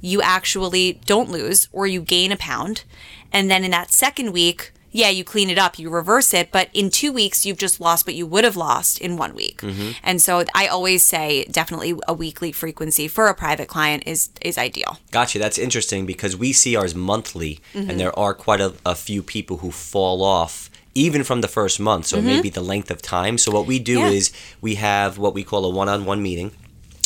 you 0.00 0.22
actually 0.22 1.00
don't 1.04 1.30
lose 1.30 1.68
or 1.72 1.86
you 1.86 2.00
gain 2.00 2.32
a 2.32 2.36
pound. 2.36 2.84
And 3.32 3.50
then 3.50 3.64
in 3.64 3.70
that 3.72 3.92
second 3.92 4.32
week, 4.32 4.72
yeah, 4.90 5.10
you 5.10 5.22
clean 5.24 5.50
it 5.50 5.58
up, 5.58 5.78
you 5.78 5.90
reverse 5.90 6.32
it, 6.32 6.50
but 6.50 6.68
in 6.72 6.88
two 6.90 7.12
weeks, 7.12 7.44
you've 7.44 7.58
just 7.58 7.78
lost 7.80 8.06
what 8.06 8.14
you 8.14 8.26
would 8.26 8.44
have 8.44 8.56
lost 8.56 8.98
in 9.00 9.16
one 9.18 9.34
week. 9.34 9.62
And 10.02 10.20
so 10.22 10.44
I 10.54 10.66
always 10.66 11.04
say 11.04 11.44
definitely 11.50 11.94
a 12.08 12.14
weekly 12.14 12.52
frequency 12.52 13.06
for 13.08 13.26
a 13.28 13.34
private 13.34 13.68
client 13.68 14.02
is 14.06 14.30
is 14.40 14.56
ideal. 14.58 14.98
Gotcha. 15.10 15.38
That's 15.38 15.58
interesting 15.58 16.06
because 16.06 16.36
we 16.36 16.52
see 16.52 16.74
ours 16.76 16.94
monthly, 16.94 17.60
Mm-hmm. 17.74 17.90
and 17.90 18.00
there 18.00 18.18
are 18.18 18.34
quite 18.34 18.60
a, 18.60 18.72
a 18.84 18.94
few 18.94 19.22
people 19.22 19.58
who 19.58 19.70
fall 19.70 20.22
off 20.22 20.70
even 20.94 21.22
from 21.24 21.40
the 21.42 21.48
first 21.48 21.78
month. 21.78 22.06
So 22.06 22.20
maybe 22.20 22.50
the 22.50 22.60
length 22.62 22.90
of 22.90 23.00
time. 23.02 23.38
So 23.38 23.52
what 23.52 23.66
we 23.66 23.78
do 23.78 23.98
Mm-hmm. 23.98 24.12
Yeah. 24.12 24.18
is 24.18 24.32
we 24.60 24.74
have 24.76 25.18
what 25.18 25.32
we 25.34 25.44
call 25.44 25.64
a 25.64 25.70
one-on-one 25.70 26.22
meeting. 26.22 26.50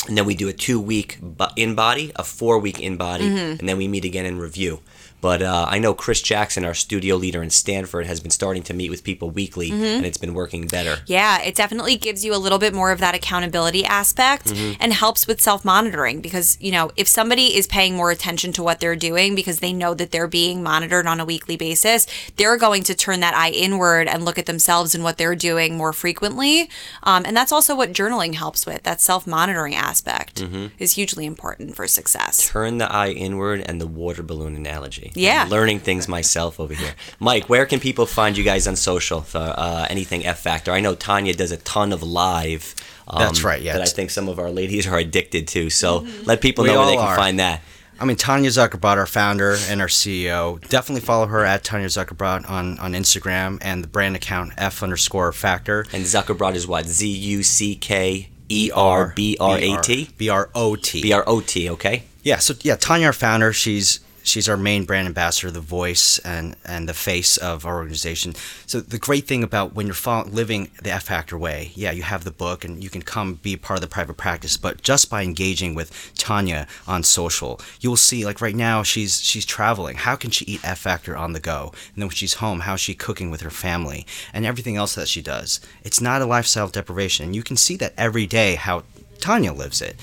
And 0.08 0.16
then 0.18 0.24
we 0.26 0.34
do 0.34 0.48
a 0.48 0.52
two-week 0.52 1.18
InBody, 1.56 2.10
a 2.16 2.24
four-week 2.24 2.78
InBody, 2.78 3.20
Mm-hmm. 3.28 3.58
and 3.60 3.68
then 3.68 3.76
we 3.76 3.86
meet 3.88 4.04
again 4.04 4.26
and 4.26 4.40
review. 4.40 4.80
But 5.22 5.40
uh, 5.40 5.64
I 5.68 5.78
know 5.78 5.94
Chris 5.94 6.20
Jackson, 6.20 6.64
our 6.66 6.74
studio 6.74 7.16
leader 7.16 7.42
in 7.42 7.48
Stamford, 7.48 8.04
has 8.06 8.20
been 8.20 8.30
starting 8.32 8.62
to 8.64 8.74
meet 8.74 8.90
with 8.90 9.02
people 9.04 9.30
weekly, 9.30 9.70
Mm-hmm. 9.70 9.84
and 9.84 10.04
it's 10.04 10.18
been 10.18 10.34
working 10.34 10.66
better. 10.66 10.96
Yeah, 11.06 11.40
it 11.40 11.54
definitely 11.54 11.96
gives 11.96 12.24
you 12.24 12.34
a 12.34 12.42
little 12.44 12.58
bit 12.58 12.74
more 12.74 12.90
of 12.92 12.98
that 13.00 13.14
accountability 13.14 13.84
aspect 13.86 14.52
and 14.80 14.92
helps 14.92 15.26
with 15.26 15.40
self 15.40 15.64
monitoring 15.64 16.20
because, 16.20 16.58
you 16.60 16.72
know, 16.72 16.90
if 16.96 17.06
somebody 17.08 17.56
is 17.56 17.66
paying 17.68 17.94
more 17.96 18.10
attention 18.10 18.52
to 18.52 18.62
what 18.62 18.80
they're 18.80 18.96
doing 18.96 19.34
because 19.36 19.60
they 19.60 19.72
know 19.72 19.94
that 19.94 20.10
they're 20.10 20.26
being 20.26 20.62
monitored 20.62 21.06
on 21.06 21.20
a 21.20 21.24
weekly 21.24 21.56
basis, 21.56 22.06
they're 22.36 22.56
going 22.58 22.82
to 22.82 22.94
turn 22.94 23.20
that 23.20 23.34
eye 23.34 23.50
inward 23.50 24.08
and 24.08 24.24
look 24.24 24.38
at 24.38 24.46
themselves 24.46 24.94
and 24.94 25.04
what 25.04 25.16
they're 25.18 25.36
doing 25.36 25.76
more 25.76 25.92
frequently. 25.92 26.68
Um, 27.04 27.22
and 27.24 27.36
that's 27.36 27.52
also 27.52 27.76
what 27.76 27.92
journaling 27.92 28.34
helps 28.34 28.66
with. 28.66 28.82
That 28.82 29.00
self 29.00 29.26
monitoring 29.26 29.76
aspect 29.76 30.44
is 30.80 30.92
hugely 30.96 31.24
important 31.26 31.76
for 31.76 31.86
success. 31.86 32.48
Turn 32.48 32.78
the 32.78 32.92
eye 32.92 33.10
inward 33.10 33.60
and 33.64 33.80
the 33.80 33.86
water 33.86 34.24
balloon 34.24 34.56
analogy. 34.56 35.11
Yeah. 35.14 35.42
I'm 35.44 35.50
learning 35.50 35.80
things 35.80 36.08
myself 36.08 36.58
over 36.60 36.74
here. 36.74 36.94
Mike, 37.20 37.48
where 37.48 37.66
can 37.66 37.80
people 37.80 38.06
find 38.06 38.36
you 38.36 38.44
guys 38.44 38.66
on 38.66 38.76
social 38.76 39.20
for 39.22 39.38
uh, 39.38 39.86
anything 39.90 40.24
F 40.24 40.40
Factor? 40.40 40.72
I 40.72 40.80
know 40.80 40.94
Tanya 40.94 41.34
does 41.34 41.52
a 41.52 41.56
ton 41.58 41.92
of 41.92 42.02
live. 42.02 42.74
Um, 43.08 43.18
That's 43.18 43.42
right, 43.44 43.60
yeah. 43.60 43.74
That 43.74 43.82
I 43.82 43.86
think 43.86 44.10
some 44.10 44.28
of 44.28 44.38
our 44.38 44.50
ladies 44.50 44.86
are 44.86 44.96
addicted 44.96 45.48
to. 45.48 45.70
So 45.70 46.00
Mm-hmm. 46.00 46.24
let 46.24 46.40
people 46.40 46.64
We 46.64 46.70
know 46.70 46.78
where 46.78 46.86
they 46.86 46.96
can 46.96 47.04
are. 47.06 47.16
find 47.16 47.38
that. 47.40 47.60
I 48.00 48.04
mean, 48.04 48.16
Tanya 48.16 48.50
Zuckerbrot, 48.50 48.96
our 48.96 49.06
founder 49.06 49.56
and 49.68 49.80
our 49.80 49.86
CEO, 49.86 50.60
definitely 50.68 51.02
follow 51.02 51.26
her 51.26 51.44
at 51.44 51.62
Tanya 51.62 51.86
Zuckerbrot 51.86 52.48
on, 52.50 52.78
on 52.80 52.94
Instagram 52.94 53.58
and 53.60 53.84
the 53.84 53.88
brand 53.88 54.16
account 54.16 54.54
F 54.56 54.82
underscore 54.82 55.30
Factor. 55.32 55.82
And 55.92 56.04
Zuckerbrot 56.04 56.54
is 56.56 56.66
what? 56.66 56.86
Z 56.86 57.06
U 57.08 57.42
C 57.44 57.76
K 57.76 58.30
E 58.48 58.70
R 58.74 59.12
B 59.14 59.36
R 59.38 59.56
A 59.58 59.80
T? 59.82 60.08
B 60.16 60.28
R 60.28 60.50
O 60.54 60.74
T. 60.74 61.00
B 61.02 61.12
R 61.12 61.22
O 61.28 61.40
T, 61.40 61.68
okay? 61.70 62.04
Yeah, 62.24 62.38
so 62.38 62.54
yeah, 62.62 62.74
Tanya, 62.76 63.06
our 63.08 63.12
founder, 63.12 63.52
she's 63.52 64.00
she's 64.22 64.48
our 64.48 64.56
main 64.56 64.84
brand 64.84 65.06
ambassador, 65.06 65.50
the 65.50 65.60
voice 65.60 66.18
and 66.20 66.56
and 66.64 66.88
the 66.88 66.94
face 66.94 67.36
of 67.36 67.66
our 67.66 67.76
organization. 67.76 68.34
So 68.66 68.80
the 68.80 68.98
great 68.98 69.26
thing 69.26 69.42
about 69.42 69.74
when 69.74 69.86
you're 69.86 70.24
living 70.24 70.70
the 70.82 70.90
F 70.90 71.04
Factor 71.04 71.38
way, 71.38 71.72
yeah, 71.74 71.90
you 71.90 72.02
have 72.02 72.24
the 72.24 72.30
book 72.30 72.64
and 72.64 72.82
you 72.82 72.90
can 72.90 73.02
come 73.02 73.34
be 73.34 73.56
part 73.56 73.78
of 73.78 73.82
the 73.82 73.88
private 73.88 74.16
practice, 74.16 74.56
but 74.56 74.82
just 74.82 75.10
by 75.10 75.22
engaging 75.22 75.74
with 75.74 76.12
Tanya 76.16 76.66
on 76.86 77.02
social, 77.02 77.60
you'll 77.80 77.96
see 77.96 78.24
like 78.24 78.40
right 78.40 78.56
now 78.56 78.82
she's 78.82 79.20
she's 79.22 79.46
traveling. 79.46 79.96
How 79.96 80.16
can 80.16 80.30
she 80.30 80.44
eat 80.46 80.64
F 80.64 80.78
Factor 80.78 81.16
on 81.16 81.32
the 81.32 81.40
go? 81.40 81.72
And 81.94 82.02
then 82.02 82.08
when 82.08 82.16
she's 82.16 82.34
home, 82.34 82.60
how's 82.60 82.80
she 82.80 82.94
cooking 82.94 83.30
with 83.30 83.40
her 83.42 83.50
family 83.50 84.06
and 84.32 84.46
everything 84.46 84.76
else 84.76 84.94
that 84.94 85.08
she 85.08 85.22
does? 85.22 85.60
It's 85.84 86.00
not 86.00 86.22
a 86.22 86.26
lifestyle 86.26 86.68
deprivation. 86.68 87.26
And 87.26 87.36
you 87.36 87.42
can 87.42 87.56
see 87.56 87.76
that 87.76 87.94
every 87.96 88.26
day 88.26 88.54
how 88.54 88.84
Tanya 89.20 89.52
lives 89.52 89.80
it. 89.80 89.96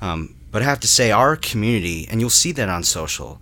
Um, 0.00 0.34
but 0.50 0.62
I 0.62 0.64
have 0.64 0.80
to 0.80 0.88
say, 0.88 1.10
our 1.10 1.36
community, 1.36 2.08
and 2.10 2.20
you'll 2.20 2.30
see 2.30 2.52
that 2.52 2.68
on 2.68 2.82
social, 2.82 3.40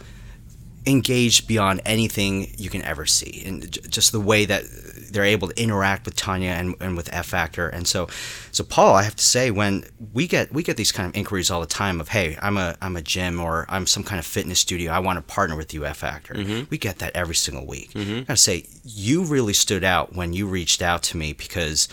engaged 0.88 1.46
beyond 1.46 1.80
anything 1.84 2.52
you 2.56 2.70
can 2.70 2.82
ever 2.82 3.06
see. 3.06 3.42
And 3.46 3.70
j- 3.70 3.80
just 3.88 4.12
the 4.12 4.20
way 4.20 4.44
that 4.46 4.64
they're 5.10 5.24
able 5.24 5.48
to 5.48 5.62
interact 5.62 6.04
with 6.04 6.16
Tanya 6.16 6.50
and, 6.50 6.74
and 6.80 6.96
with 6.96 7.08
F 7.12 7.26
Factor. 7.26 7.68
And 7.68 7.86
so, 7.86 8.08
so 8.50 8.64
Paul, 8.64 8.94
I 8.94 9.02
have 9.02 9.16
to 9.16 9.24
say, 9.24 9.50
when 9.50 9.84
we 10.12 10.26
get 10.26 10.52
we 10.52 10.62
get 10.62 10.76
these 10.76 10.92
kind 10.92 11.08
of 11.08 11.16
inquiries 11.16 11.50
all 11.50 11.60
the 11.60 11.66
time 11.66 12.00
of, 12.00 12.08
hey, 12.08 12.36
I'm 12.40 12.56
a 12.56 12.76
I'm 12.80 12.96
a 12.96 13.02
gym 13.02 13.40
or 13.40 13.66
I'm 13.68 13.86
some 13.86 14.02
kind 14.02 14.18
of 14.18 14.26
fitness 14.26 14.60
studio. 14.60 14.92
I 14.92 14.98
want 14.98 15.16
to 15.18 15.34
partner 15.34 15.56
with 15.56 15.72
you, 15.74 15.86
F 15.86 15.98
Factor. 15.98 16.34
Mm-hmm. 16.34 16.64
We 16.70 16.78
get 16.78 16.98
that 16.98 17.14
every 17.14 17.34
single 17.34 17.66
week. 17.66 17.92
Mm-hmm. 17.92 18.18
I 18.18 18.20
gotta 18.22 18.36
say, 18.36 18.66
you 18.84 19.24
really 19.24 19.54
stood 19.54 19.84
out 19.84 20.14
when 20.14 20.32
you 20.32 20.46
reached 20.46 20.82
out 20.82 21.02
to 21.04 21.16
me 21.16 21.32
because 21.32 21.88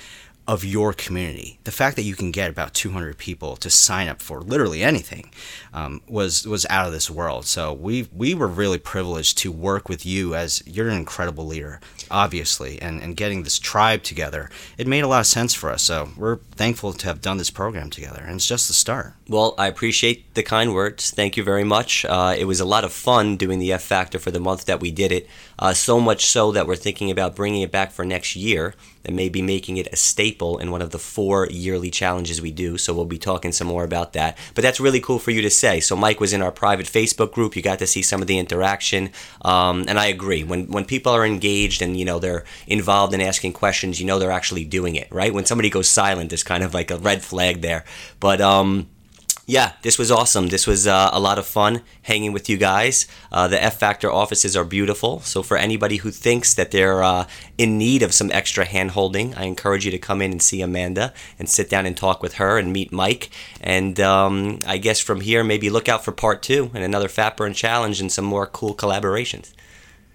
of 0.47 0.63
your 0.63 0.93
community. 0.93 1.57
The 1.63 1.71
fact 1.71 1.95
that 1.95 2.03
you 2.03 2.15
can 2.15 2.31
get 2.31 2.51
about 2.51 2.73
200 2.75 3.17
people 3.17 3.55
to 3.57 3.69
sign 3.69 4.07
up 4.07 4.21
for 4.21 4.41
literally 4.41 4.83
anything 4.83 5.31
um, 5.73 6.01
was 6.07 6.45
was 6.45 6.67
out 6.69 6.85
of 6.85 6.93
this 6.93 7.09
world. 7.09 7.45
So 7.45 7.73
we 7.73 8.07
we 8.15 8.35
were 8.35 8.47
really 8.47 8.77
privileged 8.77 9.39
to 9.39 9.51
work 9.51 9.89
with 9.89 10.05
you 10.05 10.35
as 10.35 10.61
you're 10.65 10.87
an 10.87 10.97
incredible 10.97 11.45
leader, 11.45 11.79
obviously, 12.11 12.79
and 12.81 13.01
and 13.01 13.17
getting 13.17 13.43
this 13.43 13.57
tribe 13.57 14.03
together. 14.03 14.49
It 14.77 14.87
made 14.87 15.03
a 15.03 15.07
lot 15.07 15.21
of 15.21 15.25
sense 15.25 15.53
for 15.53 15.71
us. 15.71 15.81
So 15.81 16.09
we're 16.15 16.37
thankful 16.55 16.93
to 16.93 17.07
have 17.07 17.21
done 17.21 17.37
this 17.37 17.49
program 17.49 17.89
together, 17.89 18.23
and 18.23 18.35
it's 18.35 18.47
just 18.47 18.67
the 18.67 18.73
start. 18.73 19.13
Well, 19.27 19.55
I 19.57 19.67
appreciate 19.67 20.35
the 20.35 20.43
kind 20.43 20.75
words. 20.75 21.09
Thank 21.09 21.37
you 21.37 21.43
very 21.43 21.63
much. 21.63 22.05
Uh, 22.05 22.35
it 22.37 22.45
was 22.45 22.59
a 22.59 22.65
lot 22.65 22.83
of 22.83 22.93
fun 22.93 23.35
doing 23.37 23.57
the 23.57 23.73
F 23.73 23.81
Factor 23.81 24.19
for 24.19 24.29
the 24.29 24.39
month 24.39 24.65
that 24.65 24.79
we 24.79 24.91
did 24.91 25.11
it. 25.11 25.27
Uh, 25.57 25.73
so 25.73 25.99
much 25.99 26.25
so 26.25 26.51
that 26.51 26.67
we're 26.67 26.75
thinking 26.75 27.09
about 27.09 27.35
bringing 27.35 27.63
it 27.63 27.71
back 27.71 27.91
for 27.91 28.05
next 28.05 28.35
year 28.35 28.75
and 29.05 29.15
maybe 29.15 29.41
making 29.41 29.77
it 29.77 29.87
a 29.91 29.95
staple 29.95 30.57
in 30.57 30.71
one 30.71 30.81
of 30.81 30.91
the 30.91 30.99
four 30.99 31.47
yearly 31.47 31.91
challenges 31.91 32.41
we 32.41 32.51
do. 32.51 32.77
So 32.77 32.93
we'll 32.93 33.05
be 33.05 33.17
talking 33.17 33.51
some 33.51 33.67
more 33.67 33.83
about 33.83 34.13
that. 34.13 34.37
But 34.53 34.61
that's 34.61 34.79
really 34.79 34.99
cool 34.99 35.19
for 35.19 35.31
you 35.31 35.41
to 35.41 35.49
say. 35.49 35.79
So 35.79 35.95
Mike 35.95 36.19
was 36.19 36.33
in 36.33 36.41
our 36.41 36.51
private 36.51 36.85
Facebook 36.85 37.31
group. 37.33 37.55
You 37.55 37.61
got 37.61 37.79
to 37.79 37.87
see 37.87 38.01
some 38.01 38.21
of 38.21 38.27
the 38.27 38.37
interaction, 38.37 39.11
um, 39.41 39.85
and 39.87 39.99
I 39.99 40.07
agree. 40.07 40.43
When 40.43 40.67
when 40.67 40.85
people 40.85 41.11
are 41.11 41.25
engaged 41.25 41.81
and 41.81 41.97
you 41.97 42.05
know 42.05 42.19
they're 42.19 42.45
involved 42.67 43.13
in 43.13 43.21
asking 43.21 43.53
questions, 43.53 43.99
you 43.99 44.05
know 44.05 44.19
they're 44.19 44.31
actually 44.31 44.65
doing 44.65 44.95
it, 44.95 45.07
right? 45.11 45.33
When 45.33 45.45
somebody 45.45 45.69
goes 45.69 45.87
silent, 45.87 46.29
there's 46.29 46.43
kind 46.43 46.63
of 46.63 46.73
like 46.73 46.91
a 46.91 46.97
red 46.97 47.23
flag 47.23 47.61
there. 47.61 47.85
But 48.19 48.41
um, 48.41 48.87
yeah, 49.47 49.73
this 49.83 49.99
was 49.99 50.09
awesome. 50.09 50.47
This 50.47 50.65
was 50.65 50.87
uh, 50.87 51.11
a 51.13 51.19
lot 51.19 51.37
of 51.37 51.45
fun 51.45 51.81
hanging 52.01 52.33
with 52.33 52.49
you 52.49 52.57
guys. 52.57 53.07
Uh, 53.31 53.47
the 53.47 53.61
F 53.61 53.77
Factor 53.77 54.11
offices 54.11 54.57
are 54.57 54.63
beautiful. 54.63 55.19
So, 55.19 55.43
for 55.43 55.55
anybody 55.55 55.97
who 55.97 56.09
thinks 56.09 56.55
that 56.55 56.71
they're 56.71 57.03
uh, 57.03 57.27
in 57.57 57.77
need 57.77 58.01
of 58.01 58.11
some 58.11 58.31
extra 58.31 58.65
hand 58.65 58.91
holding, 58.91 59.35
I 59.35 59.43
encourage 59.43 59.85
you 59.85 59.91
to 59.91 59.99
come 59.99 60.21
in 60.21 60.31
and 60.31 60.41
see 60.41 60.61
Amanda 60.61 61.13
and 61.37 61.47
sit 61.47 61.69
down 61.69 61.85
and 61.85 61.95
talk 61.95 62.23
with 62.23 62.35
her 62.35 62.57
and 62.57 62.73
meet 62.73 62.91
Mike. 62.91 63.29
And 63.61 63.99
um, 63.99 64.59
I 64.65 64.77
guess 64.77 64.99
from 64.99 65.21
here, 65.21 65.43
maybe 65.43 65.69
look 65.69 65.87
out 65.87 66.03
for 66.03 66.11
part 66.11 66.41
two 66.41 66.71
and 66.73 66.83
another 66.83 67.07
Phat 67.07 67.37
Burn 67.37 67.53
challenge 67.53 68.01
and 68.01 68.11
some 68.11 68.25
more 68.25 68.47
cool 68.47 68.73
collaborations. 68.73 69.53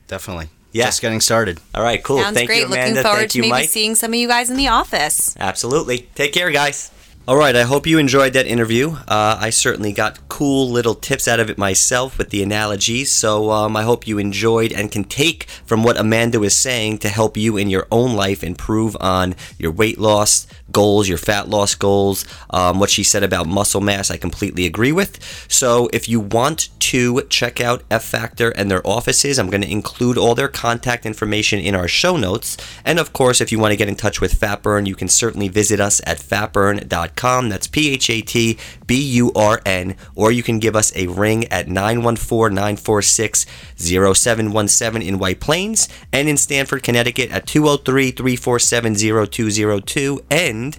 Definitely. 0.09 0.49
Yeah. 0.73 0.87
Just 0.87 1.03
getting 1.03 1.21
started. 1.21 1.61
All 1.75 1.83
right, 1.83 2.03
cool. 2.03 2.21
Sounds 2.21 2.35
Thank 2.35 2.49
great. 2.49 2.61
you, 2.61 2.67
Amanda. 2.67 2.91
Looking 2.91 3.03
forward 3.03 3.19
Thank 3.19 3.31
to 3.31 3.39
you, 3.39 3.43
maybe 3.43 3.51
Mike. 3.51 3.69
seeing 3.69 3.95
some 3.95 4.13
of 4.13 4.17
you 4.17 4.27
guys 4.27 4.51
in 4.51 4.57
the 4.57 4.69
office. 4.69 5.37
Absolutely. 5.39 6.09
Take 6.15 6.33
care, 6.33 6.51
guys. 6.51 6.91
All 7.29 7.37
right, 7.37 7.55
I 7.55 7.65
hope 7.65 7.87
you 7.87 7.99
enjoyed 7.99 8.33
that 8.33 8.47
interview. 8.47 8.93
Uh, 9.07 9.37
I 9.39 9.51
certainly 9.51 9.93
got 9.93 10.27
cool 10.29 10.71
little 10.71 10.95
tips 10.95 11.29
out 11.29 11.39
of 11.39 11.51
it 11.51 11.59
myself 11.59 12.17
with 12.17 12.31
the 12.31 12.43
analogies, 12.43 13.13
so 13.13 13.51
um, 13.51 13.77
I 13.77 13.83
hope 13.83 14.09
you 14.09 14.17
enjoyed 14.17 14.73
and 14.73 14.91
can 14.91 15.05
take 15.05 15.45
from 15.67 15.85
what 15.85 15.99
Amanda 15.99 16.41
was 16.41 16.57
saying 16.57 16.99
to 16.99 17.11
help 17.11 17.37
you 17.37 17.59
in 17.59 17.69
your 17.69 17.87
own 17.93 18.17
life 18.17 18.43
improve 18.43 18.97
on 19.01 19.35
your 19.59 19.71
weight 19.71 19.99
loss 19.99 20.47
goals, 20.73 21.09
your 21.09 21.19
fat 21.19 21.49
loss 21.49 21.75
goals. 21.75 22.25
Um, 22.49 22.81
what 22.81 22.91
she 22.91 23.03
said 23.05 23.23
about 23.23 23.47
muscle 23.47 23.83
mass, 23.83 24.11
I 24.11 24.17
completely 24.17 24.65
agree 24.65 24.93
with. 24.93 25.23
So 25.47 25.91
if 25.93 26.09
you 26.09 26.21
want 26.21 26.71
to 26.81 27.23
check 27.29 27.61
out 27.61 27.83
F 27.91 28.05
Factor 28.05 28.51
and 28.51 28.71
their 28.71 28.85
offices, 28.87 29.39
I'm 29.39 29.51
going 29.51 29.63
to 29.63 29.71
include 29.71 30.17
all 30.17 30.35
their 30.35 30.49
contact 30.49 31.05
information 31.05 31.59
in 31.59 31.75
our 31.75 31.87
show 31.87 32.17
notes. 32.17 32.57
And 32.85 32.99
of 32.99 33.13
course, 33.13 33.43
if 33.43 33.53
you 33.53 33.59
want 33.59 33.73
to 33.73 33.77
get 33.77 33.89
in 33.89 33.97
touch 33.97 34.21
with 34.23 34.41
Phatburn, 34.41 34.87
you 34.87 34.95
can 34.95 35.09
certainly 35.09 35.49
visit 35.49 35.81
us 35.81 36.01
at 36.07 36.19
phatburn.com. 36.19 37.10
That's 37.17 37.67
P 37.67 37.91
H 37.91 38.11
A 38.11 38.21
T 38.21 38.59
B 38.87 39.01
U 39.15 39.33
R 39.35 39.61
N. 39.65 39.97
Or 40.15 40.33
you 40.33 40.43
can 40.43 40.59
give 40.59 40.77
us 40.77 40.95
a 40.97 41.07
ring 41.07 41.47
at 41.49 41.69
914 41.69 42.55
946 42.55 43.47
0717 43.77 45.03
in 45.03 45.19
White 45.19 45.41
Plains 45.41 45.89
and 46.13 46.29
in 46.29 46.37
Stamford, 46.37 46.83
Connecticut 46.83 47.31
at 47.31 47.47
203 47.47 48.11
347 48.11 48.95
0202. 48.95 50.25
And 50.31 50.79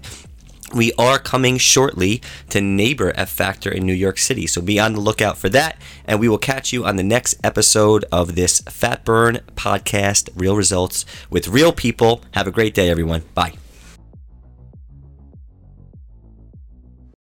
we 0.74 0.94
are 0.94 1.20
coming 1.20 1.58
shortly 1.58 2.22
to 2.50 2.62
Neighbor 2.62 3.12
F 3.16 3.30
Factor 3.30 3.72
in 3.72 3.86
New 3.86 3.94
York 3.94 4.18
City. 4.18 4.48
So 4.48 4.62
be 4.62 4.80
on 4.80 4.94
the 4.94 5.00
lookout 5.00 5.38
for 5.38 5.50
that. 5.50 5.78
And 6.06 6.20
we 6.20 6.30
will 6.30 6.38
catch 6.38 6.72
you 6.72 6.86
on 6.86 6.96
the 6.96 7.04
next 7.04 7.36
episode 7.44 8.06
of 8.12 8.36
this 8.36 8.62
Phat 8.62 9.04
Burn 9.04 9.40
podcast, 9.56 10.30
Real 10.36 10.56
Results 10.56 11.06
with 11.30 11.48
Real 11.48 11.74
People. 11.74 12.22
Have 12.32 12.48
a 12.48 12.52
great 12.52 12.74
day, 12.74 12.90
everyone. 12.90 13.24
Bye. 13.34 13.54